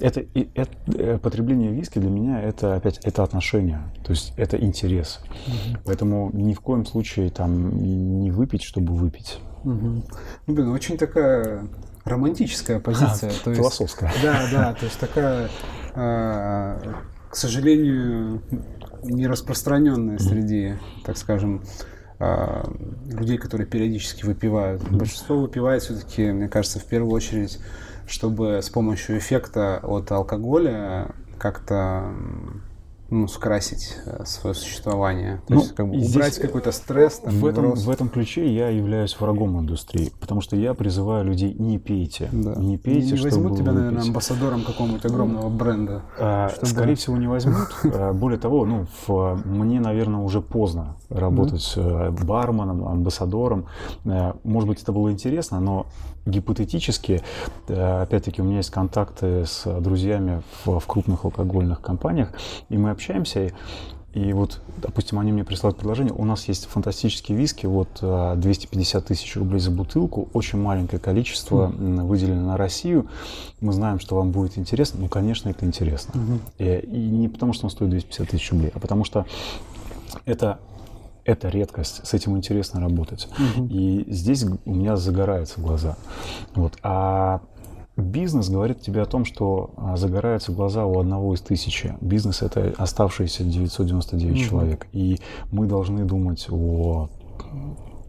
Это, 0.00 0.20
и, 0.20 0.48
это 0.54 0.70
э, 0.94 1.18
потребление 1.18 1.72
виски 1.72 1.98
для 1.98 2.10
меня 2.10 2.40
это 2.40 2.76
опять 2.76 2.98
это 3.04 3.22
отношение, 3.22 3.82
то 4.04 4.10
есть 4.12 4.32
это 4.36 4.56
интерес. 4.56 5.20
Угу. 5.46 5.78
Поэтому 5.86 6.30
ни 6.32 6.54
в 6.54 6.60
коем 6.60 6.86
случае 6.86 7.30
там 7.30 7.82
не 8.22 8.30
выпить, 8.30 8.62
чтобы 8.62 8.94
выпить. 8.94 9.38
Угу. 9.64 10.04
Ну, 10.46 10.54
блин, 10.54 10.68
очень 10.70 10.96
такая 10.96 11.68
романтическая 12.04 12.80
позиция. 12.80 13.30
А, 13.30 13.44
то 13.44 13.50
есть, 13.50 13.60
философская. 13.60 14.12
Да, 14.22 14.48
да, 14.52 14.74
то 14.74 14.84
есть 14.84 14.98
такая, 14.98 15.48
э, 15.94 16.92
к 17.30 17.36
сожалению, 17.36 18.42
не 19.02 19.26
распространенная 19.26 20.18
среди, 20.18 20.74
так 21.04 21.16
скажем, 21.16 21.64
э, 22.20 22.62
людей, 23.06 23.38
которые 23.38 23.66
периодически 23.66 24.24
выпивают. 24.24 24.88
Большинство 24.90 25.38
выпивает 25.38 25.82
все-таки, 25.82 26.30
мне 26.30 26.48
кажется, 26.48 26.78
в 26.78 26.84
первую 26.84 27.12
очередь 27.12 27.58
чтобы 28.08 28.60
с 28.62 28.70
помощью 28.70 29.18
эффекта 29.18 29.80
от 29.82 30.10
алкоголя 30.10 31.14
как-то 31.38 32.12
ну, 33.10 33.26
скрасить 33.26 33.96
э, 34.04 34.24
свое 34.26 34.54
существование. 34.54 35.40
То 35.46 35.54
ну, 35.54 35.60
есть, 35.60 35.74
как 35.74 35.88
бы 35.88 35.96
убрать 35.96 36.34
здесь, 36.34 36.38
какой-то 36.38 36.72
стресс. 36.72 37.20
Там, 37.20 37.32
в, 37.32 37.46
этом, 37.46 37.72
в 37.72 37.90
этом 37.90 38.08
ключе 38.10 38.52
я 38.52 38.68
являюсь 38.68 39.18
врагом 39.18 39.58
индустрии, 39.58 40.12
потому 40.20 40.42
что 40.42 40.56
я 40.56 40.74
призываю 40.74 41.24
людей 41.24 41.54
не 41.54 41.78
пейте. 41.78 42.28
Да. 42.32 42.54
Не 42.56 42.76
пейте, 42.76 43.14
не 43.14 43.22
возьмут 43.22 43.56
тебя, 43.56 43.72
выпить. 43.72 43.76
наверное, 43.76 44.02
амбассадором 44.02 44.62
какого-нибудь 44.62 45.04
огромного 45.06 45.48
бренда. 45.48 46.02
А, 46.18 46.50
чтобы... 46.50 46.66
Скорее 46.66 46.94
всего, 46.96 47.16
не 47.16 47.26
возьмут. 47.26 47.68
Более 48.14 48.38
того, 48.38 48.66
ну, 48.66 48.86
в, 49.06 49.40
мне, 49.46 49.80
наверное, 49.80 50.20
уже 50.20 50.42
поздно 50.42 50.96
работать 51.08 51.74
mm 51.76 52.24
барменом, 52.28 52.86
амбассадором. 52.86 53.66
Э, 54.04 54.32
может 54.44 54.68
быть, 54.68 54.82
это 54.82 54.92
было 54.92 55.10
интересно, 55.10 55.60
но 55.60 55.86
гипотетически, 56.28 57.22
э, 57.68 58.02
опять-таки, 58.02 58.42
у 58.42 58.44
меня 58.44 58.58
есть 58.58 58.70
контакты 58.70 59.44
с 59.46 59.64
друзьями 59.80 60.42
в, 60.64 60.78
в 60.78 60.86
крупных 60.86 61.24
алкогольных 61.24 61.80
компаниях, 61.80 62.32
и 62.68 62.76
мы 62.76 62.90
общаемся, 62.90 63.52
и 64.14 64.32
вот, 64.32 64.60
допустим, 64.78 65.18
они 65.18 65.32
мне 65.32 65.44
присылают 65.44 65.76
предложение, 65.76 66.14
у 66.14 66.24
нас 66.24 66.48
есть 66.48 66.66
фантастические 66.66 67.36
виски, 67.36 67.66
вот 67.66 67.88
250 68.00 69.02
э, 69.02 69.06
тысяч 69.06 69.36
рублей 69.36 69.60
за 69.60 69.70
бутылку, 69.70 70.28
очень 70.32 70.58
маленькое 70.58 70.98
количество 70.98 71.68
mm. 71.68 72.04
выделено 72.04 72.46
на 72.46 72.56
Россию, 72.56 73.06
мы 73.60 73.72
знаем, 73.72 74.00
что 74.00 74.16
вам 74.16 74.30
будет 74.30 74.56
интересно, 74.56 75.00
ну, 75.00 75.08
конечно, 75.08 75.50
это 75.50 75.66
интересно. 75.66 76.12
Mm-hmm. 76.14 76.40
И, 76.58 76.86
и 76.86 77.08
не 77.10 77.28
потому, 77.28 77.52
что 77.52 77.66
он 77.66 77.70
стоит 77.70 77.90
250 77.90 78.28
тысяч 78.30 78.50
рублей, 78.50 78.72
а 78.74 78.78
потому 78.78 79.04
что 79.04 79.26
это 80.24 80.58
это 81.28 81.48
редкость, 81.48 82.06
с 82.06 82.14
этим 82.14 82.36
интересно 82.38 82.80
работать. 82.80 83.28
Угу. 83.56 83.66
И 83.66 84.06
здесь 84.08 84.44
у 84.64 84.74
меня 84.74 84.96
загораются 84.96 85.60
глаза. 85.60 85.96
Вот. 86.54 86.78
А 86.82 87.42
Бизнес 87.96 88.48
говорит 88.48 88.80
тебе 88.80 89.02
о 89.02 89.06
том, 89.06 89.24
что 89.24 89.70
а, 89.76 89.96
загораются 89.96 90.52
глаза 90.52 90.86
у 90.86 90.98
одного 91.00 91.34
из 91.34 91.40
тысячи. 91.40 91.96
Бизнес 92.00 92.42
это 92.42 92.72
оставшиеся 92.78 93.44
999 93.44 94.36
угу. 94.36 94.48
человек. 94.48 94.86
И 94.92 95.18
мы 95.50 95.66
должны 95.66 96.04
думать 96.04 96.46
о 96.48 97.10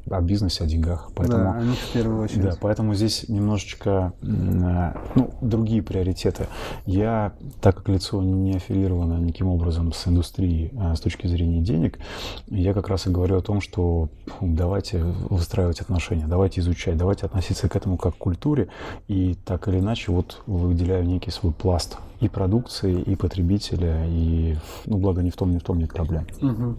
о 0.10 0.22
бизнесе, 0.22 0.64
о 0.64 0.68
деньгах. 0.68 1.12
Поэтому, 1.16 1.44
да, 1.44 1.54
о 1.54 1.64
них 1.64 1.78
в 1.78 1.94
первую 1.94 2.24
очередь. 2.24 2.42
Да, 2.42 2.58
поэтому 2.60 2.94
здесь 2.94 3.28
немножечко 3.28 4.14
э, 4.22 4.94
ну, 5.16 5.34
другие 5.42 5.82
приоритеты. 5.82 6.48
Я, 6.86 7.34
так 7.62 7.78
как 7.78 7.90
лицо 7.90 8.22
не 8.22 8.56
аффилировано 8.56 9.18
никаким 9.20 9.48
образом 9.48 9.94
с 9.94 10.08
индустрией 10.08 10.72
а 10.78 10.96
с 10.96 11.00
точки 11.00 11.28
зрения 11.28 11.62
денег, 11.62 12.00
я 12.48 12.74
как 12.74 12.88
раз 12.90 13.08
и 13.08 13.10
говорю 13.10 13.38
о 13.38 13.42
том, 13.42 13.62
что 13.62 14.10
давайте 14.42 15.04
выстраивать 15.04 15.82
отношения, 15.82 16.26
давайте 16.28 16.62
изучать, 16.62 16.98
давайте 16.98 17.26
относиться 17.26 17.70
к 17.70 17.76
этому 17.76 17.98
как 17.98 18.16
к 18.16 18.18
культуре, 18.18 18.70
и 19.08 19.36
так 19.46 19.68
или 19.68 19.80
иначе 19.80 20.12
вот 20.12 20.42
выделяю 20.46 21.06
некий 21.06 21.32
свой 21.32 21.54
пласт 21.54 21.98
и 22.20 22.28
продукции, 22.28 23.02
и 23.02 23.16
потребителя, 23.16 24.06
и, 24.08 24.58
ну, 24.86 24.98
благо 24.98 25.22
ни 25.22 25.30
в 25.30 25.36
том, 25.36 25.52
ни 25.52 25.58
в 25.58 25.64
том 25.64 25.80
нет 25.80 25.94
проблем. 25.94 26.28
Угу. 26.42 26.78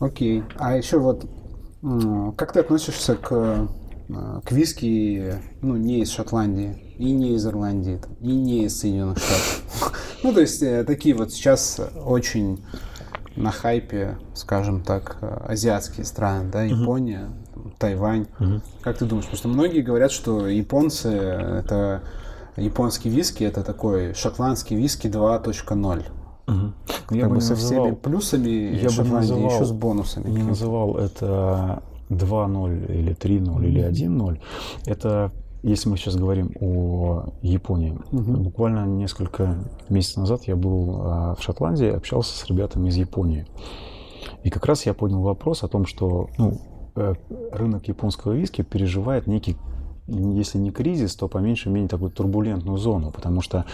Окей. 0.00 0.42
А 0.58 0.76
еще 0.76 0.98
вот 0.98 1.26
как 2.36 2.52
ты 2.52 2.60
относишься 2.60 3.16
к, 3.16 3.68
э, 4.08 4.40
к 4.44 4.52
виски, 4.52 5.34
ну, 5.60 5.76
не 5.76 6.00
из 6.00 6.10
Шотландии, 6.10 6.94
и 6.98 7.10
не 7.10 7.34
из 7.34 7.44
Ирландии, 7.46 8.00
и 8.20 8.32
не 8.32 8.64
из 8.64 8.78
Соединенных 8.78 9.18
Штатов? 9.18 9.98
Ну, 10.22 10.32
то 10.32 10.40
есть, 10.40 10.62
э, 10.62 10.84
такие 10.84 11.16
вот 11.16 11.32
сейчас 11.32 11.80
очень 12.06 12.64
на 13.34 13.50
хайпе, 13.50 14.18
скажем 14.34 14.84
так, 14.84 15.16
э, 15.20 15.26
азиатские 15.48 16.06
страны, 16.06 16.48
да, 16.52 16.62
Япония, 16.62 17.30
Тайвань. 17.78 18.26
Как 18.82 18.98
ты 18.98 19.04
думаешь? 19.04 19.24
Потому 19.24 19.38
что 19.38 19.48
многие 19.48 19.80
говорят, 19.80 20.12
что 20.12 20.46
японцы 20.46 21.08
это 21.08 22.04
японский 22.56 23.08
виски 23.08 23.44
это 23.44 23.64
такой 23.64 24.14
шотландский 24.14 24.76
виски 24.76 25.08
2.0. 25.08 26.04
Угу. 26.46 27.14
Я 27.16 27.28
бы 27.28 27.40
со 27.40 27.54
называл, 27.54 27.84
всеми 27.84 27.94
плюсами 27.94 28.48
я 28.48 28.88
бы 28.90 29.08
называл, 29.08 29.50
еще 29.50 29.64
с 29.64 29.72
бонусами. 29.72 30.28
Не 30.28 30.42
называл 30.42 30.96
это 30.96 31.82
2.0 32.10 32.98
или 32.98 33.14
3.0 33.14 33.66
или 33.66 33.82
1.0. 33.82 34.40
Это 34.86 35.32
если 35.62 35.88
мы 35.88 35.96
сейчас 35.96 36.16
говорим 36.16 36.50
о 36.60 37.32
Японии, 37.42 37.96
угу. 38.10 38.32
буквально 38.32 38.84
несколько 38.84 39.56
месяцев 39.88 40.18
назад 40.18 40.42
я 40.44 40.56
был 40.56 41.00
а, 41.02 41.34
в 41.36 41.42
Шотландии, 41.42 41.86
общался 41.86 42.36
с 42.36 42.44
ребятами 42.46 42.88
из 42.88 42.96
Японии. 42.96 43.46
И 44.42 44.50
как 44.50 44.66
раз 44.66 44.86
я 44.86 44.94
понял 44.94 45.22
вопрос 45.22 45.62
о 45.62 45.68
том, 45.68 45.86
что 45.86 46.28
ну, 46.36 46.60
э, 46.96 47.14
рынок 47.52 47.86
японского 47.86 48.32
виски 48.32 48.62
переживает 48.62 49.28
некий 49.28 49.56
если 50.08 50.58
не 50.58 50.70
кризис, 50.70 51.14
то 51.14 51.28
по 51.28 51.38
меньшей 51.38 51.70
мере 51.70 51.88
такую 51.88 52.10
турбулентную 52.10 52.76
зону, 52.78 53.10
потому 53.12 53.40
что 53.40 53.64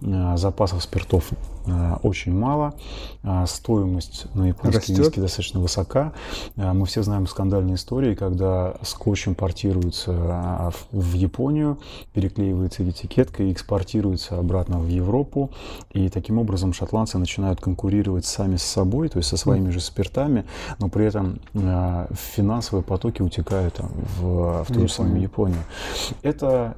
э, 0.00 0.36
запасов 0.36 0.82
спиртов 0.82 1.30
э, 1.66 1.96
очень 2.02 2.32
мало, 2.32 2.74
э, 3.22 3.44
стоимость 3.46 4.26
на 4.34 4.48
японские 4.48 4.96
виски 4.96 5.18
достаточно 5.18 5.60
высока. 5.60 6.12
Мы 6.56 6.86
все 6.86 7.02
знаем 7.02 7.26
скандальные 7.26 7.74
истории, 7.74 8.14
когда 8.14 8.76
скотч 8.82 9.28
импортируется 9.28 10.72
в 10.92 11.14
Японию, 11.14 11.78
переклеивается 12.12 12.88
этикетка 12.88 13.42
и 13.42 13.52
экспортируется 13.52 14.38
обратно 14.38 14.78
в 14.78 14.88
Европу, 14.88 15.50
и 15.90 16.08
таким 16.08 16.38
образом 16.38 16.72
шотландцы 16.72 17.18
начинают 17.18 17.60
конкурировать 17.60 18.24
сами 18.24 18.56
с 18.56 18.62
собой, 18.62 19.08
то 19.08 19.18
есть 19.18 19.28
со 19.28 19.36
своими 19.36 19.70
же 19.70 19.80
спиртами, 19.80 20.44
но 20.78 20.88
при 20.88 21.06
этом 21.06 21.40
финансовые 21.54 22.82
потоки 22.82 23.22
утекают 23.22 23.80
в, 24.18 24.64
в 24.64 24.72
ту 24.72 24.80
же 24.80 24.88
самую 24.88 25.20
Японию. 25.20 25.62
Это 26.22 26.76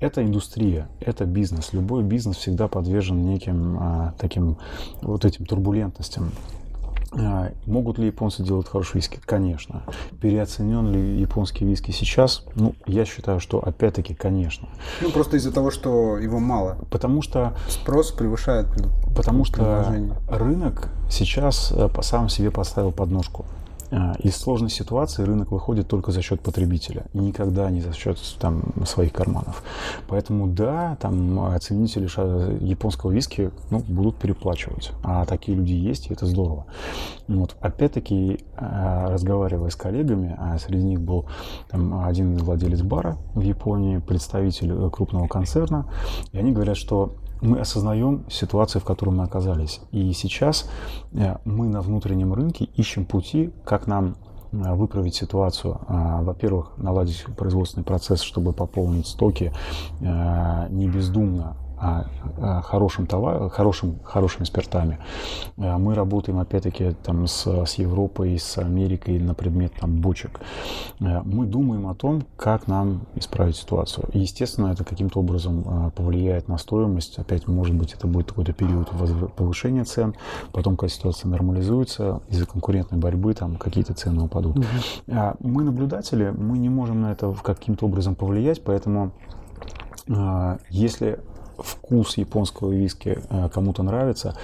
это 0.00 0.22
индустрия, 0.22 0.88
это 1.00 1.24
бизнес. 1.24 1.72
Любой 1.72 2.02
бизнес 2.02 2.36
всегда 2.36 2.68
подвержен 2.68 3.24
неким 3.24 3.78
а, 3.80 4.14
таким 4.18 4.58
вот 5.00 5.24
этим 5.24 5.46
турбулентностям. 5.46 6.30
А, 7.16 7.52
могут 7.66 7.98
ли 7.98 8.06
японцы 8.06 8.42
делать 8.42 8.68
хорошие 8.68 8.96
виски? 9.00 9.20
Конечно. 9.24 9.82
Переоценен 10.20 10.92
ли 10.92 11.20
японский 11.20 11.64
виски 11.64 11.90
сейчас? 11.92 12.44
Ну, 12.54 12.74
я 12.86 13.04
считаю, 13.04 13.40
что 13.40 13.60
опять-таки, 13.60 14.14
конечно. 14.14 14.68
Ну, 15.00 15.10
просто 15.10 15.36
из-за 15.36 15.52
того, 15.52 15.70
что 15.70 16.18
его 16.18 16.38
мало. 16.38 16.76
Потому 16.90 17.22
что... 17.22 17.56
Спрос 17.68 18.10
превышает 18.10 18.66
Потому 19.16 19.44
что 19.44 19.94
рынок 20.28 20.90
сейчас 21.08 21.72
э, 21.72 21.88
по 21.88 22.02
сам 22.02 22.28
себе 22.28 22.50
поставил 22.50 22.90
подножку. 22.90 23.46
А, 23.90 24.14
из 24.18 24.36
сложной 24.36 24.70
ситуации 24.70 25.22
рынок 25.22 25.50
выходит 25.50 25.88
только 25.88 26.12
за 26.12 26.22
счет 26.22 26.40
потребителя, 26.40 27.06
и 27.12 27.18
никогда 27.18 27.70
не 27.70 27.80
за 27.80 27.92
счет 27.92 28.18
там, 28.38 28.62
своих 28.86 29.12
карманов. 29.12 29.62
Поэтому 30.08 30.46
да, 30.46 30.96
там 31.00 31.58
ценители 31.60 32.04
японского 32.64 33.10
виски 33.10 33.50
ну, 33.70 33.80
будут 33.80 34.16
переплачивать. 34.16 34.92
А 35.02 35.24
такие 35.24 35.56
люди 35.56 35.72
есть, 35.72 36.08
и 36.08 36.12
это 36.12 36.26
здорово. 36.26 36.66
Вот. 37.28 37.56
Опять-таки, 37.60 38.40
а, 38.56 39.10
разговаривая 39.10 39.70
с 39.70 39.76
коллегами, 39.76 40.34
а 40.38 40.58
среди 40.58 40.84
них 40.84 41.00
был 41.00 41.26
там, 41.70 42.04
один 42.04 42.36
владелец 42.36 42.82
бара 42.82 43.16
в 43.34 43.40
Японии, 43.40 43.98
представитель 43.98 44.72
э, 44.72 44.90
крупного 44.90 45.26
концерна, 45.28 45.86
и 46.32 46.38
они 46.38 46.52
говорят, 46.52 46.76
что 46.76 47.16
мы 47.44 47.60
осознаем 47.60 48.24
ситуацию, 48.28 48.80
в 48.80 48.84
которой 48.84 49.10
мы 49.10 49.24
оказались. 49.24 49.80
И 49.92 50.12
сейчас 50.12 50.68
э, 51.12 51.36
мы 51.44 51.68
на 51.68 51.82
внутреннем 51.82 52.32
рынке 52.32 52.68
ищем 52.74 53.04
пути, 53.04 53.52
как 53.64 53.86
нам 53.86 54.16
э, 54.52 54.74
выправить 54.74 55.14
ситуацию. 55.14 55.78
А, 55.86 56.22
во-первых, 56.22 56.72
наладить 56.78 57.24
производственный 57.36 57.84
процесс, 57.84 58.20
чтобы 58.20 58.52
пополнить 58.52 59.06
стоки 59.06 59.52
э, 60.00 60.66
не 60.70 60.88
бездумно, 60.88 61.56
хорошим 62.62 63.06
товаром, 63.06 63.50
хорошим, 63.50 63.98
хорошими 64.04 64.44
спиртами. 64.44 64.98
Э, 65.56 65.76
мы 65.76 65.94
работаем, 65.94 66.38
опять-таки, 66.38 66.94
там 67.02 67.26
с, 67.26 67.46
с 67.46 67.74
Европой, 67.74 68.38
с 68.38 68.58
Америкой 68.58 69.18
на 69.18 69.34
предмет 69.34 69.72
там, 69.78 70.00
бочек. 70.00 70.40
Э, 71.00 71.22
мы 71.24 71.46
думаем 71.46 71.86
о 71.86 71.94
том, 71.94 72.22
как 72.36 72.66
нам 72.66 73.02
исправить 73.14 73.56
ситуацию. 73.56 74.08
И, 74.12 74.20
естественно, 74.20 74.68
это 74.68 74.84
каким-то 74.84 75.20
образом 75.20 75.64
э, 75.66 75.90
повлияет 75.90 76.48
на 76.48 76.58
стоимость. 76.58 77.18
Опять, 77.18 77.46
может 77.46 77.74
быть, 77.74 77.92
это 77.92 78.06
будет 78.06 78.28
какой-то 78.28 78.52
период 78.52 78.88
повышения 79.36 79.84
цен. 79.84 80.14
Потом, 80.52 80.76
когда 80.76 80.92
ситуация 80.92 81.28
нормализуется, 81.28 82.20
из-за 82.28 82.46
конкурентной 82.46 82.98
борьбы 82.98 83.34
там 83.34 83.56
какие-то 83.56 83.94
цены 83.94 84.22
упадут. 84.22 84.58
Угу. 84.58 84.66
Мы 85.40 85.62
наблюдатели, 85.64 86.30
мы 86.30 86.58
не 86.58 86.68
можем 86.68 87.02
на 87.02 87.12
это 87.12 87.32
каким-то 87.32 87.86
образом 87.86 88.14
повлиять, 88.14 88.62
поэтому 88.62 89.12
если 90.70 91.20
вкус 91.58 92.16
японского 92.16 92.72
виски 92.72 93.18
э, 93.30 93.48
кому-то 93.52 93.82
нравится, 93.82 94.36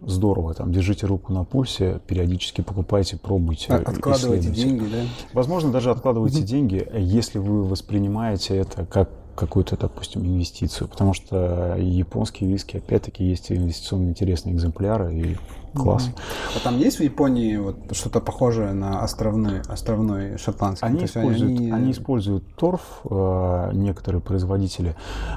здорово, 0.00 0.54
там, 0.54 0.72
держите 0.72 1.06
руку 1.06 1.32
на 1.32 1.44
пульсе, 1.44 2.00
периодически 2.06 2.60
покупайте, 2.60 3.16
пробуйте. 3.16 3.72
Откладывайте 3.72 4.50
деньги, 4.50 4.84
да? 4.84 5.02
Возможно, 5.32 5.70
даже 5.70 5.90
откладывайте 5.90 6.42
деньги, 6.42 6.86
если 6.94 7.38
вы 7.38 7.64
воспринимаете 7.64 8.56
это 8.56 8.86
как 8.86 9.10
какую-то, 9.40 9.76
допустим, 9.76 10.24
инвестицию, 10.24 10.88
потому 10.88 11.14
что 11.14 11.76
японские 11.78 12.50
виски, 12.50 12.76
опять-таки, 12.76 13.24
есть 13.24 13.50
инвестиционно 13.50 14.10
интересные 14.10 14.54
экземпляры, 14.54 15.14
и 15.14 15.36
класс. 15.74 16.08
Mm-hmm. 16.08 16.56
А 16.56 16.60
там 16.64 16.78
есть 16.78 16.98
в 16.98 17.02
Японии 17.02 17.56
вот 17.56 17.76
что-то 17.92 18.20
похожее 18.20 18.72
на 18.72 19.02
островной, 19.02 19.60
островной 19.60 20.36
шотландский? 20.36 20.86
Они, 20.86 21.04
используют, 21.04 21.58
они... 21.58 21.70
они 21.70 21.92
используют 21.92 22.44
торф, 22.56 23.00
э, 23.08 23.70
некоторые 23.72 24.20
производители, 24.20 24.94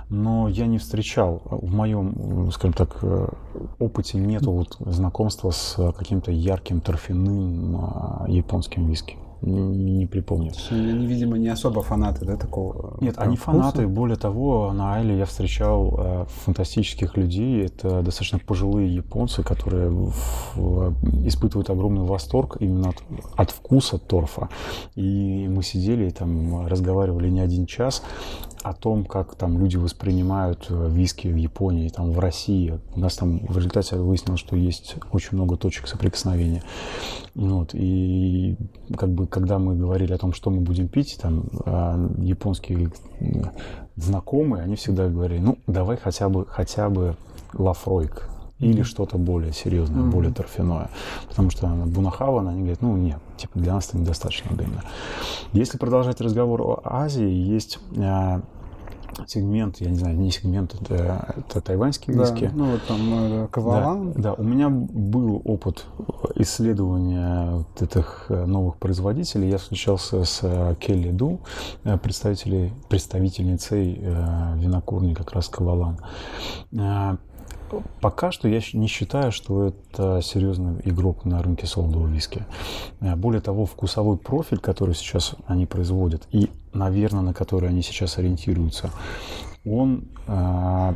но 0.10 0.50
я 0.50 0.68
не 0.68 0.80
встречал, 0.80 1.42
в 1.46 1.74
моем, 1.74 2.52
скажем 2.52 2.74
так, 2.74 2.98
э, 3.04 3.28
опыте 3.80 4.18
нету 4.18 4.52
вот 4.52 4.76
знакомства 4.80 5.52
с 5.52 5.94
каким-то 5.98 6.32
ярким 6.32 6.82
торфяным 6.82 8.26
э, 8.28 8.32
японским 8.32 8.88
виски 8.88 9.18
не, 9.44 9.94
не 9.94 10.06
припомню. 10.06 10.52
Они, 10.72 11.06
видимо, 11.06 11.38
не 11.38 11.50
особо 11.50 11.82
фанаты, 11.82 12.26
да, 12.26 12.38
такого? 12.38 12.98
Нет, 13.02 13.16
они 13.18 13.36
вкуса? 13.36 13.58
фанаты. 13.58 13.88
Более 13.88 14.16
того, 14.16 14.72
на 14.74 14.96
Айле 14.96 15.18
я 15.18 15.26
встречал 15.26 15.96
э, 15.98 16.26
фантастических 16.46 17.18
людей. 17.18 17.66
Это 17.66 18.02
достаточно 18.02 18.40
пожилые 18.40 18.94
японцы, 18.94 19.44
которые 19.44 19.90
в, 19.90 20.14
в, 20.56 21.28
испытывают 21.28 21.70
огромный 21.70 22.06
восторг 22.06 22.58
именно 22.60 22.90
от, 22.90 23.04
от 23.36 23.52
вкуса 23.52 23.98
торфа. 23.98 24.50
И 24.96 25.48
мы 25.50 25.64
сидели 25.64 26.08
и 26.08 26.12
там 26.12 26.68
разговаривали 26.68 27.30
не 27.30 27.42
один 27.42 27.66
час 27.66 28.04
о 28.64 28.74
том, 28.74 29.06
как 29.06 29.36
там 29.36 29.60
люди 29.60 29.76
воспринимают 29.76 30.68
э, 30.70 30.90
виски 30.90 31.28
в 31.28 31.36
Японии, 31.36 31.90
там 31.90 32.12
в 32.12 32.20
России. 32.20 32.80
У 32.96 33.00
нас 33.00 33.16
там 33.18 33.46
в 33.46 33.58
результате 33.58 33.98
выяснилось, 33.98 34.40
что 34.40 34.56
есть 34.56 34.96
очень 35.12 35.38
много 35.38 35.58
точек 35.58 35.88
соприкосновения. 35.88 36.64
Вот, 37.36 37.72
и 37.74 38.56
как 38.96 39.10
бы 39.10 39.28
когда 39.28 39.60
мы 39.60 39.76
говорили 39.76 40.14
о 40.14 40.18
том, 40.18 40.34
что 40.34 40.50
мы 40.50 40.62
будем 40.62 40.88
пить, 40.88 41.20
там 41.22 41.46
а, 41.66 41.98
японские 42.20 42.92
знакомые, 43.96 44.64
они 44.64 44.76
всегда 44.76 45.10
говорили, 45.10 45.40
ну 45.40 45.58
давай 45.68 45.98
хотя 45.98 46.30
бы 46.30 46.46
хотя 46.46 46.90
бы 46.90 47.18
лафройк 47.54 48.30
или 48.64 48.82
mm-hmm. 48.82 48.84
что-то 48.84 49.18
более 49.18 49.54
серьезное, 49.54 50.04
mm-hmm. 50.04 50.12
более 50.12 50.34
торфяное. 50.34 50.90
Потому 51.28 51.50
что 51.50 51.68
Бунахава, 51.68 52.48
они 52.50 52.62
говорят, 52.62 52.82
ну 52.82 52.96
нет, 52.98 53.20
типа 53.38 53.60
для 53.60 53.74
нас 53.74 53.90
это 53.90 53.98
недостаточно 53.98 54.56
дымно. 54.56 54.82
Если 55.54 55.78
продолжать 55.78 56.22
разговор 56.22 56.62
о 56.62 56.82
Азии, 56.84 57.30
есть 57.30 57.80
а, 57.98 58.42
сегмент, 59.28 59.78
я 59.78 59.90
не 59.90 59.98
знаю, 59.98 60.18
не 60.18 60.32
сегмент, 60.32 60.76
это, 60.76 61.34
это 61.38 61.62
тайваньские 61.62 62.18
виски. 62.18 62.46
Да, 62.46 62.52
ну 62.54 62.72
вот 62.72 62.84
там 62.88 63.00
э, 63.12 63.48
Кавалан. 63.52 64.14
Да, 64.14 64.22
да, 64.22 64.34
у 64.34 64.44
меня 64.44 64.70
был 64.70 65.42
опыт 65.46 65.86
исследования 66.36 67.52
вот 67.52 67.82
этих 67.82 68.26
э, 68.30 68.46
новых 68.46 68.78
производителей. 68.78 69.50
Я 69.50 69.58
встречался 69.58 70.24
с 70.24 70.40
э, 70.44 70.76
Келли 70.80 71.12
Ду, 71.12 71.40
представителей, 72.02 72.74
представительницей 72.90 73.94
винокурни 74.56 75.14
как 75.14 75.32
раз 75.34 75.48
Кавалан. 75.48 76.00
Пока 78.02 78.32
что 78.32 78.48
я 78.48 78.62
не 78.74 78.88
считаю, 78.88 79.32
что 79.32 79.68
это 79.68 80.22
серьезный 80.22 80.82
игрок 80.84 81.26
на 81.26 81.42
рынке 81.42 81.66
солодового 81.66 82.08
виски. 82.08 82.46
Более 83.00 83.42
того, 83.42 83.66
вкусовой 83.66 84.18
профиль, 84.18 84.60
который 84.60 84.96
сейчас 84.96 85.36
они 85.48 85.66
производят, 85.66 86.28
и, 86.32 86.50
наверное, 86.74 87.22
на 87.22 87.34
который 87.34 87.70
они 87.70 87.82
сейчас 87.82 88.18
ориентируются, 88.18 88.90
он 89.66 90.06
э, 90.28 90.96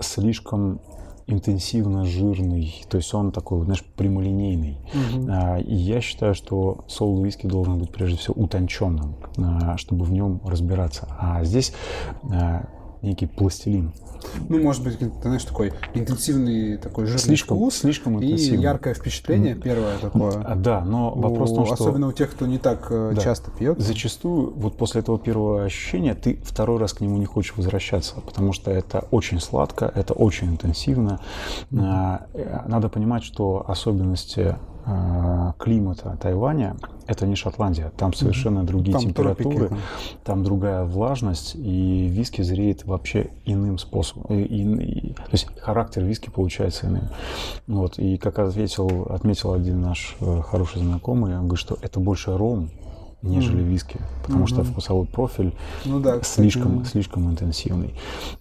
слишком 0.00 0.80
интенсивно 1.26 2.04
жирный, 2.04 2.84
то 2.88 2.96
есть 2.96 3.12
он 3.14 3.32
такой, 3.32 3.64
знаешь, 3.64 3.84
прямолинейный. 3.96 4.78
Угу. 4.92 5.26
А, 5.30 5.58
и 5.58 5.74
я 5.74 6.00
считаю, 6.00 6.34
что 6.34 6.84
соло 6.88 7.24
виски 7.24 7.46
должен 7.46 7.78
быть 7.78 7.90
прежде 7.90 8.18
всего 8.18 8.34
утонченным, 8.36 9.16
а, 9.38 9.76
чтобы 9.76 10.04
в 10.04 10.12
нем 10.12 10.40
разбираться. 10.44 11.08
А 11.18 11.44
здесь 11.44 11.72
а, 12.30 12.66
некий 13.02 13.26
пластилин. 13.26 13.92
Ну, 14.48 14.62
может 14.62 14.84
быть, 14.84 14.98
ты 14.98 15.10
знаешь, 15.22 15.44
такой 15.44 15.72
интенсивный 15.94 16.76
такой 16.76 17.06
жирный 17.06 17.20
слишком, 17.20 17.56
вкус 17.56 17.76
слишком 17.76 18.16
интенсивный. 18.16 18.58
и 18.58 18.62
яркое 18.62 18.94
впечатление 18.94 19.56
первое 19.56 19.98
такое. 19.98 20.42
А, 20.44 20.54
да, 20.54 20.84
но 20.84 21.12
вопрос 21.12 21.50
у, 21.50 21.54
в 21.54 21.56
том, 21.56 21.66
что... 21.66 21.74
Особенно 21.74 22.06
у 22.08 22.12
тех, 22.12 22.30
кто 22.30 22.46
не 22.46 22.58
так 22.58 22.86
э, 22.90 23.12
да, 23.14 23.20
часто 23.20 23.50
пьет. 23.50 23.80
Зачастую 23.80 24.52
вот 24.54 24.76
после 24.76 25.00
этого 25.00 25.18
первого 25.18 25.64
ощущения 25.64 26.14
ты 26.14 26.38
второй 26.44 26.78
раз 26.78 26.92
к 26.92 27.00
нему 27.00 27.18
не 27.18 27.26
хочешь 27.26 27.54
возвращаться, 27.56 28.20
потому 28.20 28.52
что 28.52 28.70
это 28.70 29.06
очень 29.10 29.40
сладко, 29.40 29.90
это 29.92 30.14
очень 30.14 30.48
интенсивно. 30.48 31.20
Mm-hmm. 31.70 32.68
Надо 32.68 32.88
понимать, 32.88 33.24
что 33.24 33.64
особенности 33.66 34.42
Э, 34.42 34.54
климата 35.58 36.18
Тайваня 36.20 36.76
это 37.06 37.26
не 37.26 37.36
Шотландия. 37.36 37.92
Там 37.96 38.12
совершенно 38.12 38.60
mm-hmm. 38.60 38.64
другие 38.64 38.92
там 38.92 39.02
температуры, 39.02 39.68
тропики. 39.68 39.80
там 40.24 40.44
другая 40.44 40.84
влажность, 40.84 41.54
и 41.54 42.08
виски 42.08 42.42
зреет 42.42 42.84
вообще 42.84 43.30
иным 43.44 43.78
способом. 43.78 44.34
И, 44.34 44.42
и, 44.42 45.12
то 45.12 45.30
есть 45.32 45.48
характер 45.60 46.04
виски 46.04 46.30
получается 46.30 46.86
иным. 46.86 47.08
Вот. 47.66 47.98
И 47.98 48.16
как 48.18 48.38
ответил, 48.38 49.06
отметил 49.10 49.52
один 49.52 49.80
наш 49.80 50.16
э, 50.20 50.42
хороший 50.42 50.80
знакомый, 50.80 51.36
он 51.36 51.48
говорит, 51.48 51.60
что 51.60 51.76
это 51.80 52.00
больше 52.00 52.36
ром, 52.36 52.70
нежели 53.22 53.62
виски, 53.62 53.98
потому 54.24 54.44
mm-hmm. 54.44 54.48
что 54.48 54.64
вкусовой 54.64 55.06
профиль 55.06 55.52
ну, 55.84 56.00
да, 56.00 56.20
слишком, 56.22 56.84
слишком 56.84 57.30
интенсивный. 57.30 57.94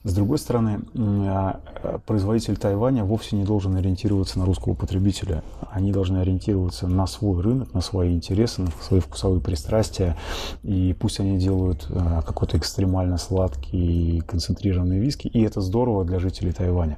С 0.03 0.13
другой 0.13 0.39
стороны, 0.39 0.79
а, 0.95 1.59
производитель 2.05 2.57
Тайваня 2.57 3.03
вовсе 3.03 3.35
не 3.35 3.43
должен 3.43 3.75
ориентироваться 3.75 4.39
на 4.39 4.45
русского 4.45 4.73
потребителя. 4.73 5.43
Они 5.69 5.91
должны 5.91 6.17
ориентироваться 6.17 6.87
на 6.87 7.05
свой 7.07 7.41
рынок, 7.41 7.73
на 7.73 7.81
свои 7.81 8.13
интересы, 8.13 8.63
на 8.63 8.71
свои 8.81 8.99
вкусовые 8.99 9.41
пристрастия. 9.41 10.17
И 10.63 10.95
пусть 10.99 11.19
они 11.19 11.37
делают 11.37 11.87
а, 11.89 12.21
какой-то 12.23 12.57
экстремально 12.57 13.17
сладкий, 13.17 14.21
концентрированный 14.27 14.99
виски, 14.99 15.27
и 15.27 15.41
это 15.41 15.61
здорово 15.61 16.05
для 16.05 16.19
жителей 16.19 16.51
Тайваня. 16.51 16.97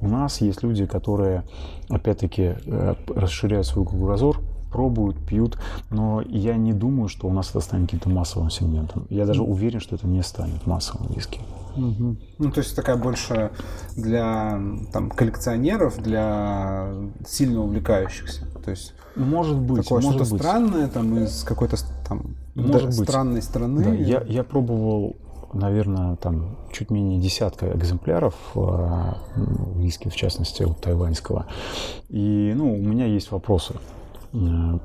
У 0.00 0.08
нас 0.08 0.40
есть 0.40 0.62
люди, 0.62 0.86
которые, 0.86 1.44
опять-таки, 1.88 2.54
э, 2.64 2.94
расширяют 3.08 3.66
свой 3.66 3.86
кругозор, 3.86 4.40
пробуют, 4.74 5.16
пьют, 5.24 5.56
но 5.90 6.20
я 6.20 6.56
не 6.56 6.72
думаю, 6.72 7.08
что 7.08 7.28
у 7.28 7.32
нас 7.32 7.50
это 7.50 7.60
станет 7.60 7.86
каким-то 7.86 8.08
массовым 8.08 8.50
сегментом. 8.50 9.06
Я 9.08 9.24
даже 9.24 9.42
уверен, 9.42 9.78
что 9.78 9.94
это 9.94 10.08
не 10.08 10.20
станет 10.24 10.66
массовым 10.66 11.06
виски. 11.14 11.38
Угу. 11.76 12.16
Ну, 12.38 12.50
то 12.50 12.58
есть 12.58 12.74
такая 12.74 12.96
больше 12.96 13.52
для 13.96 14.60
там, 14.92 15.10
коллекционеров, 15.10 16.02
для 16.02 16.88
сильно 17.24 17.60
увлекающихся. 17.60 18.48
То 18.64 18.72
есть 18.72 18.94
может 19.14 19.58
быть, 19.58 19.84
такое 19.84 20.02
может 20.02 20.26
что-то 20.26 20.30
быть. 20.32 20.42
странное 20.42 20.88
там 20.88 21.18
из 21.18 21.44
какой-то 21.44 21.76
там 22.08 22.34
может 22.56 22.90
да, 22.90 22.98
быть. 22.98 23.08
странной 23.08 23.42
страны. 23.42 23.84
Да, 23.84 23.94
я, 23.94 24.24
я 24.26 24.42
пробовал 24.42 25.14
наверное, 25.52 26.16
там 26.16 26.56
чуть 26.72 26.90
менее 26.90 27.20
десятка 27.20 27.70
экземпляров 27.76 28.34
э, 28.56 29.12
виски, 29.76 30.08
в 30.08 30.16
частности, 30.16 30.64
вот, 30.64 30.80
тайваньского. 30.80 31.46
И, 32.08 32.52
ну, 32.56 32.74
у 32.74 32.82
меня 32.82 33.06
есть 33.06 33.30
вопросы. 33.30 33.74
Э, 34.34 34.78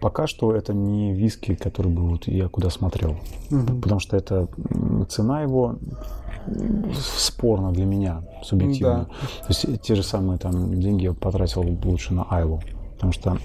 пока 0.00 0.26
что 0.26 0.54
это 0.54 0.74
не 0.74 1.14
виски, 1.14 1.54
который 1.54 1.90
бы 1.92 2.08
вот 2.08 2.26
я 2.26 2.48
куда 2.48 2.70
смотрел. 2.70 3.16
Угу. 3.50 3.80
Потому 3.80 4.00
что 4.00 4.16
это 4.16 4.48
цена 5.08 5.42
его 5.42 5.76
спорно 6.94 7.72
для 7.72 7.84
меня, 7.84 8.22
субъективно. 8.42 9.08
Да. 9.08 9.46
То 9.46 9.46
есть 9.48 9.82
те 9.82 9.94
же 9.94 10.02
самые 10.02 10.38
там 10.38 10.78
деньги 10.80 11.04
я 11.04 11.12
потратил 11.12 11.62
лучше 11.84 12.14
на 12.14 12.24
Айлу. 12.30 12.62
Потому 12.94 13.12
что 13.12 13.38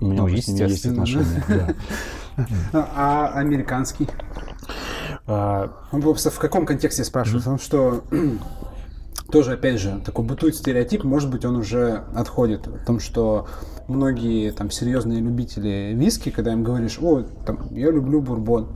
у 0.00 0.06
меня 0.06 0.22
ну, 0.22 0.24
уже 0.24 0.40
с 0.40 0.48
ними 0.48 0.68
есть 0.68 0.86
отношения. 0.86 1.44
Да. 1.48 1.74
А 2.72 3.30
американский? 3.34 4.08
А... 5.26 5.70
В 5.92 6.38
каком 6.38 6.64
контексте 6.64 7.04
спрашиваю? 7.04 7.40
Потому 7.40 7.58
что 7.58 8.04
тоже, 9.32 9.54
опять 9.54 9.80
же, 9.80 10.00
такой 10.04 10.24
бытует 10.24 10.54
стереотип, 10.54 11.04
может 11.04 11.30
быть, 11.30 11.44
он 11.44 11.56
уже 11.56 12.04
отходит. 12.14 12.68
О 12.68 12.84
том, 12.84 13.00
что 13.00 13.48
многие 13.88 14.52
там 14.52 14.70
серьезные 14.70 15.20
любители 15.20 15.92
виски, 15.94 16.30
когда 16.30 16.52
им 16.52 16.62
говоришь, 16.62 16.98
о, 17.00 17.22
там, 17.46 17.66
я 17.70 17.90
люблю 17.90 18.20
бурбон, 18.20 18.68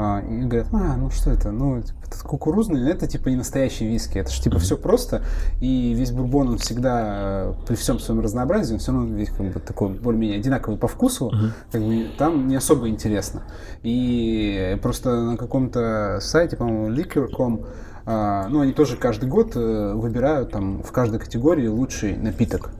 а, 0.00 0.20
и 0.20 0.44
говорят, 0.44 0.68
а, 0.72 0.96
ну 0.96 1.10
что 1.10 1.30
это, 1.30 1.50
ну, 1.50 1.82
типа, 1.82 1.98
это 2.06 2.18
кукурузный, 2.24 2.88
это 2.88 3.08
типа 3.08 3.28
не 3.28 3.36
настоящий 3.36 3.84
виски, 3.86 4.18
это 4.18 4.30
же 4.30 4.40
типа 4.40 4.58
все 4.58 4.76
просто, 4.76 5.22
и 5.60 5.92
весь 5.92 6.12
бурбон, 6.12 6.50
он 6.50 6.58
всегда, 6.58 7.54
при 7.66 7.74
всем 7.74 7.98
своем 7.98 8.20
разнообразии, 8.20 8.74
он 8.74 8.78
все 8.78 8.92
равно 8.92 9.14
весь 9.14 9.30
как 9.30 9.52
бы 9.52 9.60
такой 9.60 9.88
более-менее 9.90 10.38
одинаковый 10.38 10.78
по 10.78 10.86
вкусу, 10.86 11.30
uh-huh. 11.30 11.50
как 11.72 11.82
бы, 11.82 12.06
там 12.16 12.46
не 12.46 12.54
особо 12.54 12.88
интересно. 12.88 13.42
И 13.82 14.78
просто 14.82 15.20
на 15.20 15.36
каком-то 15.36 16.18
сайте, 16.20 16.56
по-моему, 16.56 16.94
liquor.com, 16.94 17.66
ну, 18.48 18.60
они 18.60 18.72
тоже 18.72 18.96
каждый 18.96 19.28
год 19.28 19.52
э, 19.54 19.92
выбирают 19.94 20.50
там 20.50 20.82
в 20.82 20.92
каждой 20.92 21.20
категории 21.20 21.66
лучший 21.66 22.16
напиток. 22.16 22.70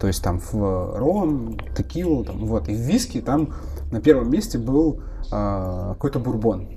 То 0.00 0.06
есть 0.06 0.22
там 0.22 0.40
в 0.40 0.96
ром, 0.96 1.58
текилу, 1.76 2.24
там, 2.24 2.46
вот. 2.46 2.68
И 2.68 2.74
в 2.74 2.78
виски 2.78 3.20
там 3.20 3.54
на 3.90 4.00
первом 4.00 4.30
месте 4.30 4.58
был 4.58 5.00
а, 5.30 5.94
какой-то 5.94 6.20
бурбон. 6.20 6.68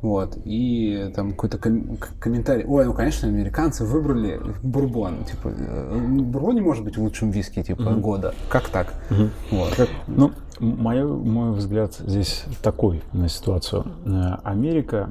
Вот, 0.00 0.36
и 0.44 1.12
там 1.14 1.30
какой-то 1.30 1.58
ком- 1.58 1.96
комментарий. 2.18 2.64
Ой, 2.64 2.86
ну, 2.86 2.92
конечно, 2.92 3.28
американцы 3.28 3.84
выбрали 3.84 4.40
бурбон. 4.64 5.24
Типа, 5.24 5.48
э, 5.56 5.96
бурбон 5.96 6.56
не 6.56 6.60
может 6.60 6.82
быть 6.82 6.98
лучшим 6.98 7.30
виски, 7.30 7.62
типа, 7.62 7.82
mm-hmm. 7.82 8.00
года. 8.00 8.34
Как 8.48 8.68
так? 8.68 8.94
Mm-hmm. 9.10 9.30
Вот. 9.52 9.74
Как... 9.76 9.88
Ну, 10.08 10.32
мой, 10.58 11.04
мой 11.04 11.52
взгляд 11.52 11.94
здесь 11.94 12.44
такой 12.62 13.02
на 13.12 13.28
ситуацию. 13.28 13.84
Э, 14.04 14.38
Америка 14.42 15.10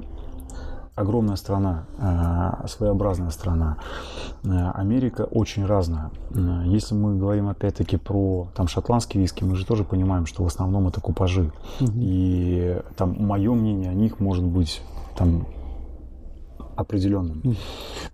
огромная 1.02 1.36
страна, 1.36 1.86
э, 1.98 2.68
своеобразная 2.68 3.30
страна. 3.30 3.78
Америка 4.44 5.24
очень 5.24 5.66
разная. 5.66 6.10
Если 6.66 6.96
мы 6.96 7.18
говорим 7.18 7.48
опять-таки 7.50 7.98
про 7.98 8.48
там 8.56 8.68
шотландские 8.68 9.22
виски, 9.22 9.44
мы 9.44 9.56
же 9.56 9.66
тоже 9.66 9.84
понимаем, 9.84 10.26
что 10.26 10.44
в 10.44 10.48
основном 10.48 10.88
это 10.88 11.00
купажи. 11.02 11.52
Угу. 11.80 11.92
И 11.96 12.82
там 12.96 13.16
мое 13.20 13.54
мнение 13.54 13.92
о 13.92 13.94
них 13.94 14.20
может 14.20 14.44
быть 14.44 14.82
там 15.16 15.46
определенным. 16.82 17.56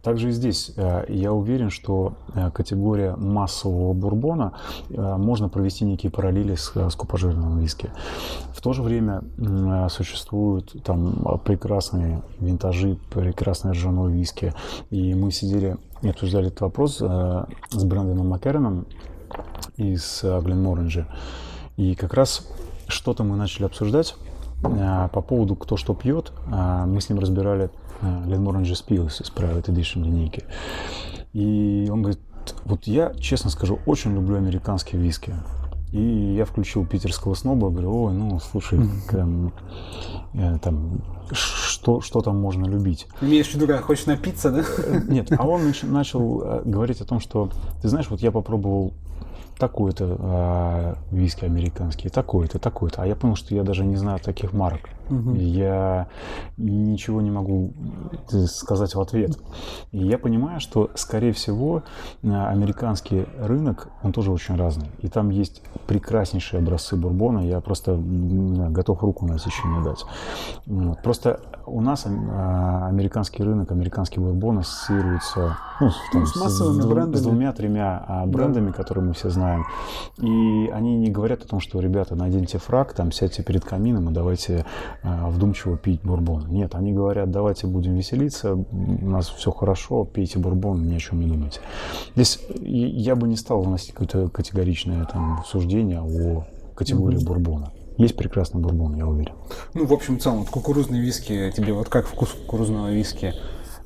Также 0.02 0.30
и 0.30 0.32
здесь 0.32 0.72
э, 0.78 1.06
я 1.10 1.34
уверен, 1.34 1.70
что 1.70 2.14
э, 2.34 2.52
категория 2.52 3.16
массового 3.16 3.94
бурбона 3.94 4.54
э, 4.90 5.18
можно 5.18 5.50
провести 5.50 5.86
некие 5.86 6.12
параллели 6.12 6.56
с, 6.56 6.72
с 6.76 6.96
купажированным 6.96 7.60
виски. 7.60 7.92
В 8.54 8.62
то 8.62 8.74
же 8.74 8.82
время 8.82 9.22
существуют 9.90 10.76
там 10.84 11.40
прекрасные 11.44 12.22
винтажи, 12.40 12.98
прекрасные 13.12 13.74
ржаное 13.74 14.08
виски. 14.08 14.54
И 14.90 15.14
мы 15.14 15.32
сидели 15.32 15.78
и 16.02 16.10
обсуждали 16.10 16.48
этот 16.48 16.62
вопрос 16.62 16.98
с 16.98 17.84
Брэндоном 17.84 18.30
Маккероном 18.30 18.86
из 19.78 20.24
Гленморенджи. 20.24 21.06
И 21.78 21.96
как 21.96 22.14
раз 22.14 22.48
что-то 22.88 23.24
мы 23.24 23.36
начали 23.36 23.66
обсуждать 23.66 24.16
по 24.62 25.22
поводу 25.22 25.56
кто 25.56 25.78
что 25.78 25.94
пьет. 25.94 26.32
Мы 26.48 27.00
с 27.00 27.10
ним 27.10 27.20
разбирали 27.20 27.70
Glenmorangie 28.02 28.74
Spills 28.74 29.22
из 29.22 29.32
Private 29.32 29.66
Edition 29.66 30.04
линейки. 30.04 30.44
И 31.34 31.88
он 31.92 32.02
говорит, 32.02 32.22
вот 32.66 32.86
я, 32.86 33.14
честно 33.20 33.50
скажу, 33.50 33.80
очень 33.86 34.14
люблю 34.14 34.38
американские 34.38 35.02
виски. 35.02 35.34
И 35.92 36.36
я 36.36 36.46
включил 36.46 36.86
питерского 36.86 37.34
сноба, 37.34 37.70
говорю, 37.70 38.04
ой, 38.04 38.14
ну, 38.14 38.40
слушай, 38.40 38.80
там, 39.10 39.54
э, 40.34 40.58
там 40.62 41.02
что, 41.32 42.02
что 42.02 42.22
там 42.22 42.40
можно 42.40 42.66
любить. 42.66 43.08
Имеешь 43.22 43.48
в 43.48 43.56
виду, 43.56 43.68
когда 43.68 43.82
хочешь 43.82 44.06
напиться, 44.06 44.52
да? 44.52 44.64
Нет, 45.08 45.32
а 45.38 45.48
он 45.48 45.74
начал 45.84 46.42
э, 46.42 46.62
говорить 46.66 47.00
о 47.00 47.06
том, 47.06 47.20
что, 47.22 47.50
ты 47.82 47.88
знаешь, 47.88 48.10
вот 48.10 48.22
я 48.22 48.32
попробовал 48.32 48.94
такой-то 49.58 50.18
а, 50.20 50.98
виски 51.12 51.46
американский, 51.46 52.10
такой-то, 52.10 52.60
такой-то. 52.60 53.02
А 53.02 53.08
я 53.08 53.16
понял, 53.16 53.36
что 53.36 53.56
я 53.56 53.64
даже 53.64 53.84
не 53.86 53.96
знаю 53.96 54.20
таких 54.20 54.54
марок. 54.54 54.90
Угу. 55.10 55.36
Я 55.36 56.08
ничего 56.58 57.22
не 57.22 57.32
могу 57.32 57.74
э, 58.32 58.46
сказать 58.46 58.96
в 58.96 59.02
ответ. 59.02 59.38
И 59.92 60.00
я 60.00 60.18
понимаю, 60.18 60.60
что, 60.60 60.90
скорее 60.96 61.32
всего, 61.32 61.84
американский 62.24 63.26
рынок, 63.40 63.90
он 64.04 64.12
тоже 64.12 64.32
очень 64.32 64.56
разный. 64.56 64.90
И 65.00 65.08
там 65.08 65.30
есть 65.30 65.62
прекраснейшие 65.88 66.60
образцы 66.60 66.96
бурбона. 66.96 67.40
Я 67.40 67.62
просто 67.62 67.96
знаю, 67.96 68.72
готов 68.72 69.02
руку 69.04 69.26
на 69.26 69.36
отсечение 69.36 69.84
дать. 69.84 70.06
Просто 71.04 71.40
у 71.66 71.82
нас 71.82 72.06
а, 72.06 72.88
американский 72.88 73.44
рынок, 73.44 73.72
американский 73.72 74.20
бурбон 74.20 74.60
ассоциируется 74.60 75.58
ну, 75.80 75.92
там, 76.14 76.26
с, 76.26 76.36
массовыми 76.36 76.82
с, 76.82 76.86
брендами. 76.86 77.16
с 77.16 77.22
двумя-тремя 77.22 78.06
а, 78.08 78.26
брендами, 78.26 78.68
да. 78.68 78.74
которые 78.74 79.04
мы 79.06 79.14
все 79.14 79.30
знаем. 79.30 79.66
И 80.18 80.70
они 80.74 80.98
не 80.98 81.10
говорят 81.10 81.44
о 81.44 81.48
том, 81.48 81.60
что, 81.60 81.80
ребята, 81.80 82.16
наденьте 82.16 82.58
фраг, 82.58 82.94
там, 82.94 83.12
сядьте 83.12 83.44
перед 83.44 83.66
камином 83.66 84.10
и 84.10 84.14
давайте 84.14 84.66
вдумчиво 85.04 85.78
пить 85.78 86.02
бурбон. 86.04 86.48
Нет, 86.50 86.76
они 86.76 86.94
говорят, 86.94 87.32
давайте 87.32 87.68
будем 87.68 87.96
веселиться, 87.96 88.56
у 88.56 89.10
нас 89.10 89.30
все 89.30 89.52
хорошо, 89.52 90.06
пейте 90.06 90.40
бурбон, 90.40 90.88
ни 90.88 90.96
о 90.96 91.00
чем 91.00 91.20
не 91.20 91.28
думайте. 91.28 91.62
Здесь 92.16 92.40
я 92.62 93.16
бы 93.16 93.28
не 93.28 93.36
стал 93.36 93.62
выносить 93.62 93.94
какое-то 93.94 94.30
категоричное 94.30 95.06
там, 95.06 95.44
суждение 95.46 96.02
о 96.02 96.46
категории 96.76 97.20
mm-hmm. 97.20 97.26
бурбона. 97.26 97.72
Есть 97.98 98.16
прекрасный 98.16 98.62
бурбон, 98.62 98.96
я 98.96 99.08
уверен. 99.08 99.34
Ну, 99.74 99.86
в 99.86 99.94
общем, 99.94 100.20
в 100.20 100.22
целом, 100.22 100.40
вот 100.40 100.50
кукурузные 100.50 101.02
виски, 101.02 101.52
тебе 101.56 101.74
вот 101.74 101.90
как 101.90 102.06
вкус 102.06 102.30
кукурузного 102.30 102.92
виски? 102.92 103.34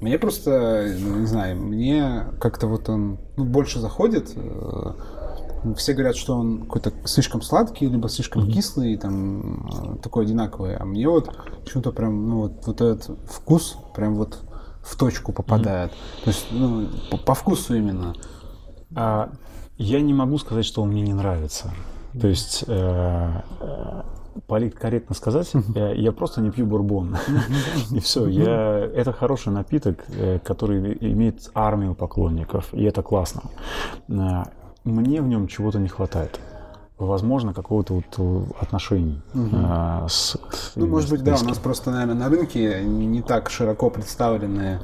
Мне 0.01 0.18
просто, 0.18 0.95
не 0.99 1.28
знаю, 1.28 1.55
мне 1.57 2.26
как-то 2.39 2.68
вот 2.68 2.89
он 2.89 3.20
ну, 3.38 3.45
больше 3.45 3.80
заходит. 3.80 4.36
Э, 5.64 5.74
все 5.76 5.93
говорят, 5.93 6.16
что 6.16 6.36
он 6.36 6.62
какой-то 6.62 6.93
слишком 7.05 7.41
сладкий, 7.41 7.88
либо 7.88 8.09
слишком 8.09 8.43
mm-hmm. 8.43 8.51
кислый, 8.51 8.97
там, 8.97 9.99
такой 10.01 10.26
одинаковый. 10.26 10.76
А 10.76 10.86
мне 10.86 11.07
вот 11.07 11.30
почему-то 11.64 11.91
прям, 11.91 12.30
ну, 12.30 12.38
вот, 12.41 12.66
вот 12.66 12.82
этот 12.82 13.18
вкус 13.30 13.78
прям 13.95 14.16
вот 14.16 14.39
в 14.82 14.95
точку 14.95 15.32
попадает. 15.32 15.91
Mm-hmm. 15.91 16.24
То 16.24 16.30
есть, 16.30 16.47
ну, 16.51 16.88
по, 17.09 17.18
по 17.18 17.34
вкусу 17.34 17.76
именно. 17.76 18.16
А, 18.95 19.32
я 19.78 20.01
не 20.01 20.14
могу 20.14 20.38
сказать, 20.38 20.66
что 20.66 20.82
он 20.82 20.89
мне 20.89 21.01
не 21.01 21.14
нравится. 21.14 21.72
То 22.20 22.28
есть 22.28 22.66
э, 22.68 23.41
политкорректно 24.47 25.16
сказать, 25.16 25.51
я, 25.76 25.91
я 25.91 26.12
просто 26.12 26.41
не 26.41 26.51
пью 26.51 26.66
бурбон. 26.66 27.18
И 27.91 27.99
все. 27.99 28.28
Я, 28.28 28.80
это 28.93 29.14
хороший 29.14 29.53
напиток, 29.53 30.03
э, 30.09 30.39
который 30.39 30.97
имеет 30.99 31.49
армию 31.53 31.95
поклонников, 31.95 32.74
и 32.74 32.84
это 32.84 33.01
классно. 33.01 33.43
Э, 34.84 34.89
мне 34.89 35.21
в 35.21 35.27
нем 35.27 35.47
чего-то 35.47 35.79
не 35.79 35.89
хватает 35.89 36.39
возможно, 36.97 37.51
какого-то 37.51 37.95
вот 37.95 38.15
э, 38.19 38.43
отношения 38.59 39.23
угу. 39.34 39.49
а, 39.53 40.05
с... 40.07 40.38
Ну, 40.75 40.86
может 40.86 41.09
быть, 41.09 41.23
да, 41.23 41.36
у 41.36 41.43
нас 41.43 41.57
просто, 41.57 41.89
наверное, 41.89 42.13
на 42.13 42.29
рынке 42.29 42.84
не 42.84 43.23
так 43.23 43.49
широко 43.49 43.89
представлены 43.89 44.79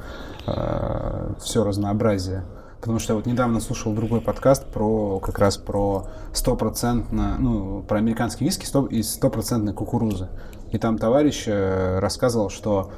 а, 0.46 1.32
все 1.38 1.62
разнообразие 1.62 2.44
Потому 2.80 3.00
что 3.00 3.12
я 3.12 3.16
вот 3.16 3.26
недавно 3.26 3.60
слушал 3.60 3.92
другой 3.92 4.20
подкаст 4.20 4.66
про 4.66 5.18
как 5.18 5.38
раз 5.40 5.56
про 5.56 6.06
стопроцентно, 6.32 7.36
ну, 7.38 7.82
про 7.82 7.98
американские 7.98 8.48
виски 8.48 8.66
100, 8.66 8.86
из 8.86 9.14
стопроцентной 9.14 9.74
кукурузы. 9.74 10.28
И 10.70 10.78
там 10.78 10.96
товарищ 10.96 11.44
э, 11.48 11.98
рассказывал, 11.98 12.50
что 12.50 12.92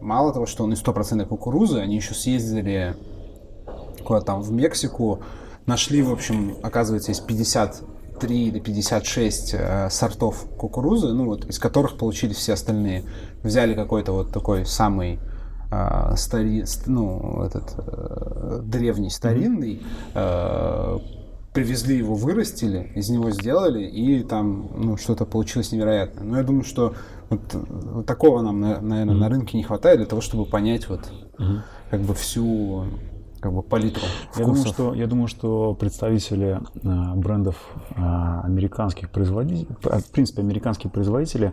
мало 0.00 0.32
того, 0.32 0.46
что 0.46 0.64
он 0.64 0.72
из 0.72 0.78
стопроцентной 0.78 1.26
кукурузы, 1.26 1.80
они 1.80 1.96
еще 1.96 2.14
съездили 2.14 2.96
куда-то 4.04 4.26
там 4.26 4.40
в 4.40 4.50
Мексику, 4.52 5.20
нашли, 5.66 6.02
в 6.02 6.12
общем, 6.12 6.56
оказывается, 6.62 7.10
есть 7.10 7.26
53 7.26 8.48
или 8.48 8.60
56 8.60 9.54
э, 9.54 9.88
сортов 9.90 10.46
кукурузы, 10.56 11.12
ну 11.12 11.26
вот, 11.26 11.44
из 11.46 11.58
которых 11.58 11.96
получили 11.96 12.32
все 12.32 12.52
остальные. 12.52 13.04
Взяли 13.42 13.74
какой-то 13.74 14.12
вот 14.12 14.32
такой 14.32 14.66
самый 14.66 15.20
а, 15.70 16.14
стари, 16.16 16.64
ну, 16.86 17.42
этот 17.42 17.74
э, 17.78 18.60
древний, 18.62 19.10
старинный, 19.10 19.82
э, 20.14 20.98
привезли 21.52 21.96
его, 21.96 22.14
вырастили, 22.14 22.92
из 22.94 23.08
него 23.10 23.30
сделали, 23.30 23.84
и 23.84 24.22
там 24.22 24.70
ну, 24.76 24.96
что-то 24.96 25.24
получилось 25.24 25.72
невероятное. 25.72 26.24
Но 26.24 26.36
я 26.36 26.44
думаю, 26.44 26.64
что 26.64 26.94
вот, 27.28 27.40
вот 27.54 28.06
такого 28.06 28.40
нам, 28.42 28.60
наверное, 28.60 29.04
mm-hmm. 29.04 29.18
на 29.18 29.28
рынке 29.28 29.56
не 29.56 29.64
хватает 29.64 29.98
для 29.98 30.06
того, 30.06 30.20
чтобы 30.20 30.44
понять 30.44 30.88
вот 30.88 31.10
mm-hmm. 31.38 31.60
как 31.90 32.00
бы 32.02 32.14
всю 32.14 32.84
как 33.44 33.52
бы 33.52 33.62
палитру 33.62 34.02
Я 34.38 34.46
думаю, 34.46 34.64
что, 34.64 34.94
я 34.94 35.06
думаю, 35.06 35.28
что 35.28 35.74
представители 35.74 36.60
э, 36.82 37.14
брендов 37.14 37.56
э, 37.90 38.00
американских 38.42 39.10
производителей, 39.10 39.68
в 39.82 40.10
принципе, 40.10 40.40
американские 40.40 40.90
производители 40.90 41.52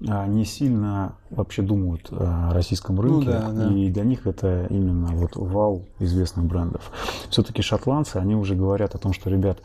э, 0.00 0.26
не 0.26 0.44
сильно 0.44 1.12
вообще 1.30 1.62
думают 1.62 2.08
о 2.10 2.52
российском 2.52 2.96
ну 2.96 3.02
рынке, 3.02 3.26
ну, 3.26 3.52
да, 3.52 3.68
да. 3.68 3.72
и 3.72 3.88
для 3.90 4.02
них 4.02 4.26
это 4.26 4.66
именно 4.70 5.12
вот 5.12 5.36
вал 5.36 5.84
известных 6.00 6.46
брендов. 6.46 6.90
Все-таки 7.30 7.62
шотландцы, 7.62 8.16
они 8.16 8.34
уже 8.34 8.56
говорят 8.56 8.96
о 8.96 8.98
том, 8.98 9.12
что, 9.12 9.30
ребят, 9.30 9.58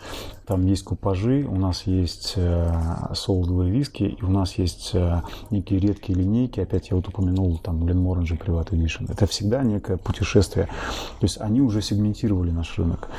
там 0.45 0.65
есть 0.65 0.83
купажи, 0.83 1.47
у 1.49 1.55
нас 1.55 1.83
есть 1.87 2.33
э, 2.35 2.69
солодовые 3.15 3.71
виски, 3.71 4.03
и 4.03 4.23
у 4.23 4.29
нас 4.29 4.57
есть 4.57 4.91
э, 4.93 5.21
некие 5.51 5.79
редкие 5.79 6.19
линейки. 6.19 6.59
Опять 6.59 6.89
я 6.89 6.97
вот 6.97 7.07
упомянул 7.07 7.57
там 7.59 7.83
Glenmorangie 7.83 8.37
Private 8.37 8.71
Edition. 8.71 9.09
Это 9.09 9.25
всегда 9.25 9.63
некое 9.63 9.95
путешествие. 9.95 10.65
То 10.65 11.25
есть 11.25 11.39
они 11.39 11.61
уже 11.63 11.81
сегментировали 11.81 12.51
наш 12.51 12.77
рынок. 12.77 13.09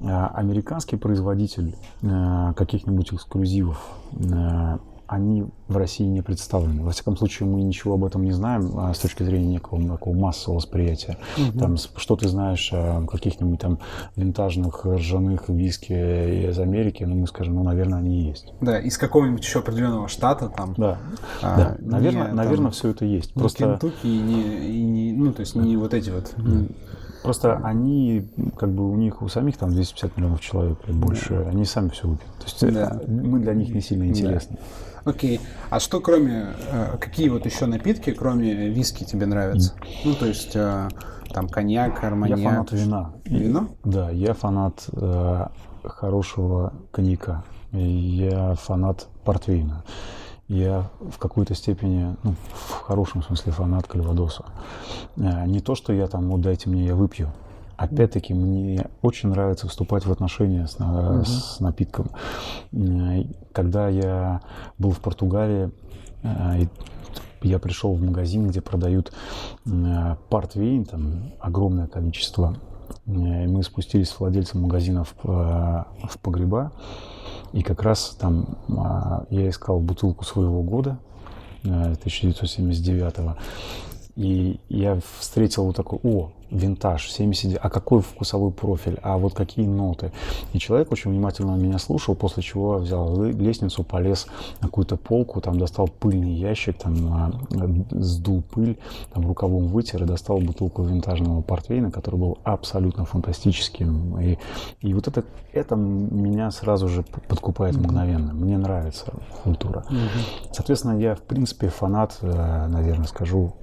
Э, 0.00 0.26
американский 0.34 0.96
производитель 0.96 1.74
э, 2.02 2.52
каких-нибудь 2.56 3.12
эксклюзивов 3.12 3.78
э, 4.12 4.78
они 5.06 5.46
в 5.68 5.76
России 5.76 6.04
не 6.04 6.22
представлены. 6.22 6.82
Во 6.82 6.90
всяком 6.90 7.16
случае, 7.16 7.48
мы 7.48 7.62
ничего 7.62 7.94
об 7.94 8.04
этом 8.04 8.24
не 8.24 8.32
знаем 8.32 8.72
а, 8.78 8.92
с 8.94 8.98
точки 8.98 9.22
зрения 9.22 9.46
некого 9.46 9.82
такого 9.86 10.14
массового 10.14 10.58
восприятия. 10.58 11.18
Угу. 11.36 11.58
Там, 11.58 11.76
что 11.76 12.16
ты 12.16 12.28
знаешь 12.28 12.70
о 12.72 13.06
каких-нибудь 13.06 13.60
там 13.60 13.78
винтажных 14.16 14.84
ржаных 14.84 15.48
виски 15.48 15.92
из 16.50 16.58
Америки, 16.58 17.04
ну, 17.04 17.16
мы 17.16 17.26
скажем, 17.26 17.54
ну, 17.54 17.62
наверное, 17.62 17.98
они 17.98 18.28
есть. 18.28 18.52
Да, 18.60 18.78
из 18.78 18.98
какого-нибудь 18.98 19.42
еще 19.42 19.60
определенного 19.60 20.08
штата 20.08 20.48
там. 20.48 20.74
Да, 20.76 20.98
а, 21.42 21.56
да. 21.56 21.76
наверное, 21.80 22.28
не, 22.28 22.34
наверное, 22.34 22.64
там, 22.66 22.72
все 22.72 22.90
это 22.90 23.04
есть. 23.04 23.34
Просто... 23.34 23.64
Кентукки 23.64 24.06
и 24.06 24.18
не, 24.20 24.42
и 24.68 24.82
не, 24.82 25.12
ну, 25.12 25.32
то 25.32 25.40
есть 25.40 25.54
не 25.54 25.76
вот 25.76 25.94
эти 25.94 26.10
вот... 26.10 26.34
Просто 27.24 27.56
они, 27.64 28.28
как 28.58 28.70
бы 28.70 28.90
у 28.90 28.96
них 28.96 29.22
у 29.22 29.28
самих 29.28 29.56
там 29.56 29.70
250 29.70 30.16
миллионов 30.18 30.40
человек 30.42 30.78
или 30.86 30.92
больше, 30.92 31.34
они 31.50 31.64
сами 31.64 31.88
все 31.88 32.06
выпьют. 32.06 32.30
То 32.38 32.44
есть 32.44 32.74
да. 32.74 33.00
мы 33.08 33.40
для 33.40 33.54
них 33.54 33.74
не 33.74 33.80
сильно 33.80 34.04
интересны. 34.04 34.58
Да. 35.04 35.10
Окей. 35.10 35.40
А 35.70 35.80
что 35.80 36.00
кроме, 36.00 36.48
э, 36.70 36.96
какие 37.00 37.30
вот 37.30 37.46
еще 37.46 37.64
напитки, 37.64 38.12
кроме 38.12 38.68
виски 38.68 39.04
тебе 39.04 39.24
нравятся? 39.24 39.72
Ну, 40.04 40.14
то 40.14 40.26
есть 40.26 40.54
э, 40.54 40.88
там 41.32 41.48
коньяк, 41.48 42.04
арманьяк. 42.04 42.38
Я 42.38 42.50
фанат 42.50 42.72
вина. 42.72 43.12
Вино? 43.24 43.68
Да, 43.84 44.10
я 44.10 44.34
фанат 44.34 44.84
э, 44.92 45.46
хорошего 45.82 46.74
коньяка. 46.90 47.42
Я 47.72 48.54
фанат 48.54 49.08
портвейна. 49.24 49.82
Я 50.54 50.88
в 51.00 51.18
какой-то 51.18 51.52
степени, 51.56 52.14
ну, 52.22 52.34
в 52.52 52.82
хорошем 52.82 53.24
смысле 53.24 53.50
фанат 53.50 53.88
кальвадоса. 53.88 54.44
Э, 55.16 55.46
не 55.46 55.58
то, 55.58 55.74
что 55.74 55.92
я 55.92 56.06
там, 56.06 56.30
вот 56.30 56.42
дайте 56.42 56.70
мне, 56.70 56.86
я 56.86 56.94
выпью. 56.94 57.32
Опять-таки, 57.76 58.34
мне 58.34 58.86
очень 59.02 59.30
нравится 59.30 59.66
вступать 59.66 60.06
в 60.06 60.12
отношения 60.12 60.68
с, 60.68 60.76
с 60.76 61.58
напитком. 61.58 62.10
Э, 62.70 63.24
когда 63.50 63.88
я 63.88 64.42
был 64.78 64.92
в 64.92 65.00
Португалии, 65.00 65.72
э, 66.22 66.66
я 67.42 67.58
пришел 67.58 67.92
в 67.92 68.00
магазин, 68.00 68.46
где 68.46 68.60
продают 68.60 69.12
портвейн, 70.30 70.84
там 70.84 71.32
огромное 71.40 71.88
количество. 71.88 72.56
И 73.06 73.10
мы 73.10 73.64
спустились 73.64 74.08
с 74.08 74.20
владельцем 74.20 74.62
магазина 74.62 75.02
в, 75.02 75.14
в 75.24 76.18
погреба. 76.22 76.70
И 77.54 77.62
как 77.62 77.82
раз 77.82 78.16
там 78.18 78.58
я 79.30 79.48
искал 79.48 79.78
бутылку 79.78 80.24
своего 80.24 80.62
года, 80.62 80.98
1979 81.62 83.36
и 84.16 84.60
я 84.68 85.00
встретил 85.18 85.64
вот 85.64 85.76
такой, 85.76 86.00
о, 86.02 86.32
винтаж, 86.54 87.10
70, 87.10 87.58
а 87.60 87.68
какой 87.68 88.00
вкусовой 88.00 88.52
профиль, 88.52 88.98
а 89.02 89.18
вот 89.18 89.34
какие 89.34 89.66
ноты. 89.66 90.12
И 90.52 90.58
человек 90.58 90.92
очень 90.92 91.10
внимательно 91.10 91.56
меня 91.56 91.78
слушал, 91.78 92.14
после 92.14 92.42
чего 92.42 92.76
взял 92.76 93.22
лестницу, 93.22 93.82
полез 93.82 94.26
на 94.60 94.68
какую-то 94.68 94.96
полку, 94.96 95.40
там 95.40 95.58
достал 95.58 95.88
пыльный 95.88 96.32
ящик, 96.32 96.78
там 96.78 97.12
а, 97.12 97.32
сдул 97.90 98.42
пыль, 98.42 98.78
там 99.12 99.26
рукавом 99.26 99.66
вытер 99.68 100.02
и 100.04 100.06
достал 100.06 100.38
бутылку 100.38 100.82
винтажного 100.82 101.42
портвейна, 101.42 101.90
который 101.90 102.16
был 102.16 102.38
абсолютно 102.44 103.04
фантастическим. 103.04 104.20
И, 104.20 104.38
и 104.80 104.94
вот 104.94 105.08
это, 105.08 105.24
это 105.52 105.74
меня 105.76 106.50
сразу 106.50 106.88
же 106.88 107.02
подкупает 107.28 107.76
мгновенно. 107.76 108.32
Мне 108.32 108.58
нравится 108.58 109.12
культура. 109.42 109.84
Соответственно, 110.52 110.98
я, 110.98 111.14
в 111.14 111.22
принципе, 111.22 111.68
фанат, 111.68 112.18
э, 112.20 112.66
наверное, 112.68 113.06
скажу, 113.06 113.54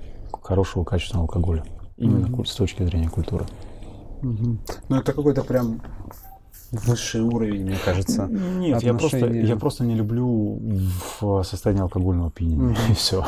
хорошего 0.42 0.84
качественного 0.84 1.26
алкоголя. 1.26 1.64
Именно 2.02 2.28
mm-hmm. 2.28 2.46
с 2.46 2.56
точки 2.56 2.84
зрения 2.84 3.10
культуры. 3.10 3.46
Mm-hmm. 4.22 4.58
Ну, 4.90 4.96
это 4.96 5.14
какой-то 5.14 5.44
прям 5.44 5.82
высший 6.72 7.22
уровень, 7.22 7.66
мне 7.66 7.78
кажется. 7.84 8.28
Нет, 8.28 8.78
отношения... 8.78 8.88
я, 8.88 8.94
просто, 8.94 9.28
я 9.28 9.56
просто 9.56 9.84
не 9.84 9.96
люблю 9.96 10.60
в 11.20 11.44
состоянии 11.44 11.82
алкогольного 11.82 12.30
опьянения. 12.30 12.74
Mm-hmm. 12.74 12.92
И 12.92 12.94
все. 12.94 13.26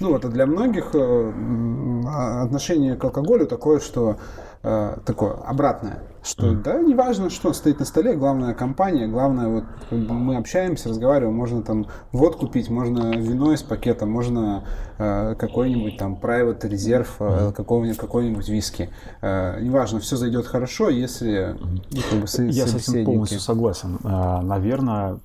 Ну 0.00 0.10
вот, 0.10 0.24
а 0.24 0.28
для 0.28 0.46
многих 0.46 0.94
э, 0.94 2.02
отношение 2.42 2.96
к 2.96 3.04
алкоголю 3.04 3.46
такое, 3.46 3.80
что 3.80 4.18
э, 4.66 4.96
такое 5.04 5.32
обратное. 5.32 6.02
Что 6.26 6.48
mm. 6.48 6.62
да, 6.62 6.80
неважно, 6.80 7.30
что 7.30 7.52
стоит 7.52 7.78
на 7.78 7.84
столе, 7.84 8.14
главная 8.14 8.52
компания, 8.52 9.06
главное, 9.06 9.46
вот 9.46 9.64
как 9.88 9.98
бы 10.00 10.14
мы 10.14 10.36
общаемся, 10.36 10.88
разговариваем, 10.88 11.36
можно 11.36 11.62
там 11.62 11.86
водку 12.10 12.48
пить, 12.48 12.68
можно 12.68 13.16
вино 13.16 13.52
из 13.52 13.62
пакета, 13.62 14.06
можно 14.06 14.64
э, 14.98 15.36
какой-нибудь 15.38 15.98
там 15.98 16.18
private 16.20 16.66
резерв, 16.68 17.16
э, 17.20 17.52
какого-нибудь, 17.56 17.98
какой-нибудь 17.98 18.48
виски. 18.48 18.90
Э, 19.22 19.60
неважно, 19.60 20.00
все 20.00 20.16
зайдет 20.16 20.46
хорошо, 20.46 20.88
если 20.88 21.56
ну, 21.60 22.00
как 22.10 22.20
бы, 22.20 22.50
Я 22.50 22.66
с 22.66 22.88
этим 22.88 23.04
полностью 23.04 23.38
согласен. 23.38 24.00
Э, 24.02 24.40
наверное, 24.42 25.20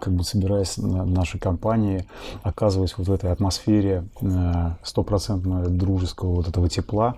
как 0.00 0.12
бы 0.12 0.22
собираясь 0.22 0.76
на 0.76 1.04
нашей 1.04 1.40
компании, 1.40 2.06
оказываясь 2.44 2.96
вот 2.96 3.08
в 3.08 3.12
этой 3.12 3.32
атмосфере 3.32 4.04
э, 4.20 4.26
стопроцентно 4.84 5.68
дружеского 5.68 6.36
вот 6.36 6.48
этого 6.48 6.68
тепла, 6.68 7.16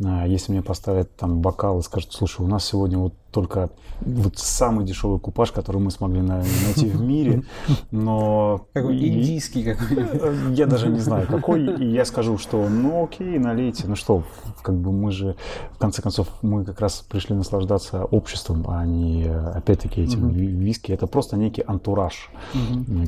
э, 0.00 0.24
если 0.26 0.52
мне 0.52 0.60
поставят 0.98 1.16
там 1.16 1.40
бокал 1.40 1.78
и 1.78 1.82
скажут, 1.82 2.12
слушай, 2.12 2.40
у 2.40 2.48
нас 2.48 2.66
сегодня 2.66 2.98
вот 2.98 3.14
только 3.30 3.70
вот 4.00 4.38
самый 4.38 4.84
дешевый 4.84 5.20
купаж, 5.20 5.52
который 5.52 5.80
мы 5.80 5.90
смогли 5.90 6.22
найти 6.22 6.86
в 6.86 7.00
мире, 7.00 7.42
но... 7.90 8.66
Какой 8.72 8.96
индийский 8.96 9.64
какой 9.64 10.54
Я 10.54 10.66
даже 10.66 10.88
не 10.88 11.00
знаю, 11.00 11.26
какой. 11.26 11.66
И 11.76 11.90
я 11.90 12.04
скажу, 12.04 12.38
что 12.38 12.68
ну 12.68 13.04
окей, 13.04 13.38
налейте. 13.38 13.84
Ну 13.86 13.96
что, 13.96 14.22
как 14.62 14.76
бы 14.76 14.92
мы 14.92 15.12
же, 15.12 15.36
в 15.72 15.78
конце 15.78 16.00
концов, 16.00 16.28
мы 16.42 16.64
как 16.64 16.80
раз 16.80 17.04
пришли 17.08 17.34
наслаждаться 17.34 18.04
обществом, 18.04 18.64
а 18.68 18.84
не, 18.86 19.26
опять-таки, 19.26 20.02
этим 20.02 20.30
виски. 20.30 20.92
Это 20.92 21.06
просто 21.06 21.36
некий 21.36 21.62
антураж. 21.66 22.30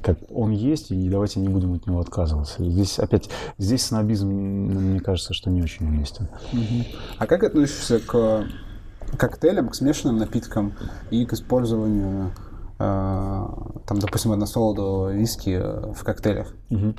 Как 0.02 0.18
он 0.30 0.50
есть, 0.50 0.90
и 0.90 1.08
давайте 1.08 1.40
не 1.40 1.48
будем 1.48 1.74
от 1.74 1.86
него 1.86 2.00
отказываться. 2.00 2.62
здесь 2.64 2.98
опять, 2.98 3.30
здесь 3.58 3.84
снобизм, 3.86 4.28
мне 4.28 5.00
кажется, 5.00 5.34
что 5.34 5.50
не 5.50 5.62
очень 5.62 5.86
уместен. 5.86 6.28
А 7.18 7.26
как 7.26 7.44
относишься 7.44 8.00
к 8.00 8.44
коктейлям, 9.16 9.68
к 9.68 9.74
смешанным 9.74 10.18
напиткам 10.18 10.74
и 11.10 11.24
к 11.24 11.32
использованию 11.32 12.32
э, 12.78 13.46
там, 13.86 13.98
допустим, 13.98 14.32
односолодового 14.32 15.10
виски 15.12 15.58
э, 15.60 15.92
в 15.92 16.02
коктейлях? 16.04 16.54
Угу. 16.70 16.94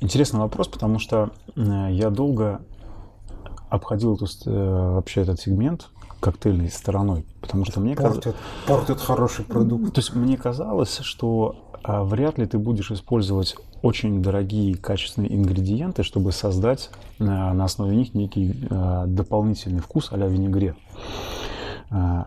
Интересный 0.00 0.40
вопрос, 0.40 0.68
потому 0.68 0.98
что 0.98 1.30
я 1.56 2.10
долго 2.10 2.60
обходил 3.74 4.14
эту, 4.14 4.26
э, 4.46 4.94
вообще 4.94 5.22
этот 5.22 5.40
сегмент 5.40 5.88
коктейльной 6.20 6.70
стороной, 6.70 7.26
потому 7.40 7.64
что 7.64 7.80
мне 7.80 7.94
казалось... 7.94 8.34
Портит 8.66 9.00
хороший 9.00 9.44
продукт. 9.44 9.94
То 9.94 10.00
есть 10.00 10.14
мне 10.14 10.36
казалось, 10.36 10.98
что 10.98 11.56
вряд 11.86 12.38
ли 12.38 12.46
ты 12.46 12.58
будешь 12.58 12.90
использовать 12.90 13.56
очень 13.84 14.22
дорогие 14.22 14.74
качественные 14.76 15.34
ингредиенты, 15.34 16.02
чтобы 16.02 16.32
создать 16.32 16.90
э, 17.18 17.24
на 17.24 17.64
основе 17.64 17.94
них 17.94 18.14
некий 18.14 18.66
э, 18.70 19.04
дополнительный 19.06 19.80
вкус 19.80 20.08
а-ля 20.10 20.26
винегрет. 20.26 20.76
Э, 21.90 22.24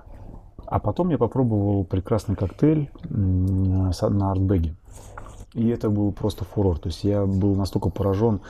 а 0.69 0.79
потом 0.79 1.09
я 1.09 1.17
попробовал 1.17 1.83
прекрасный 1.83 2.35
коктейль 2.35 2.91
на 3.09 4.31
артбеге. 4.31 4.75
И 5.53 5.67
это 5.69 5.89
был 5.89 6.11
просто 6.11 6.45
фурор. 6.45 6.77
То 6.77 6.89
есть 6.89 7.03
я 7.03 7.25
был 7.25 7.55
настолько 7.55 7.89
поражен 7.89 8.41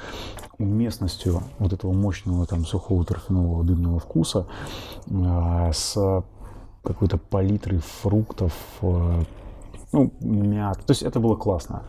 уместностью 0.57 1.43
вот 1.59 1.71
этого 1.71 1.93
мощного 1.93 2.45
там 2.47 2.65
сухого 2.65 3.05
торфяного 3.05 3.63
дымного 3.63 3.99
вкуса 3.99 4.47
с 5.05 6.23
какой-то 6.83 7.19
палитрой 7.19 7.79
фруктов, 8.01 8.53
ну, 9.91 10.11
мят. 10.21 10.79
То 10.85 10.91
есть 10.91 11.03
это 11.03 11.19
было 11.19 11.35
классно. 11.35 11.83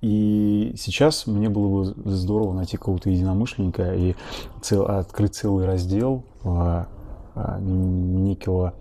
И 0.00 0.74
сейчас 0.78 1.26
мне 1.26 1.48
было 1.48 1.84
бы 1.84 2.10
здорово 2.10 2.52
найти 2.54 2.76
какого-то 2.76 3.10
единомышленника 3.10 3.94
и 3.94 4.14
цел, 4.62 4.84
открыть 4.84 5.34
целый 5.34 5.66
раздел 5.66 6.24
э, 6.44 6.84
э, 7.34 7.58
никела 7.60 8.74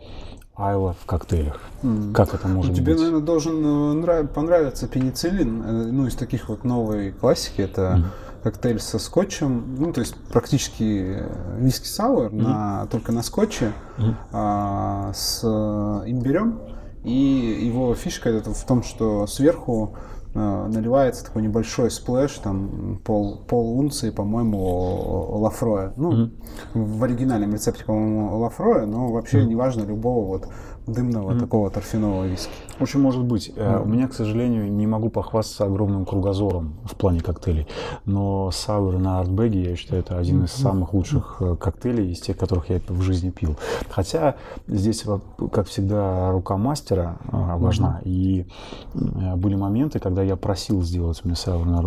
айла 0.55 0.93
в 0.93 1.05
коктейлях. 1.05 1.59
Mm. 1.83 2.13
Как 2.13 2.33
это 2.33 2.47
может 2.47 2.75
тебе, 2.75 2.85
быть? 2.85 2.95
Тебе, 2.95 3.05
наверное, 3.05 3.25
должен 3.25 3.65
э, 3.65 3.93
нрав... 3.93 4.29
понравиться 4.31 4.87
пенициллин. 4.87 5.63
Э, 5.63 5.71
ну, 5.91 6.07
из 6.07 6.15
таких 6.15 6.49
вот 6.49 6.63
новой 6.63 7.11
классики 7.11 7.61
это 7.61 7.81
mm. 7.81 8.43
коктейль 8.43 8.79
со 8.79 8.97
скотчем. 8.97 9.75
Ну, 9.77 9.93
то 9.93 10.01
есть 10.01 10.15
практически 10.31 11.23
виски 11.57 11.87
sour, 11.87 12.31
mm. 12.31 12.41
на, 12.41 12.87
только 12.87 13.11
на 13.11 13.21
скотче 13.21 13.71
mm. 13.97 14.15
а, 14.31 15.13
с 15.13 15.43
имбирем. 15.43 16.59
И 17.07 17.65
его 17.65 17.95
фишка 17.95 18.29
это 18.29 18.53
в 18.53 18.63
том, 18.65 18.83
что 18.83 19.27
сверху 19.27 19.95
э, 20.35 20.67
наливается 20.67 21.23
такой 21.23 21.41
небольшой 21.41 21.89
splash, 21.89 22.33
там 22.33 22.99
пол, 23.05 23.45
пол 23.47 23.79
унции, 23.79 24.09
по-моему, 24.09 25.37
лафроя. 25.39 25.93
Ну, 25.95 26.11
mm-hmm. 26.11 26.31
в 26.73 27.03
оригинальном 27.05 27.53
рецепте, 27.53 27.85
по-моему, 27.85 28.37
лафроя, 28.39 28.85
но 28.85 29.07
вообще 29.07 29.39
mm-hmm. 29.39 29.45
неважно 29.47 29.83
любого 29.83 30.25
вот 30.25 30.49
дымного 30.87 31.31
mm-hmm. 31.31 31.39
такого 31.39 31.69
торфяного 31.69 32.25
виски. 32.25 32.51
Очень 32.79 33.01
может 33.01 33.23
быть. 33.23 33.49
Mm-hmm. 33.55 33.83
У 33.83 33.85
меня, 33.87 34.07
к 34.07 34.13
сожалению, 34.13 34.71
не 34.71 34.87
могу 34.87 35.09
похвастаться 35.09 35.65
огромным 35.65 36.05
кругозором 36.05 36.75
в 36.85 36.95
плане 36.95 37.21
коктейлей. 37.21 37.67
Но 38.05 38.51
sour 38.51 38.97
на 38.97 39.19
артбеге, 39.19 39.71
я 39.71 39.75
считаю, 39.75 40.01
это 40.01 40.17
один 40.17 40.43
из 40.45 40.51
самых 40.51 40.93
лучших 40.93 41.37
э, 41.39 41.55
коктейлей 41.55 42.11
из 42.11 42.21
тех, 42.21 42.37
которых 42.37 42.69
я 42.69 42.79
в 42.87 43.01
жизни 43.01 43.29
пил. 43.29 43.55
Хотя 43.89 44.35
здесь, 44.67 45.05
как 45.51 45.67
всегда, 45.67 46.31
рука 46.31 46.57
мастера 46.57 47.17
э, 47.25 47.57
важна. 47.57 48.01
Mm-hmm. 48.03 48.09
И 48.09 48.47
были 49.35 49.55
моменты, 49.55 49.99
когда 49.99 50.23
я 50.23 50.35
просил 50.35 50.81
сделать 50.81 51.23
мне 51.25 51.35
sour 51.35 51.65
на, 51.65 51.81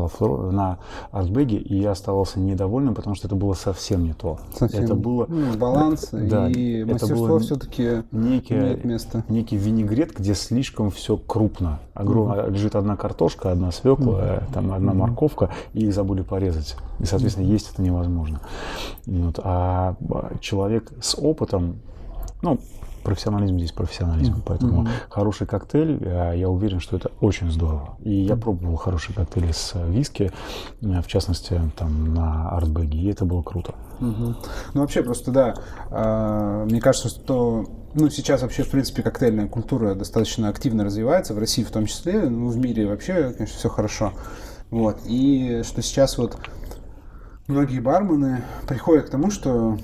на 0.53 0.79
артбеге, 1.11 1.57
и 1.57 1.79
я 1.79 1.93
оставался 1.93 2.41
недовольным, 2.41 2.95
потому 2.95 3.15
что 3.15 3.27
это 3.27 3.37
было 3.37 3.55
совсем 3.55 4.05
не 4.05 4.13
то. 4.13 4.39
Совсем. 4.55 4.85
Это 4.85 4.95
было... 4.95 5.27
Ну, 5.29 5.57
баланс 5.57 6.09
да, 6.13 6.49
и 6.49 6.85
мастерство 6.85 7.39
все-таки 7.39 8.03
некий, 8.13 8.90
место. 8.91 9.25
некий 9.29 9.57
винегрет, 9.57 10.17
где 10.17 10.35
слишком 10.35 10.91
все 10.91 11.17
крупно. 11.17 11.81
Огромно. 11.95 12.33
Mm-hmm. 12.33 12.51
Лежит 12.51 12.77
одна 12.77 12.97
картошка, 12.97 13.53
одна 13.53 13.73
свекла, 13.73 14.21
mm-hmm. 14.21 14.53
там 14.53 14.73
одна 14.73 14.93
mm-hmm. 14.93 14.97
морковка, 14.97 15.51
и 15.73 15.87
их 15.87 15.95
забыли 15.95 16.23
порезать. 16.23 16.77
И, 16.99 17.05
соответственно, 17.05 17.47
mm-hmm. 17.47 17.53
есть 17.53 17.73
это 17.73 17.83
невозможно. 17.83 18.41
Вот. 19.07 19.41
А 19.43 19.97
человек 20.41 20.93
с 21.01 21.17
опытом, 21.17 21.81
ну, 22.43 22.59
профессионализм 23.03 23.59
здесь 23.59 23.73
профессионализм. 23.73 24.35
Mm-hmm. 24.35 24.43
Поэтому 24.47 24.83
mm-hmm. 24.83 25.09
хороший 25.09 25.47
коктейль, 25.47 25.99
э, 26.01 26.35
я 26.37 26.49
уверен, 26.49 26.81
что 26.81 26.97
это 26.97 27.11
очень 27.21 27.51
здорово. 27.51 27.97
И 28.01 28.13
я 28.13 28.37
пробовал 28.37 28.77
хорошие 28.77 29.15
коктейли 29.15 29.53
с 29.53 29.75
виски, 29.89 30.31
в 30.81 31.07
частности, 31.07 31.61
там 31.77 32.15
на 32.15 32.51
Артбеге, 32.51 32.99
и 32.99 33.11
это 33.11 33.25
было 33.25 33.43
круто. 33.43 33.75
Mm-hmm. 34.01 34.35
Ну, 34.75 34.81
вообще, 34.81 35.03
просто 35.03 35.31
да, 35.31 35.55
а, 35.91 36.65
мне 36.65 36.81
кажется, 36.81 37.09
что 37.09 37.67
ну, 37.95 38.09
сейчас 38.09 38.43
вообще, 38.43 38.63
в 38.63 38.71
принципе, 38.71 39.03
коктейльная 39.03 39.49
культура 39.49 39.95
достаточно 39.95 40.49
активно 40.49 40.85
развивается, 40.85 41.35
в 41.35 41.39
России 41.39 41.65
в 41.65 41.71
том 41.71 41.87
числе, 41.87 42.29
ну, 42.29 42.49
в 42.49 42.57
мире 42.57 42.87
вообще, 42.87 43.33
конечно, 43.33 43.59
все 43.59 43.69
хорошо. 43.69 44.13
Вот. 44.71 45.01
И 45.07 45.63
что 45.65 45.83
сейчас 45.83 46.17
вот 46.17 46.39
многие 47.49 47.81
бармены 47.81 48.45
приходят 48.69 49.07
к 49.07 49.11
тому, 49.11 49.31
что 49.31 49.79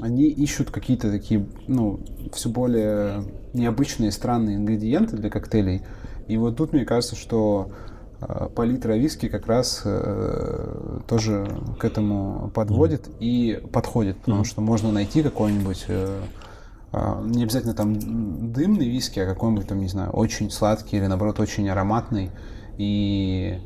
они 0.00 0.28
ищут 0.28 0.70
какие-то 0.70 1.10
такие, 1.10 1.46
ну, 1.66 2.00
все 2.32 2.48
более 2.48 3.24
необычные, 3.52 4.12
странные 4.12 4.56
ингредиенты 4.56 5.16
для 5.16 5.30
коктейлей. 5.30 5.82
И 6.28 6.36
вот 6.36 6.56
тут 6.56 6.72
мне 6.72 6.84
кажется, 6.84 7.16
что 7.16 7.72
э, 8.20 8.48
палитра 8.54 8.92
виски 8.92 9.28
как 9.28 9.46
раз 9.46 9.82
э, 9.84 11.00
тоже 11.08 11.48
к 11.78 11.84
этому 11.84 12.50
подводит 12.54 13.08
mm. 13.08 13.16
и 13.18 13.66
подходит, 13.72 14.18
потому 14.18 14.42
mm. 14.42 14.46
что 14.46 14.60
можно 14.60 14.92
найти 14.92 15.24
какой-нибудь 15.24 15.86
э, 15.88 16.20
не 16.92 17.44
обязательно 17.44 17.74
там 17.74 18.52
дымный 18.52 18.88
виски, 18.88 19.20
а 19.20 19.26
какой-нибудь 19.26 19.68
там, 19.68 19.78
не 19.78 19.88
знаю, 19.88 20.10
очень 20.10 20.50
сладкий 20.50 20.96
или 20.96 21.06
наоборот 21.06 21.38
очень 21.38 21.68
ароматный. 21.68 22.30
И 22.78 23.60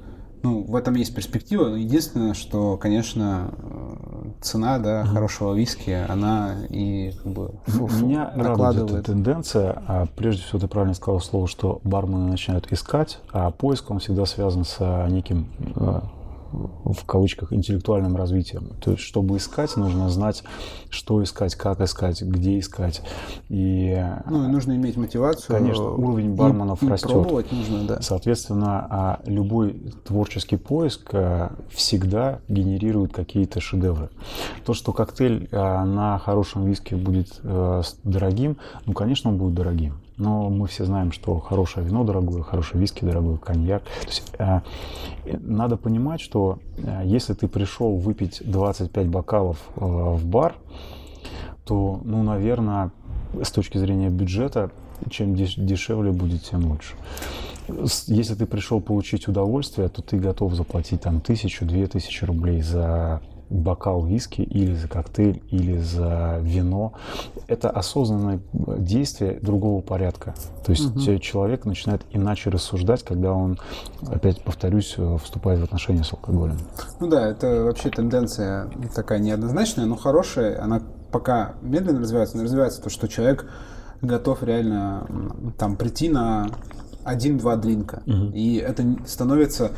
ну, 0.45 0.63
в 0.63 0.77
этом 0.77 0.95
есть 0.95 1.15
перспектива. 1.15 1.69
Единственное, 1.69 2.35
что, 2.35 2.77
конечно, 2.77 3.51
э, 3.57 3.95
цена 4.43 4.79
да, 4.79 5.01
mm-hmm. 5.01 5.07
хорошего 5.07 5.55
виски, 5.55 5.91
она 5.91 6.67
и 6.69 7.13
как 7.23 7.33
бы 7.33 7.55
Меня 8.03 8.31
радует 8.37 8.91
эта 8.91 9.03
тенденция. 9.03 9.83
А 9.87 10.07
прежде 10.15 10.43
всего, 10.43 10.59
ты 10.59 10.69
правильно 10.69 10.93
сказал 10.93 11.23
слово, 11.23 11.49
что 11.49 11.81
бармены 11.83 12.31
начинают 12.31 12.71
искать, 12.71 13.21
а 13.33 13.51
поиск, 13.53 13.91
он 13.91 14.01
всегда 14.01 14.27
связан 14.27 14.67
с 14.67 14.79
неким 15.09 15.47
э, 15.77 16.01
в 16.85 17.05
кавычках 17.05 17.53
интеллектуальным 17.53 18.17
развитием. 18.17 18.73
То 18.81 18.93
есть, 18.93 19.03
чтобы 19.03 19.37
искать, 19.37 19.77
нужно 19.77 20.09
знать, 20.09 20.43
что 20.91 21.23
искать, 21.23 21.55
как 21.55 21.81
искать, 21.81 22.23
где 22.23 22.59
искать. 22.59 23.03
И, 23.49 24.03
ну, 24.29 24.45
и 24.45 24.49
нужно 24.49 24.73
иметь 24.73 24.97
мотивацию. 24.97 25.57
Конечно, 25.57 25.91
уровень 25.91 26.35
барменов 26.35 26.83
и, 26.83 26.89
растет. 26.89 27.11
пробовать 27.11 27.53
нужно, 27.53 27.85
да. 27.87 28.03
Соответственно, 28.03 28.87
а 28.91 29.21
любой 29.27 29.73
творческий 30.07 30.57
поиск 30.57 31.11
э, 31.13 31.51
всегда 31.71 32.41
генерирует 32.49 33.13
какие-то 33.13 33.61
шедевры. 33.61 34.11
То, 34.65 34.75
что 34.75 34.93
коктейль 34.93 35.49
э, 35.51 35.57
на 35.57 36.19
хорошем 36.19 36.65
виске 36.65 36.97
будет 36.97 37.41
э, 37.43 37.83
дорогим, 38.05 38.57
ну, 38.87 38.93
конечно, 38.93 39.31
он 39.31 39.39
будет 39.39 39.55
дорогим. 39.55 40.04
Но 40.17 40.49
мы 40.49 40.69
все 40.69 40.85
знаем, 40.85 41.11
что 41.11 41.41
хорошее 41.41 41.85
вино 41.85 42.05
дорогое, 42.05 42.43
хороший 42.43 42.79
виски 42.79 43.05
дорогой, 43.05 43.37
коньяк. 43.39 43.83
То 43.83 44.07
есть, 44.07 44.33
э, 44.39 44.61
надо 45.25 45.77
понимать, 45.77 46.21
что 46.21 46.59
э, 46.77 47.03
если 47.05 47.35
ты 47.35 47.49
пришел 47.49 47.97
выпить 47.97 48.41
25 48.45 49.09
бокалов 49.09 49.59
э, 49.75 49.81
в 49.81 50.25
бар, 50.25 50.55
то, 51.65 52.01
ну, 52.05 52.23
наверное, 52.23 52.93
с 53.43 53.51
точки 53.51 53.79
зрения 53.79 54.09
бюджета, 54.09 54.71
чем 55.11 55.35
деш- 55.35 55.59
дешевле 55.59 56.13
будет, 56.13 56.45
тем 56.45 56.71
лучше. 56.71 56.95
Если 58.07 58.35
ты 58.35 58.47
пришел 58.47 58.81
получить 58.81 59.27
удовольствие, 59.27 59.89
то 59.89 60.03
ты 60.03 60.19
готов 60.19 60.55
заплатить 60.55 61.01
там 61.01 61.21
тысячу, 61.21 61.65
две 61.65 61.87
тысячи 61.87 62.25
рублей 62.25 62.61
за 62.61 63.21
бокал 63.55 64.05
виски 64.05 64.43
или 64.43 64.75
за 64.75 64.89
коктейль, 64.89 65.43
или 65.51 65.79
за 65.79 66.39
вино. 66.41 66.93
Это 67.47 67.71
осознанное 67.71 68.41
действие 68.53 69.39
другого 69.41 69.81
порядка. 69.81 70.35
То 70.65 70.73
есть 70.73 70.87
угу. 70.87 71.19
человек 71.19 71.65
начинает 71.65 72.03
иначе 72.11 72.51
рассуждать, 72.51 73.03
когда 73.03 73.33
он, 73.33 73.59
опять 74.07 74.43
повторюсь, 74.43 74.97
вступает 75.23 75.61
в 75.61 75.65
отношения 75.65 76.05
с 76.05 76.13
алкоголем. 76.13 76.59
Ну 77.01 77.09
да, 77.09 77.29
это 77.29 77.65
вообще 77.65 77.91
тенденция 77.91 78.71
такая 78.95 79.19
неоднозначная, 79.19 79.87
но 79.87 79.97
хорошая. 79.97 80.63
Она 80.63 80.83
пока 81.13 81.55
медленно 81.63 82.01
развивается, 82.01 82.37
но 82.37 82.43
развивается 82.43 82.83
то, 82.83 82.91
что 82.91 83.09
человек 83.09 83.47
готов 84.03 84.43
реально 84.43 85.07
там 85.59 85.77
прийти 85.77 86.09
на 86.09 86.49
один-два 87.05 87.57
дринка. 87.57 88.03
Угу. 88.07 88.33
И 88.35 88.57
это 88.57 88.85
становится 89.07 89.73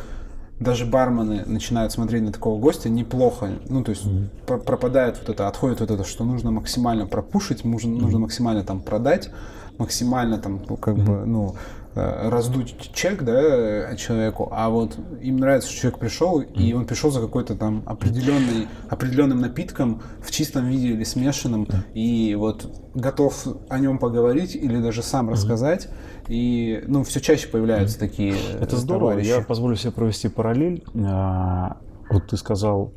даже 0.58 0.86
бармены 0.86 1.44
начинают 1.46 1.92
смотреть 1.92 2.22
на 2.22 2.32
такого 2.32 2.58
гостя 2.58 2.88
неплохо. 2.88 3.50
Ну, 3.68 3.84
то 3.84 3.90
есть 3.90 4.06
mm-hmm. 4.06 4.64
пропадает 4.64 5.18
вот 5.18 5.28
это, 5.28 5.48
отходит 5.48 5.80
вот 5.80 5.90
это, 5.90 6.04
что 6.04 6.24
нужно 6.24 6.50
максимально 6.50 7.06
пропушить, 7.06 7.64
нужно, 7.64 7.90
mm-hmm. 7.90 8.00
нужно 8.00 8.18
максимально 8.20 8.64
там 8.64 8.80
продать, 8.80 9.30
максимально 9.78 10.38
там, 10.38 10.62
ну, 10.68 10.76
как 10.76 10.96
mm-hmm. 10.96 11.04
бы, 11.04 11.26
ну, 11.26 11.54
раздуть 11.96 12.76
чек, 12.92 13.22
да, 13.22 13.96
человеку, 13.96 14.48
а 14.52 14.68
вот 14.68 14.98
им 15.20 15.38
нравится, 15.38 15.70
что 15.70 15.80
человек 15.80 15.98
пришел, 15.98 16.40
и 16.40 16.72
он 16.72 16.86
пришел 16.86 17.10
за 17.10 17.20
какой-то 17.20 17.54
там 17.56 17.82
определенный, 17.86 18.68
определенным 18.88 19.40
напитком 19.40 20.02
в 20.20 20.30
чистом 20.30 20.66
виде 20.66 20.88
или 20.88 21.04
смешанном, 21.04 21.66
и 21.94 22.34
вот 22.38 22.70
готов 22.94 23.46
о 23.68 23.78
нем 23.78 23.98
поговорить 23.98 24.54
или 24.54 24.78
даже 24.78 25.02
сам 25.02 25.30
рассказать, 25.30 25.88
и, 26.28 26.82
ну, 26.86 27.04
все 27.04 27.20
чаще 27.20 27.48
появляются 27.48 27.98
такие 27.98 28.34
Это 28.60 28.76
здорово. 28.76 29.10
Товарищи. 29.12 29.28
Я 29.28 29.40
позволю 29.42 29.76
себе 29.76 29.92
провести 29.92 30.28
параллель. 30.28 30.84
А, 30.94 31.76
вот 32.10 32.28
ты 32.28 32.36
сказал 32.36 32.92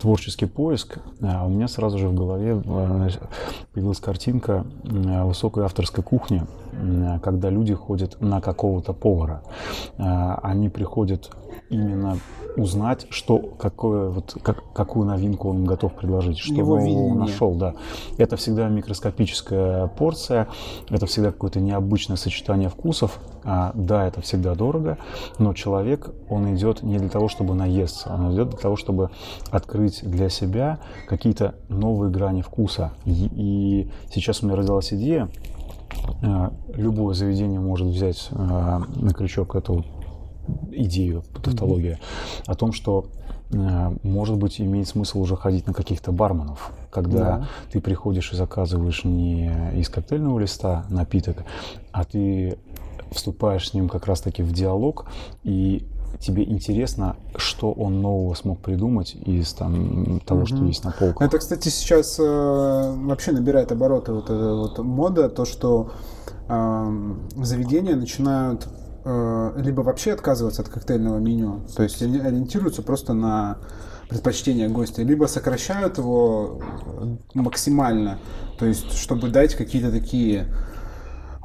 творческий 0.00 0.46
поиск, 0.46 0.98
а 1.20 1.46
у 1.46 1.50
меня 1.50 1.68
сразу 1.68 1.98
же 1.98 2.08
в 2.08 2.14
голове 2.14 2.62
а, 2.66 3.08
появилась 3.72 4.00
картинка 4.00 4.66
высокой 4.82 5.64
авторской 5.64 6.02
кухни, 6.02 6.46
когда 7.22 7.50
люди 7.50 7.74
ходят 7.74 8.20
на 8.20 8.40
какого-то 8.40 8.92
повара. 8.92 9.42
Они 9.98 10.68
приходят 10.68 11.30
именно 11.70 12.18
узнать, 12.56 13.06
что 13.10 13.38
какое 13.38 14.10
вот 14.10 14.36
как, 14.42 14.72
какую 14.72 15.06
новинку 15.06 15.50
он 15.50 15.64
готов 15.64 15.94
предложить, 15.94 16.38
что 16.38 16.54
Его 16.54 16.74
он 16.74 17.18
нашел, 17.18 17.54
да. 17.54 17.74
Это 18.18 18.36
всегда 18.36 18.68
микроскопическая 18.68 19.88
порция, 19.88 20.48
это 20.88 21.06
всегда 21.06 21.32
какое-то 21.32 21.60
необычное 21.60 22.16
сочетание 22.16 22.68
вкусов. 22.68 23.18
А, 23.44 23.72
да, 23.74 24.06
это 24.06 24.20
всегда 24.20 24.54
дорого, 24.54 24.98
но 25.38 25.52
человек 25.52 26.10
он 26.28 26.54
идет 26.54 26.82
не 26.82 26.98
для 26.98 27.08
того, 27.08 27.28
чтобы 27.28 27.54
наесться, 27.54 28.12
он 28.12 28.32
идет 28.32 28.50
для 28.50 28.58
того, 28.58 28.76
чтобы 28.76 29.10
открыть 29.50 30.00
для 30.02 30.28
себя 30.28 30.78
какие-то 31.08 31.54
новые 31.68 32.10
грани 32.10 32.42
вкуса. 32.42 32.92
И, 33.04 33.28
и 33.32 33.90
сейчас 34.10 34.42
у 34.42 34.46
меня 34.46 34.56
родилась 34.56 34.92
идея 34.92 35.28
любое 36.68 37.14
заведение 37.14 37.60
может 37.60 37.88
взять 37.88 38.28
э, 38.30 38.34
на 38.36 39.12
крючок 39.12 39.54
эту 39.54 39.84
идею, 40.72 41.24
тавтология, 41.42 41.94
mm-hmm. 41.94 42.42
о 42.46 42.54
том, 42.54 42.72
что 42.72 43.06
э, 43.50 43.96
может 44.02 44.36
быть, 44.36 44.60
имеет 44.60 44.88
смысл 44.88 45.20
уже 45.20 45.36
ходить 45.36 45.66
на 45.66 45.72
каких-то 45.72 46.12
барменов, 46.12 46.72
когда 46.90 47.18
да. 47.18 47.48
ты 47.72 47.80
приходишь 47.80 48.32
и 48.32 48.36
заказываешь 48.36 49.04
не 49.04 49.50
из 49.76 49.88
коктейльного 49.88 50.38
листа 50.38 50.84
напиток, 50.90 51.44
а 51.92 52.04
ты 52.04 52.58
вступаешь 53.10 53.68
с 53.68 53.74
ним 53.74 53.88
как 53.88 54.06
раз-таки 54.06 54.42
в 54.42 54.52
диалог, 54.52 55.06
и 55.44 55.86
тебе 56.20 56.44
интересно, 56.44 57.16
что 57.36 57.72
он 57.72 58.00
нового 58.00 58.34
смог 58.34 58.60
придумать 58.60 59.14
из 59.14 59.52
там, 59.52 60.20
того, 60.20 60.40
угу. 60.40 60.46
что 60.46 60.64
есть 60.64 60.84
на 60.84 60.92
полках. 60.92 61.26
Это, 61.26 61.38
кстати, 61.38 61.68
сейчас 61.68 62.18
э, 62.18 62.22
вообще 62.22 63.32
набирает 63.32 63.72
обороты 63.72 64.12
вот 64.12 64.24
эта 64.24 64.54
вот 64.54 64.78
мода, 64.78 65.28
то, 65.28 65.44
что 65.44 65.92
э, 66.48 67.14
заведения 67.36 67.96
начинают 67.96 68.68
Э, 69.06 69.52
либо 69.58 69.82
вообще 69.82 70.12
отказываться 70.12 70.62
от 70.62 70.70
коктейльного 70.70 71.18
меню, 71.18 71.60
то 71.76 71.82
есть 71.82 72.00
ориентируются 72.00 72.80
просто 72.80 73.12
на 73.12 73.58
предпочтения 74.08 74.66
гостя, 74.70 75.02
либо 75.02 75.26
сокращают 75.26 75.98
его 75.98 76.62
максимально, 77.34 78.18
то 78.58 78.64
есть 78.64 78.92
чтобы 78.94 79.28
дать 79.28 79.56
какие-то 79.56 79.90
такие 79.90 80.46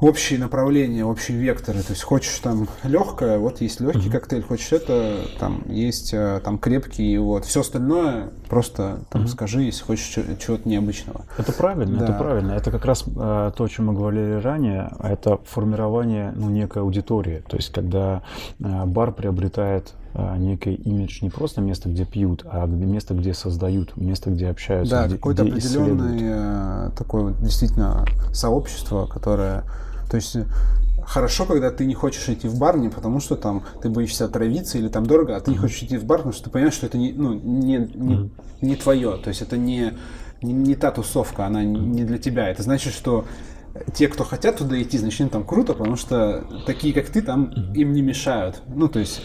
общие 0.00 0.38
направления, 0.38 1.04
общие 1.04 1.36
векторы. 1.36 1.82
То 1.82 1.92
есть 1.92 2.02
хочешь 2.02 2.38
там 2.38 2.68
легкое, 2.82 3.38
вот 3.38 3.60
есть 3.60 3.80
легкий 3.80 4.08
mm-hmm. 4.08 4.12
коктейль, 4.12 4.42
хочешь 4.42 4.72
это, 4.72 5.26
там 5.38 5.62
есть 5.68 6.14
э, 6.14 6.40
там 6.42 6.58
крепкий, 6.58 7.16
вот. 7.18 7.44
Все 7.44 7.60
остальное 7.60 8.30
просто 8.48 9.00
там 9.10 9.22
mm-hmm. 9.22 9.28
скажи, 9.28 9.62
если 9.62 9.84
хочешь 9.84 10.08
чего-то 10.38 10.68
необычного. 10.68 11.24
Это 11.36 11.52
правильно, 11.52 11.98
да. 11.98 12.04
это 12.04 12.12
правильно. 12.14 12.52
Это 12.52 12.70
как 12.70 12.84
раз 12.84 13.04
э, 13.06 13.52
то, 13.56 13.64
о 13.64 13.68
чем 13.68 13.86
мы 13.86 13.92
говорили 13.92 14.40
ранее, 14.40 14.90
это 15.02 15.38
формирование 15.44 16.32
ну, 16.34 16.48
некой 16.48 16.82
аудитории. 16.82 17.42
То 17.48 17.56
есть 17.56 17.70
когда 17.70 18.22
э, 18.58 18.84
бар 18.86 19.12
приобретает 19.12 19.92
э, 20.14 20.36
некий 20.38 20.74
имидж 20.74 21.18
не 21.22 21.30
просто 21.30 21.60
место, 21.60 21.88
где 21.88 22.06
пьют, 22.06 22.44
а 22.50 22.66
место, 22.66 23.14
где 23.14 23.34
создают, 23.34 23.96
место, 23.96 24.30
где 24.30 24.48
общаются, 24.48 25.02
да, 25.02 25.08
какое-то 25.08 25.42
определенное 25.42 26.88
э, 26.88 26.90
такое 26.96 27.24
вот 27.24 27.42
действительно 27.42 28.06
сообщество, 28.32 29.06
которое 29.06 29.64
то 30.10 30.16
есть 30.16 30.36
э, 30.36 30.44
хорошо, 31.04 31.46
когда 31.46 31.70
ты 31.70 31.86
не 31.86 31.94
хочешь 31.94 32.28
идти 32.28 32.48
в 32.48 32.58
бар 32.58 32.76
не 32.76 32.88
потому, 32.88 33.20
что 33.20 33.36
там 33.36 33.64
ты 33.80 33.88
боишься 33.88 34.24
отравиться 34.24 34.78
или 34.78 34.88
там 34.88 35.06
дорого, 35.06 35.36
а 35.36 35.40
ты 35.40 35.52
не 35.52 35.56
хочешь 35.56 35.82
идти 35.82 35.96
в 35.96 36.04
бар, 36.04 36.18
потому 36.18 36.32
что 36.34 36.44
ты 36.44 36.50
понимаешь, 36.50 36.74
что 36.74 36.86
это 36.86 36.98
не, 36.98 37.12
ну, 37.12 37.34
не, 37.34 37.78
не, 37.94 38.30
не 38.60 38.76
твое. 38.76 39.16
То 39.16 39.28
есть 39.28 39.42
это 39.42 39.56
не, 39.56 39.94
не, 40.42 40.52
не 40.52 40.74
та 40.74 40.90
тусовка, 40.90 41.46
она 41.46 41.62
не 41.64 42.04
для 42.04 42.18
тебя. 42.18 42.48
Это 42.48 42.62
значит, 42.62 42.92
что 42.92 43.24
те, 43.94 44.08
кто 44.08 44.24
хотят 44.24 44.58
туда 44.58 44.80
идти, 44.82 44.98
значит, 44.98 45.20
им 45.20 45.28
там 45.28 45.44
круто, 45.44 45.74
потому 45.74 45.96
что 45.96 46.44
такие, 46.66 46.92
как 46.92 47.08
ты, 47.08 47.22
там 47.22 47.50
им 47.74 47.92
не 47.92 48.02
мешают. 48.02 48.62
Ну, 48.66 48.88
то 48.88 48.98
есть 48.98 49.22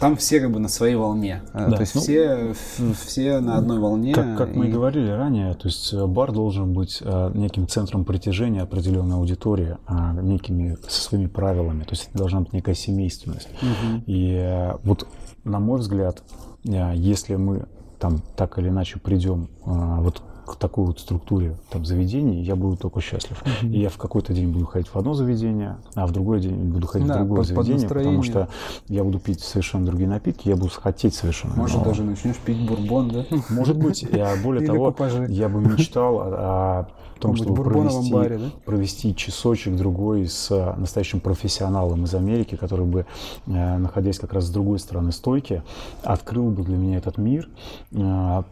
там 0.00 0.16
все 0.16 0.40
как 0.40 0.50
бы 0.50 0.60
на 0.60 0.68
своей 0.68 0.94
волне. 0.94 1.42
Э, 1.52 1.68
да, 1.68 1.76
то 1.76 1.80
есть 1.82 1.94
ну, 1.94 2.00
все, 2.00 2.54
все 2.94 3.40
на 3.40 3.56
одной 3.56 3.78
волне. 3.78 4.14
Как, 4.14 4.36
как 4.36 4.54
и... 4.54 4.58
мы 4.58 4.68
и 4.68 4.70
говорили 4.70 5.10
ранее, 5.10 5.54
то 5.54 5.68
есть 5.68 5.92
э, 5.92 6.06
бар 6.06 6.32
должен 6.32 6.72
быть 6.72 6.98
э, 7.00 7.30
неким 7.34 7.68
центром 7.68 8.04
притяжения 8.04 8.62
определенной 8.62 9.16
аудитории, 9.16 9.76
а, 9.86 10.14
некими 10.14 10.76
со 10.88 11.02
своими 11.02 11.26
правилами. 11.26 11.84
То 11.84 11.90
есть 11.90 12.08
это 12.08 12.18
должна 12.18 12.40
быть 12.40 12.52
некая 12.52 12.74
семейственность. 12.74 13.48
Угу. 13.60 14.02
И 14.06 14.70
вот, 14.84 15.06
на 15.44 15.60
мой 15.60 15.80
взгляд, 15.80 16.22
если 16.64 17.36
мы 17.36 17.66
там 17.98 18.22
так 18.36 18.58
или 18.58 18.68
иначе 18.68 18.98
придем 18.98 19.48
вот 19.64 20.22
к 20.46 20.56
такой 20.56 20.86
вот 20.86 21.00
структуре 21.00 21.56
там 21.70 21.84
заведений, 21.84 22.42
я 22.42 22.56
буду 22.56 22.76
только 22.76 23.00
счастлив. 23.00 23.42
Mm-hmm. 23.42 23.70
И 23.70 23.80
я 23.80 23.88
в 23.88 23.96
какой-то 23.96 24.32
день 24.32 24.48
буду 24.48 24.66
ходить 24.66 24.88
в 24.88 24.96
одно 24.96 25.14
заведение, 25.14 25.76
а 25.94 26.06
в 26.06 26.12
другой 26.12 26.40
день 26.40 26.56
буду 26.56 26.86
ходить 26.86 27.08
да, 27.08 27.14
в 27.14 27.18
другое 27.18 27.38
под, 27.38 27.46
заведение, 27.46 27.88
под 27.88 27.98
потому 27.98 28.22
что 28.22 28.48
я 28.88 29.04
буду 29.04 29.18
пить 29.18 29.40
совершенно 29.40 29.86
другие 29.86 30.08
напитки, 30.08 30.48
я 30.48 30.56
буду 30.56 30.70
хотеть 30.70 31.14
совершенно. 31.14 31.54
Может, 31.54 31.78
но... 31.78 31.84
даже 31.84 32.02
начнешь 32.02 32.36
пить 32.36 32.66
бурбон, 32.66 33.10
да? 33.10 33.24
Может 33.48 33.76
быть. 33.76 34.04
А 34.12 34.36
более 34.42 34.66
того, 34.66 34.94
я 35.28 35.48
бы 35.48 35.60
мечтал 35.60 36.18
о 36.20 36.88
том, 37.22 37.36
чтобы 37.36 37.62
провести, 37.62 38.12
баре, 38.12 38.38
да? 38.38 38.50
провести 38.64 39.14
часочек 39.14 39.76
другой 39.76 40.26
с 40.26 40.74
настоящим 40.76 41.20
профессионалом 41.20 42.04
из 42.04 42.14
Америки, 42.14 42.56
который 42.56 42.84
бы, 42.84 43.06
э, 43.46 43.78
находясь 43.78 44.18
как 44.18 44.32
раз 44.32 44.46
с 44.46 44.50
другой 44.50 44.80
стороны 44.80 45.12
стойки, 45.12 45.62
открыл 46.02 46.50
бы 46.50 46.64
для 46.64 46.76
меня 46.76 46.98
этот 46.98 47.18
мир, 47.18 47.48
э, 47.92 48.42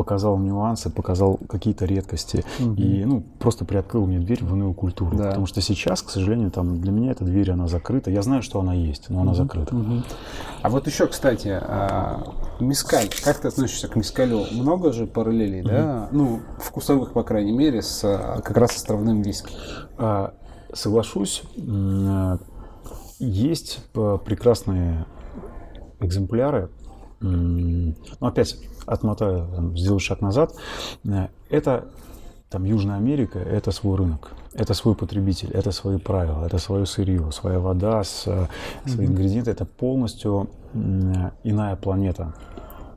показал 0.00 0.38
нюансы, 0.38 0.88
показал 0.88 1.38
какие-то 1.46 1.84
редкости 1.84 2.42
угу. 2.58 2.72
и 2.72 3.04
ну, 3.04 3.22
просто 3.38 3.66
приоткрыл 3.66 4.06
мне 4.06 4.18
дверь 4.18 4.42
в 4.42 4.54
иную 4.54 4.72
культуру. 4.72 5.14
Да. 5.14 5.28
Потому 5.28 5.44
что 5.44 5.60
сейчас, 5.60 6.00
к 6.00 6.08
сожалению, 6.08 6.50
там 6.50 6.80
для 6.80 6.90
меня 6.90 7.10
эта 7.10 7.22
дверь, 7.22 7.50
она 7.50 7.68
закрыта. 7.68 8.10
Я 8.10 8.22
знаю, 8.22 8.40
что 8.40 8.60
она 8.60 8.72
есть, 8.72 9.10
но 9.10 9.20
она 9.20 9.32
угу. 9.32 9.36
закрыта. 9.36 9.76
Угу. 9.76 10.02
А 10.62 10.70
вот 10.70 10.86
еще, 10.86 11.06
кстати, 11.06 11.48
а, 11.48 12.32
мискаль. 12.60 13.10
Как 13.22 13.40
ты 13.40 13.48
относишься 13.48 13.88
к 13.88 13.96
мискалю? 13.96 14.46
Много 14.52 14.90
же 14.90 15.06
параллелей, 15.06 15.60
угу. 15.60 15.68
да? 15.68 16.08
Ну, 16.12 16.40
вкусовых, 16.58 17.12
по 17.12 17.22
крайней 17.22 17.52
мере, 17.52 17.82
с 17.82 18.00
а, 18.02 18.40
как 18.40 18.56
раз 18.56 18.76
островным 18.76 19.20
виски. 19.20 19.54
А, 19.98 20.32
соглашусь. 20.72 21.42
Есть 23.18 23.84
прекрасные 23.92 25.04
экземпляры. 26.00 26.70
Но 27.20 28.26
опять 28.26 28.56
отмотаю, 28.86 29.48
там, 29.54 29.76
сделаю 29.76 30.00
шаг 30.00 30.20
назад, 30.20 30.54
э, 31.04 31.28
это 31.48 31.88
там 32.50 32.64
Южная 32.64 32.96
Америка– 32.96 33.38
это 33.38 33.70
свой 33.70 33.96
рынок, 33.96 34.32
это 34.54 34.74
свой 34.74 34.96
потребитель, 34.96 35.52
это 35.52 35.70
свои 35.70 35.98
правила, 35.98 36.44
это 36.44 36.58
свое 36.58 36.84
сырье, 36.84 37.30
своя 37.30 37.60
вода, 37.60 38.02
с, 38.02 38.22
свои 38.22 38.46
mm-hmm. 38.84 39.06
ингредиенты. 39.06 39.50
Это 39.52 39.64
полностью 39.64 40.50
иная 41.44 41.76
планета. 41.76 42.34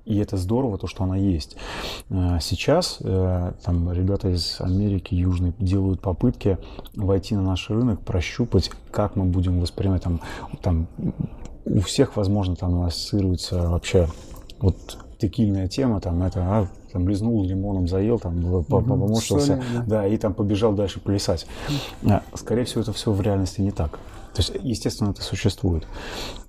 И 0.05 0.17
это 0.17 0.37
здорово, 0.37 0.77
то, 0.79 0.87
что 0.87 1.03
она 1.03 1.15
есть. 1.15 1.55
Э, 2.09 2.39
сейчас 2.41 2.97
э, 2.99 3.53
там 3.63 3.91
ребята 3.93 4.29
из 4.29 4.59
Америки 4.59 5.13
Южной 5.13 5.53
делают 5.59 6.01
попытки 6.01 6.57
войти 6.95 7.35
на 7.35 7.43
наш 7.43 7.69
рынок, 7.69 8.01
прощупать, 8.01 8.71
как 8.91 9.15
мы 9.15 9.25
будем 9.25 9.61
воспринимать. 9.61 10.01
Там, 10.01 10.19
там 10.61 10.87
у 11.65 11.79
всех, 11.81 12.17
возможно, 12.17 12.55
там 12.55 12.81
ассоциируется 12.81 13.69
вообще 13.69 14.09
вот 14.59 14.97
текильная 15.23 15.69
тема, 15.69 16.01
там 16.01 16.21
это, 16.21 16.41
а, 16.41 16.67
там 16.91 17.05
близнул 17.05 17.45
лимоном, 17.45 17.87
заел, 17.87 18.19
там 18.19 18.63
поморщился, 18.65 19.61
да. 19.73 19.83
да, 19.87 20.07
и 20.07 20.17
там 20.17 20.33
побежал 20.33 20.73
дальше 20.73 20.99
плясать. 20.99 21.47
А, 22.05 22.23
скорее 22.35 22.65
всего, 22.65 22.81
это 22.81 22.91
все 22.91 23.11
в 23.11 23.21
реальности 23.21 23.61
не 23.61 23.71
так. 23.71 23.99
То 24.33 24.39
есть, 24.39 24.51
естественно, 24.61 25.11
это 25.11 25.21
существует. 25.21 25.87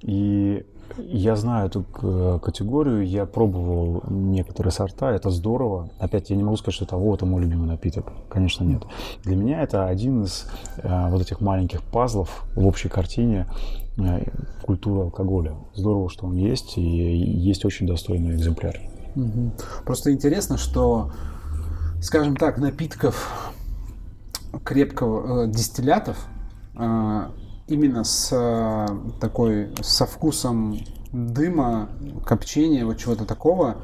И 0.00 0.64
я 0.98 1.36
знаю 1.36 1.66
эту 1.66 1.82
категорию, 2.40 3.06
я 3.06 3.26
пробовал 3.26 4.02
некоторые 4.08 4.72
сорта, 4.72 5.10
это 5.10 5.30
здорово. 5.30 5.90
Опять 5.98 6.30
я 6.30 6.36
не 6.36 6.42
могу 6.42 6.56
сказать, 6.56 6.74
что 6.74 6.84
это, 6.84 6.96
вот, 6.96 7.16
это 7.16 7.26
мой 7.26 7.42
любимый 7.42 7.66
напиток. 7.66 8.12
Конечно, 8.28 8.64
нет. 8.64 8.82
Для 9.22 9.36
меня 9.36 9.62
это 9.62 9.86
один 9.86 10.24
из 10.24 10.46
э, 10.76 11.10
вот 11.10 11.22
этих 11.22 11.40
маленьких 11.40 11.82
пазлов 11.82 12.44
в 12.54 12.66
общей 12.66 12.88
картине 12.88 13.46
э, 13.96 14.24
культуры 14.62 15.02
алкоголя. 15.02 15.54
Здорово, 15.74 16.10
что 16.10 16.26
он 16.26 16.36
есть, 16.36 16.76
и 16.76 16.82
есть 16.82 17.64
очень 17.64 17.86
достойный 17.86 18.34
экземпляр. 18.34 18.76
Просто 19.84 20.12
интересно, 20.12 20.58
что, 20.58 21.12
скажем 22.00 22.36
так, 22.36 22.58
напитков 22.58 23.52
крепкого 24.64 25.44
э, 25.44 25.50
дистиллятов 25.50 26.26
э, 26.76 27.28
именно 27.66 28.04
с 28.04 28.30
э, 28.32 28.86
такой, 29.20 29.70
со 29.80 30.06
вкусом 30.06 30.78
дыма, 31.12 31.88
копчения, 32.26 32.84
вот 32.84 32.98
чего-то 32.98 33.24
такого, 33.24 33.76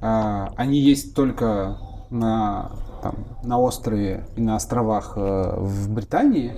э, 0.00 0.46
они 0.56 0.78
есть 0.78 1.14
только 1.14 1.78
на, 2.10 2.72
там, 3.02 3.14
на 3.42 3.58
острове 3.58 4.26
и 4.36 4.40
на 4.40 4.56
островах 4.56 5.14
э, 5.16 5.54
в 5.56 5.92
Британии, 5.92 6.52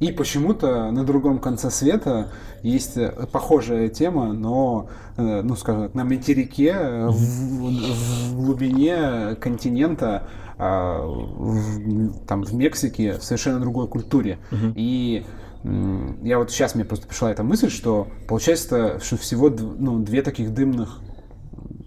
и 0.00 0.10
почему-то 0.10 0.90
на 0.90 1.04
другом 1.04 1.38
конце 1.38 1.70
света 1.70 2.32
есть 2.62 2.98
похожая 3.30 3.88
тема, 3.88 4.32
но, 4.32 4.88
ну, 5.16 5.54
скажем 5.54 5.82
так, 5.84 5.94
на 5.94 6.04
материке, 6.04 7.06
в, 7.06 7.12
в 7.12 8.34
глубине 8.34 9.36
континента, 9.36 10.26
в, 10.58 12.26
там, 12.26 12.42
в 12.42 12.52
Мексике, 12.52 13.12
в 13.12 13.22
совершенно 13.22 13.60
другой 13.60 13.86
культуре. 13.86 14.40
Uh-huh. 14.50 14.72
И 14.74 15.24
я 15.64 16.38
вот 16.38 16.50
сейчас 16.50 16.74
мне 16.74 16.84
просто 16.84 17.06
пришла 17.06 17.30
эта 17.30 17.42
мысль, 17.42 17.70
что 17.70 18.08
получается, 18.28 18.98
что 19.00 19.16
всего 19.16 19.48
ну, 19.48 20.00
две 20.00 20.22
таких 20.22 20.52
дымных 20.52 21.00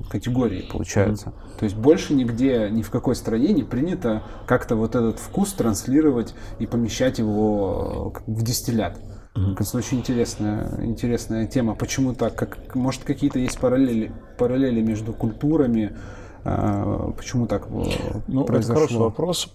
категории 0.09 0.61
получаются. 0.71 1.30
Mm-hmm. 1.30 1.59
То 1.59 1.63
есть 1.65 1.76
больше 1.76 2.13
нигде, 2.13 2.69
ни 2.71 2.82
в 2.82 2.89
какой 2.89 3.15
стране 3.15 3.53
не 3.53 3.63
принято 3.63 4.23
как-то 4.45 4.76
вот 4.76 4.95
этот 4.95 5.19
вкус 5.19 5.53
транслировать 5.53 6.36
и 6.59 6.67
помещать 6.67 7.19
его 7.19 8.13
в 8.26 8.43
дистиллят. 8.43 8.97
Mm-hmm. 9.36 9.53
Это 9.59 9.78
очень 9.78 9.97
интересная, 9.99 10.71
интересная 10.82 11.47
тема. 11.47 11.76
Почему 11.76 12.13
так? 12.13 12.36
Как, 12.36 12.76
может, 12.76 13.03
какие-то 13.03 13.39
есть 13.39 13.59
параллели, 13.59 14.13
параллели 14.38 14.82
между 14.82 15.11
культурами? 15.11 15.97
А, 16.45 17.11
почему 17.17 17.47
так 17.47 17.67
ну, 17.69 18.45
произошло? 18.45 18.84
Это 18.84 18.88
хороший 18.88 18.97
вопрос. 18.97 19.53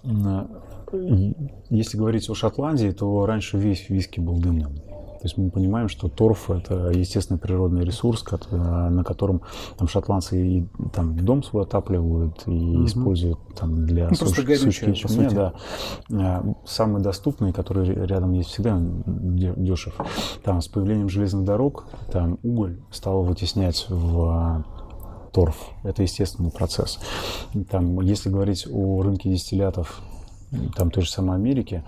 Если 1.70 1.96
говорить 1.96 2.28
о 2.30 2.34
Шотландии, 2.34 2.90
то 2.90 3.26
раньше 3.26 3.58
весь 3.58 3.88
виски 3.88 4.20
был 4.20 4.38
дымным. 4.38 4.74
То 5.20 5.26
есть 5.26 5.36
мы 5.36 5.50
понимаем, 5.50 5.90
что 5.90 6.08
торф– 6.08 6.50
это 6.50 6.92
естественный 6.94 7.38
природный 7.38 7.84
ресурс, 7.84 8.24
на 8.50 9.04
котором 9.04 9.42
там, 9.76 9.86
шотландцы 9.86 10.40
и 10.40 10.66
там, 10.94 11.14
дом 11.14 11.42
свой 11.42 11.64
отапливают 11.64 12.44
и 12.46 12.50
угу. 12.50 12.86
используют 12.86 13.38
там, 13.54 13.84
для 13.84 14.08
ну, 14.08 14.14
суш, 14.14 14.30
сушки 14.30 14.94
чумне. 14.94 15.28
Да. 15.28 15.52
А, 16.10 16.54
самый 16.64 17.02
доступный, 17.02 17.52
который 17.52 17.86
рядом 18.06 18.32
есть 18.32 18.48
всегда, 18.48 18.80
дешев. 18.80 19.94
Там, 20.42 20.62
с 20.62 20.68
появлением 20.68 21.10
железных 21.10 21.44
дорог 21.44 21.84
там, 22.10 22.38
уголь 22.42 22.80
стал 22.90 23.22
вытеснять 23.22 23.84
в 23.90 24.64
торф. 25.34 25.56
Это 25.82 26.00
естественный 26.00 26.50
процесс. 26.50 26.98
Там, 27.70 28.00
если 28.00 28.30
говорить 28.30 28.66
о 28.72 29.02
рынке 29.02 29.28
дистиллятов 29.28 30.00
там 30.74 30.90
той 30.90 31.04
же 31.04 31.10
самой 31.10 31.36
Америки. 31.36 31.82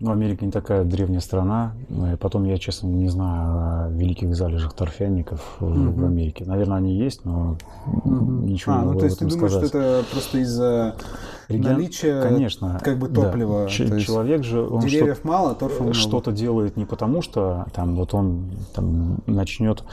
Но 0.00 0.12
Америка 0.12 0.46
не 0.46 0.50
такая 0.50 0.84
древняя 0.84 1.20
страна. 1.20 1.74
И 1.90 2.16
потом 2.16 2.44
я, 2.44 2.56
честно, 2.58 2.86
не 2.86 3.08
знаю 3.08 3.42
о 3.52 3.88
великих 3.90 4.34
залежах 4.34 4.72
торфяников 4.72 5.58
mm-hmm. 5.60 5.92
в 5.92 6.04
Америке. 6.04 6.44
Наверное, 6.46 6.78
они 6.78 6.96
есть, 6.96 7.26
но 7.26 7.56
mm-hmm. 7.86 8.44
ничего 8.44 8.74
а, 8.74 8.78
не 8.78 8.84
могу 8.84 8.92
ну, 8.94 8.98
то 9.00 9.04
есть 9.04 9.18
ты 9.18 9.26
думаешь, 9.26 9.50
сказать. 9.50 9.68
что 9.68 9.78
это 9.78 10.04
просто 10.10 10.38
из-за 10.38 10.94
Регион... 11.48 11.72
наличия 11.74 12.22
Конечно, 12.22 12.80
как 12.82 12.98
бы 12.98 13.08
топлива? 13.08 13.64
Да. 13.64 13.68
Ч- 13.68 14.00
человек 14.00 14.44
же... 14.44 14.62
Он 14.62 14.80
деревьев 14.80 15.18
что- 15.18 15.28
мало, 15.28 15.54
торфа 15.54 15.82
много. 15.82 15.94
Что-то 15.94 16.32
делает 16.32 16.76
не 16.76 16.84
потому, 16.84 17.22
что 17.22 17.66
там 17.74 17.96
вот 17.96 18.14
он 18.14 18.52
там, 18.74 19.18
начнет 19.26 19.84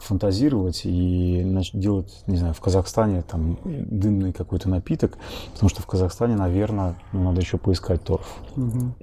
фантазировать 0.00 0.82
и 0.84 1.42
нач- 1.44 1.70
делать, 1.72 2.24
не 2.26 2.36
знаю, 2.36 2.54
в 2.54 2.60
Казахстане 2.60 3.22
там 3.22 3.58
дымный 3.64 4.32
какой-то 4.32 4.68
напиток, 4.68 5.18
потому 5.52 5.68
что 5.68 5.82
в 5.82 5.86
Казахстане, 5.86 6.34
наверное, 6.34 6.96
ну, 7.12 7.22
надо 7.22 7.40
еще 7.40 7.58
поискать 7.58 8.02
торф. 8.02 8.38
Угу. 8.56 8.94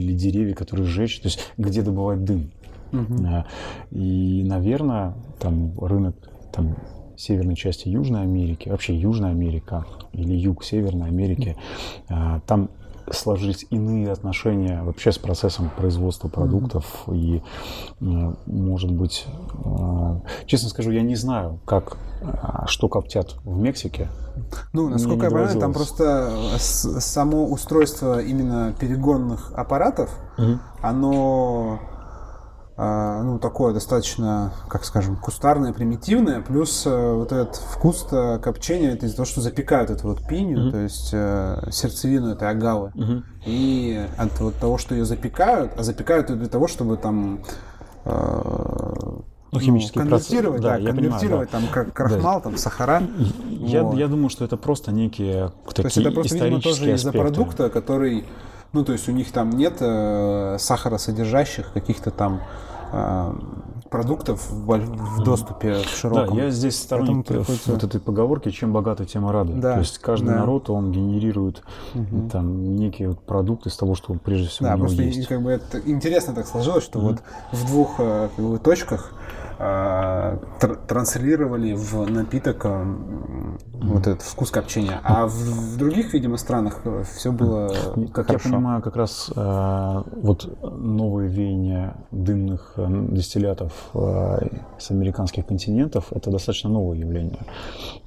Или 0.00 0.14
деревья, 0.14 0.54
которые 0.54 0.86
сжечь, 0.86 1.20
то 1.20 1.28
есть 1.28 1.40
где 1.56 1.82
добывать 1.82 2.24
дым. 2.24 2.50
Угу. 2.92 3.44
И, 3.92 4.42
наверное, 4.44 5.14
там 5.38 5.78
рынок 5.78 6.16
там, 6.52 6.76
северной 7.16 7.54
части 7.54 7.88
Южной 7.88 8.22
Америки, 8.22 8.68
вообще 8.68 8.96
Южная 8.96 9.30
Америка 9.30 9.86
или 10.12 10.34
юг 10.34 10.64
Северной 10.64 11.08
Америки, 11.08 11.56
а, 12.08 12.40
там 12.46 12.70
сложились 13.12 13.66
иные 13.70 14.12
отношения 14.12 14.82
вообще 14.82 15.12
с 15.12 15.18
процессом 15.18 15.70
производства 15.76 16.28
продуктов. 16.28 16.84
И, 17.12 17.42
э, 18.00 18.32
может 18.46 18.90
быть, 18.90 19.26
э, 19.64 20.20
честно 20.46 20.68
скажу, 20.68 20.90
я 20.90 21.02
не 21.02 21.16
знаю, 21.16 21.60
как, 21.64 21.96
что 22.66 22.88
коптят 22.88 23.36
в 23.44 23.58
Мексике. 23.58 24.08
Ну, 24.72 24.88
насколько 24.88 25.24
я 25.24 25.30
понимаю, 25.30 25.58
там 25.58 25.72
просто 25.72 26.30
само 26.58 27.46
устройство 27.46 28.20
именно 28.20 28.74
перегонных 28.78 29.52
аппаратов, 29.54 30.10
mm-hmm. 30.38 30.58
оно 30.82 31.80
а, 31.80 31.99
ну, 32.82 33.38
такое 33.38 33.74
достаточно, 33.74 34.54
как 34.68 34.86
скажем, 34.86 35.16
кустарное, 35.16 35.74
примитивное, 35.74 36.40
плюс 36.40 36.86
э, 36.86 37.12
вот 37.12 37.30
этот 37.30 37.56
вкус 37.56 38.06
копчения, 38.42 38.94
это 38.94 39.04
из-за 39.04 39.16
того, 39.16 39.26
что 39.26 39.42
запекают 39.42 39.90
эту 39.90 40.08
вот 40.08 40.26
пиню, 40.26 40.58
mm-hmm. 40.58 40.70
то 40.70 40.78
есть 40.78 41.10
э, 41.12 41.68
сердцевину 41.70 42.30
этой 42.30 42.48
агавы. 42.48 42.92
Mm-hmm. 42.94 43.22
И 43.44 44.06
от 44.16 44.40
вот 44.40 44.54
того, 44.54 44.78
что 44.78 44.94
ее 44.94 45.04
запекают, 45.04 45.72
а 45.76 45.82
запекают 45.82 46.30
ее 46.30 46.36
для 46.36 46.48
того, 46.48 46.68
чтобы 46.68 46.96
там 46.96 47.40
э, 48.06 48.42
ну, 49.52 49.60
химический 49.60 50.00
ну, 50.00 50.08
конвертировать, 50.08 50.62
процесс. 50.62 50.84
Да, 50.84 50.92
да, 50.92 50.96
конвертировать 50.96 51.50
понимаю, 51.50 51.60
да. 51.62 51.68
там 51.68 51.84
как 51.86 51.92
крахмал, 51.92 52.38
да. 52.38 52.44
там 52.44 52.56
сахара. 52.56 53.02
Я, 53.50 53.82
вот. 53.82 53.98
я 53.98 54.08
думаю, 54.08 54.30
что 54.30 54.44
это 54.44 54.56
просто 54.56 54.90
некие 54.90 55.52
такие 55.66 55.74
То 55.74 55.82
есть 55.82 55.96
это 55.98 56.10
просто, 56.12 56.34
видимо, 56.36 56.60
тоже 56.62 56.94
из-за 56.94 57.12
продукта, 57.12 57.68
который, 57.68 58.24
ну, 58.72 58.84
то 58.84 58.92
есть 58.92 59.06
у 59.08 59.12
них 59.12 59.32
там 59.32 59.50
нет 59.50 59.76
э, 59.80 60.56
сахаросодержащих 60.58 61.72
каких-то 61.74 62.10
там 62.10 62.40
а, 62.40 62.69
продуктов 63.90 64.48
в, 64.50 64.66
в 64.66 65.22
доступе 65.22 65.74
в 65.74 65.88
широком. 65.88 66.36
Да, 66.36 66.44
я 66.44 66.50
здесь 66.50 66.78
сторонник 66.78 67.26
приходится... 67.26 67.72
вот 67.72 67.84
этой 67.84 68.00
поговорки 68.00 68.50
«чем 68.50 68.72
богата, 68.72 69.04
тем 69.04 69.28
и 69.28 69.32
рады». 69.32 69.54
Да, 69.54 69.74
То 69.74 69.80
есть 69.80 69.98
каждый 69.98 70.28
да. 70.28 70.36
народ, 70.36 70.70
он 70.70 70.92
генерирует 70.92 71.62
угу. 71.94 72.28
там 72.30 72.76
некие 72.76 73.08
вот 73.08 73.20
продукты 73.20 73.68
из 73.68 73.76
того, 73.76 73.94
что 73.94 74.14
прежде 74.14 74.48
всего 74.48 74.68
да, 74.68 74.74
у 74.74 74.76
него 74.78 74.86
просто 74.86 75.02
есть. 75.02 75.26
Как 75.26 75.42
бы 75.42 75.50
это 75.50 75.80
интересно 75.84 76.34
так 76.34 76.46
сложилось, 76.46 76.84
что 76.84 76.98
угу. 76.98 77.08
вот 77.08 77.22
в 77.52 77.66
двух 77.66 77.96
э, 77.98 78.28
как 78.34 78.44
бы, 78.44 78.58
точках 78.58 79.12
а, 79.62 80.38
транслировали 80.88 81.74
в 81.74 82.10
напиток 82.10 82.64
вот 83.74 84.06
этот 84.06 84.22
вкус 84.22 84.50
копчения. 84.50 85.00
А 85.02 85.26
в, 85.26 85.32
в 85.32 85.76
других, 85.76 86.14
видимо, 86.14 86.38
странах 86.38 86.80
все 87.12 87.30
было 87.30 87.68
Как 88.12 88.26
хорошо. 88.26 88.48
я 88.48 88.54
понимаю, 88.54 88.82
как 88.82 88.96
раз 88.96 89.30
э, 89.34 90.02
вот 90.16 90.58
новые 90.62 91.28
веяния 91.28 91.96
дымных 92.10 92.74
дистиллятов 92.76 93.72
э, 93.94 94.48
с 94.78 94.90
американских 94.90 95.46
континентов 95.46 96.06
это 96.10 96.30
достаточно 96.30 96.70
новое 96.70 96.98
явление. 96.98 97.40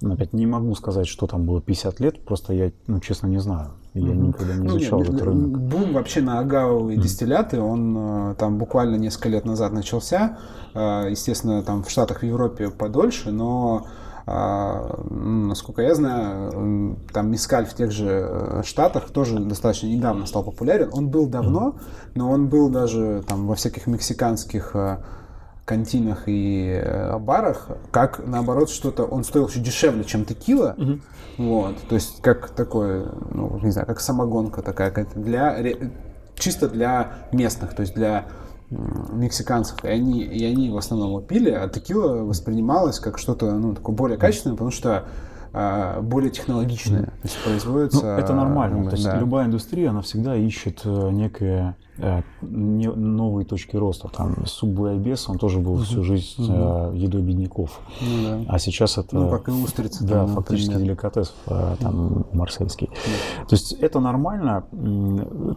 Опять 0.04 0.34
не 0.34 0.46
могу 0.46 0.74
сказать, 0.76 1.08
что 1.08 1.28
там 1.28 1.46
было 1.46 1.62
50 1.62 2.00
лет, 2.00 2.26
просто 2.26 2.54
я, 2.54 2.72
ну, 2.88 3.00
честно, 3.00 3.28
не 3.28 3.40
знаю. 3.40 3.72
Я 3.94 4.02
mm-hmm. 4.02 4.16
никогда 4.16 4.56
не 4.56 4.68
изучал 4.68 5.00
ну, 5.00 5.06
нет, 5.06 5.14
этот 5.14 5.28
рынок. 5.28 5.62
Бум 5.62 5.94
вообще 5.94 6.22
на 6.22 6.40
агавовые 6.40 6.98
mm-hmm. 6.98 7.02
дистилляты, 7.02 7.62
он 7.62 8.36
там 8.38 8.58
буквально 8.58 8.96
несколько 8.96 9.30
лет 9.30 9.46
назад 9.46 9.72
начался. 9.72 10.38
Естественно, 10.74 11.62
там 11.62 11.84
в 11.84 11.90
Штатах, 11.90 12.22
в 12.22 12.24
Европе 12.24 12.70
подольше, 12.70 13.32
но 13.32 13.86
насколько 14.26 15.82
я 15.82 15.96
знаю, 15.96 16.98
там 17.12 17.30
мискаль 17.30 17.66
в 17.66 17.74
тех 17.74 17.92
же 17.92 18.26
э, 18.30 18.62
Штатах 18.64 19.10
тоже 19.10 19.38
достаточно 19.40 19.88
недавно 19.88 20.26
стал 20.26 20.44
популярен. 20.44 20.90
Он 20.94 21.10
был 21.10 21.28
давно, 21.28 21.76
но 22.16 22.32
он 22.32 22.48
был 22.48 22.70
даже 22.70 23.24
там 23.28 23.48
во 23.48 23.56
всяких 23.56 23.86
мексиканских 23.86 24.72
э, 24.76 25.00
кантинах 25.66 26.24
и 26.28 26.82
э, 26.84 27.18
барах, 27.20 27.70
как 27.92 28.26
наоборот 28.26 28.70
что-то, 28.70 29.04
он 29.04 29.24
стоил 29.24 29.48
еще 29.48 29.60
дешевле, 29.60 30.04
чем 30.04 30.26
текила, 30.26 30.76
угу. 30.78 31.00
вот, 31.38 31.78
то 31.88 31.96
есть 31.96 32.22
как 32.22 32.50
такое, 32.50 33.06
ну 33.32 33.60
не 33.64 33.72
знаю, 33.72 33.88
как 33.88 34.00
самогонка 34.02 34.62
такая, 34.62 34.92
для 35.16 35.58
чисто 36.36 36.68
для 36.68 37.14
местных, 37.32 37.76
то 37.76 37.82
есть 37.82 37.94
для 37.96 38.26
мексиканцев, 38.70 39.84
и 39.84 39.88
они, 39.88 40.24
и 40.24 40.44
они 40.46 40.70
в 40.70 40.78
основном 40.78 41.10
его 41.10 41.22
пили, 41.22 41.52
а 41.52 41.70
текила 41.70 42.24
воспринималась 42.24 43.00
как 43.00 43.18
что-то 43.18 43.52
ну, 43.52 43.76
такое 43.76 43.96
более 43.96 44.18
качественное, 44.18 44.56
потому 44.56 44.72
что 44.72 45.06
более 45.54 46.32
технологичное. 46.32 47.04
То 47.04 47.12
есть 47.24 47.44
производится... 47.44 48.04
Ну, 48.04 48.12
это 48.12 48.34
нормально. 48.34 48.86
То 48.90 48.96
есть 48.96 49.06
да. 49.06 49.18
любая 49.18 49.46
индустрия, 49.46 49.92
она 49.92 50.02
всегда 50.02 50.36
ищет 50.36 50.82
э, 50.86 51.10
некое 51.12 51.76
Э, 52.00 52.22
новые 52.42 53.46
точки 53.46 53.76
роста. 53.76 54.10
Там 54.10 54.36
Обес, 54.86 55.30
он 55.30 55.38
тоже 55.38 55.60
был 55.60 55.78
всю 55.78 56.04
жизнь 56.04 56.44
угу. 56.44 56.94
едой 56.96 57.22
бедняков. 57.22 57.80
Ну, 58.02 58.24
да. 58.24 58.46
А 58.48 58.60
сейчас 58.60 58.98
это... 58.98 59.16
Ну, 59.16 59.30
как 59.30 59.48
и 59.48 59.52
устрицы. 59.52 60.04
Да, 60.04 60.26
там, 60.26 60.36
фактически 60.36 60.72
например. 60.72 60.88
деликатес 60.88 61.36
там, 61.46 62.26
марсельский. 62.34 62.90
Да. 62.90 63.46
То 63.46 63.56
есть 63.56 63.74
это 63.74 64.00
нормально, 64.00 64.66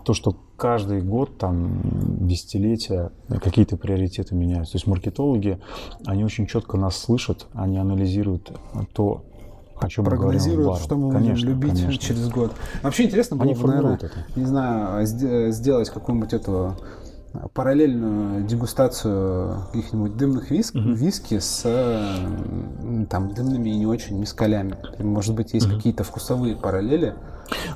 то, 0.04 0.12
что 0.12 0.36
каждый 0.56 1.00
год, 1.00 1.38
там, 1.38 1.80
десятилетия 2.26 3.12
какие-то 3.42 3.78
приоритеты 3.78 4.34
меняются. 4.34 4.72
То 4.72 4.76
есть 4.76 4.86
маркетологи, 4.86 5.58
они 6.04 6.24
очень 6.24 6.46
четко 6.46 6.76
нас 6.76 6.98
слышат, 6.98 7.46
они 7.54 7.78
анализируют 7.78 8.52
то, 8.92 9.24
чем 9.88 10.04
прогнозируют, 10.04 10.78
что 10.78 10.96
мы 10.96 11.12
конечно, 11.12 11.34
будем 11.34 11.48
любить 11.48 11.82
конечно. 11.82 11.98
через 12.08 12.28
год. 12.28 12.52
Вообще 12.82 13.04
интересно 13.04 13.36
было 13.36 13.52
бы, 13.52 13.66
наверное, 13.66 13.94
это. 13.96 14.10
не 14.34 14.44
знаю, 14.44 15.06
сделать 15.06 15.90
какую-нибудь 15.90 16.32
эту 16.32 16.76
параллельную 17.52 18.44
дегустацию 18.44 19.66
каких-нибудь 19.72 20.16
дымных 20.16 20.50
виск, 20.50 20.74
угу. 20.74 20.92
виски 20.92 21.38
с 21.38 21.62
там 23.10 23.34
дымными 23.34 23.70
и 23.70 23.76
не 23.76 23.86
очень 23.86 24.18
мискалями. 24.18 24.76
Может 24.98 25.34
быть, 25.34 25.52
есть 25.54 25.66
угу. 25.66 25.76
какие-то 25.76 26.04
вкусовые 26.04 26.56
параллели. 26.56 27.14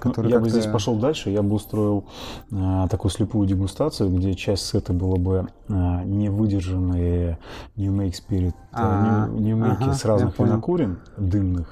Ну, 0.04 0.28
я 0.28 0.38
бы 0.38 0.48
здесь 0.48 0.66
пошел 0.66 0.96
дальше, 0.96 1.30
я 1.30 1.42
бы 1.42 1.54
устроил 1.54 2.04
э, 2.50 2.86
такую 2.90 3.10
слепую 3.10 3.46
дегустацию, 3.46 4.10
где 4.10 4.34
часть 4.34 4.66
сета 4.66 4.92
было 4.92 5.16
бы 5.16 5.48
э, 5.68 6.02
не 6.04 6.28
выдержанные 6.28 7.38
New 7.76 7.92
Make 7.92 8.14
Spirit, 8.14 8.54
а, 8.72 9.26
New, 9.28 9.40
New 9.40 9.56
Make 9.56 9.76
ага, 9.80 9.94
с 9.94 10.04
разных 10.04 10.38
винокурен 10.38 10.98
дымных, 11.16 11.68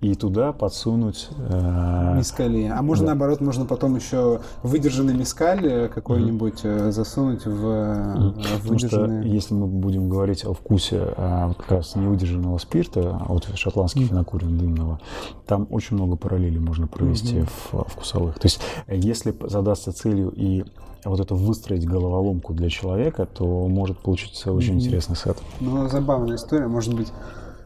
и 0.00 0.14
туда 0.14 0.52
подсунуть... 0.52 1.28
Э, 1.38 2.14
мискали. 2.16 2.64
А 2.64 2.82
можно 2.82 3.06
да. 3.06 3.12
наоборот, 3.12 3.40
можно 3.40 3.64
потом 3.64 3.96
еще 3.96 4.40
выдержанный 4.62 5.14
мискаль 5.14 5.66
э, 5.66 5.88
какой-нибудь 5.88 6.64
mm-hmm. 6.64 6.92
засунуть 6.92 7.46
в, 7.46 7.64
mm-hmm. 7.64 8.58
в 8.58 8.68
выдержанный... 8.68 9.22
что 9.22 9.28
если 9.28 9.54
мы 9.54 9.66
будем 9.66 10.10
говорить 10.10 10.44
о 10.44 10.52
вкусе 10.52 11.14
а, 11.16 11.48
вот 11.48 11.56
как 11.56 11.70
раз 11.70 11.96
невыдержанного 11.96 12.58
спирта 12.58 13.18
от 13.28 13.46
шотландских 13.56 14.02
mm-hmm. 14.02 14.10
винокурен 14.10 14.58
дымного, 14.58 15.00
там 15.46 15.66
очень 15.70 15.96
много 15.96 16.16
параллелей 16.16 16.60
можно 16.60 16.86
провести 16.86 17.33
mm-hmm. 17.33 17.33
В, 17.42 17.84
вкусовых. 17.88 18.38
То 18.38 18.46
есть 18.46 18.60
если 18.88 19.34
задастся 19.48 19.92
целью 19.92 20.30
и 20.30 20.64
вот 21.04 21.20
это 21.20 21.34
выстроить 21.34 21.86
головоломку 21.86 22.54
для 22.54 22.68
человека, 22.70 23.26
то 23.26 23.44
может 23.68 23.98
получиться 23.98 24.52
очень 24.52 24.74
mm-hmm. 24.74 24.84
интересный 24.84 25.16
сет. 25.16 25.38
Ну, 25.60 25.88
забавная 25.88 26.36
история. 26.36 26.66
Может 26.66 26.94
быть, 26.94 27.08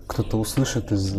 кто-то 0.06 0.38
услышит 0.38 0.90
из 0.92 1.16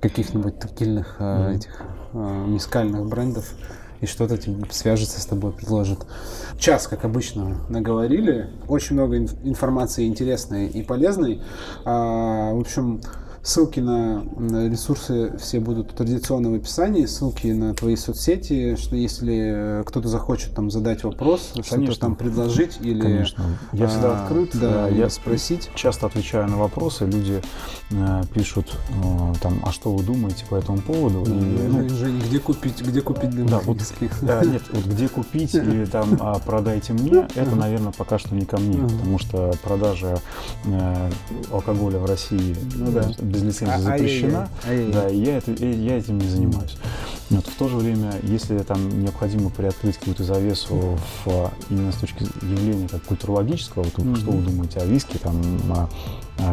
каких-нибудь 0.00 0.58
тактильных 0.58 1.16
mm-hmm. 1.18 1.56
этих 1.56 1.82
э, 2.14 2.44
мискальных 2.46 3.06
брендов 3.06 3.52
и 4.00 4.06
что-то 4.06 4.38
тебе 4.38 4.64
свяжется 4.70 5.20
с 5.20 5.26
тобой, 5.26 5.52
предложит. 5.52 6.06
Час, 6.58 6.86
как 6.86 7.04
обычно, 7.04 7.56
наговорили. 7.68 8.48
Очень 8.66 8.94
много 8.94 9.18
информации 9.18 10.06
интересной 10.06 10.68
и 10.68 10.82
полезной. 10.82 11.42
А, 11.84 12.52
в 12.54 12.60
общем, 12.60 13.02
Ссылки 13.50 13.80
на, 13.80 14.22
ресурсы 14.68 15.36
все 15.38 15.58
будут 15.58 15.90
традиционно 15.96 16.52
в 16.52 16.54
описании, 16.54 17.04
ссылки 17.04 17.48
на 17.48 17.74
твои 17.74 17.96
соцсети, 17.96 18.76
что 18.76 18.94
если 18.94 19.82
кто-то 19.86 20.06
захочет 20.06 20.54
там 20.54 20.70
задать 20.70 21.02
вопрос, 21.02 21.50
что-то 21.60 21.98
там 21.98 22.14
предложить 22.14 22.78
или... 22.80 23.00
Конечно. 23.00 23.44
Я 23.72 23.88
всегда 23.88 24.20
а, 24.20 24.22
открыт. 24.22 24.50
Да, 24.52 24.86
я 24.86 25.10
спросить. 25.10 25.68
Часто 25.74 26.06
отвечаю 26.06 26.48
на 26.48 26.58
вопросы, 26.58 27.06
люди 27.06 27.42
э, 27.90 28.22
пишут 28.32 28.72
э, 28.90 29.32
там, 29.42 29.60
а 29.66 29.72
что 29.72 29.96
вы 29.96 30.04
думаете 30.04 30.44
по 30.48 30.54
этому 30.54 30.78
поводу? 30.78 31.24
Да, 31.24 31.32
и, 31.32 31.66
ну, 31.66 31.88
Жень, 31.88 32.20
где 32.20 32.38
купить, 32.38 32.80
где 32.80 33.00
купить 33.00 33.30
дымные 33.30 33.48
да, 33.48 33.58
вот, 33.64 33.78
да, 34.22 34.44
нет, 34.44 34.62
вот 34.70 34.84
где 34.84 35.08
купить 35.08 35.56
или 35.56 35.84
там 35.90 36.16
а, 36.20 36.38
продайте 36.38 36.92
мне, 36.92 37.26
это, 37.34 37.56
наверное, 37.56 37.90
пока 37.90 38.20
что 38.20 38.32
не 38.32 38.46
ко 38.46 38.58
мне, 38.58 38.78
потому 38.78 39.18
что 39.18 39.52
продажа 39.64 40.20
э, 40.66 41.10
алкоголя 41.50 41.98
в 41.98 42.04
России 42.04 42.54
ну, 42.76 42.92
да 42.92 43.10
без 43.39 43.39
лицензии 43.44 43.74
а, 43.74 43.78
запрещена. 43.78 44.48
Да, 44.92 45.08
и 45.08 45.18
я, 45.18 45.38
это, 45.38 45.52
я 45.52 45.98
этим 45.98 46.18
не 46.18 46.28
занимаюсь. 46.28 46.76
Вот, 47.30 47.46
в 47.46 47.54
то 47.56 47.68
же 47.68 47.76
время, 47.76 48.12
если 48.22 48.58
там 48.58 49.02
необходимо 49.02 49.50
приоткрыть 49.50 49.96
какую-то 49.98 50.24
завесу 50.24 50.98
в, 51.24 51.52
именно 51.70 51.92
с 51.92 51.96
точки 51.96 52.24
явления 52.42 52.88
как 52.88 53.02
культурологического, 53.04 53.84
вот, 53.84 53.94
mm-hmm. 53.94 54.16
что 54.16 54.30
вы 54.32 54.42
думаете 54.42 54.80
о 54.80 54.84
виске, 54.84 55.18
там, 55.18 55.40
о 55.70 55.88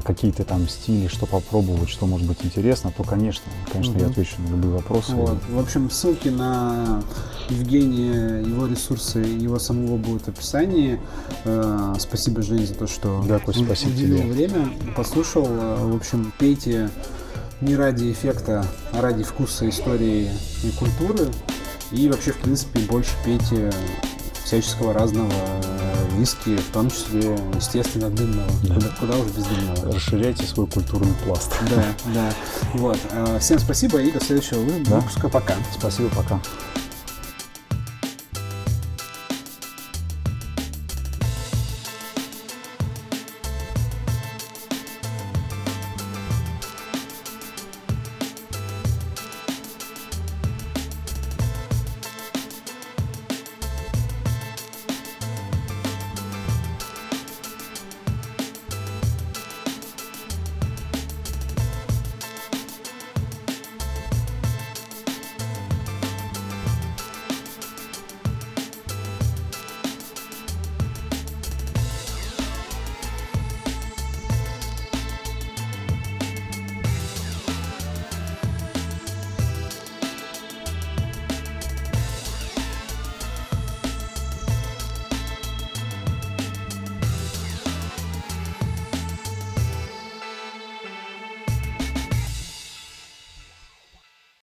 какие-то 0.03 0.43
там 0.43 0.67
стили, 0.67 1.07
что 1.07 1.25
попробовать, 1.25 1.89
что 1.89 2.05
может 2.05 2.27
быть 2.27 2.39
интересно, 2.43 2.91
то, 2.95 3.03
конечно, 3.03 3.43
конечно, 3.71 3.93
mm-hmm. 3.93 4.01
я 4.01 4.07
отвечу 4.07 4.41
на 4.41 4.49
любые 4.49 4.73
вопросы. 4.73 5.13
Вот. 5.13 5.37
В 5.49 5.59
общем, 5.59 5.89
ссылки 5.89 6.29
на 6.29 7.01
Евгения, 7.49 8.39
его 8.39 8.67
ресурсы, 8.67 9.19
его 9.19 9.59
самого 9.59 9.97
будут 9.97 10.23
в 10.23 10.27
описании. 10.29 10.99
Э, 11.45 11.93
спасибо, 11.99 12.41
Женя, 12.41 12.65
за 12.65 12.75
то, 12.75 12.87
что 12.87 13.23
да, 13.27 13.39
спасибо 13.39 13.71
уделил 13.71 14.17
тебе. 14.19 14.31
время, 14.31 14.69
послушал. 14.95 15.45
Э, 15.47 15.85
в 15.85 15.95
общем, 15.95 16.33
пейте 16.37 16.89
не 17.61 17.75
ради 17.75 18.11
эффекта, 18.11 18.65
а 18.91 19.01
ради 19.01 19.23
вкуса, 19.23 19.67
истории 19.69 20.29
и 20.63 20.71
культуры. 20.71 21.31
И 21.91 22.09
вообще, 22.09 22.31
в 22.31 22.37
принципе, 22.37 22.79
больше 22.81 23.11
пейте 23.23 23.71
всяческого 24.43 24.93
разного 24.93 25.31
э, 25.31 25.86
виски, 26.17 26.57
в 26.57 26.71
том 26.71 26.89
числе, 26.89 27.39
естественно, 27.55 28.09
дымного. 28.09 28.49
Да. 28.63 28.75
Куда, 28.75 28.87
куда 28.99 29.17
уже 29.17 29.29
без 29.29 29.45
дымного. 29.45 29.93
Расширяйте 29.93 30.45
свой 30.45 30.67
культурный 30.67 31.13
пласт. 31.25 31.51
Да, 31.69 31.85
да. 32.13 32.33
Вот. 32.73 32.99
Всем 33.39 33.59
спасибо 33.59 34.01
и 34.01 34.11
до 34.11 34.23
следующего 34.23 34.59
выпуска. 34.59 35.21
Да. 35.23 35.29
Пока. 35.29 35.55
Спасибо, 35.77 36.09
пока. 36.09 36.39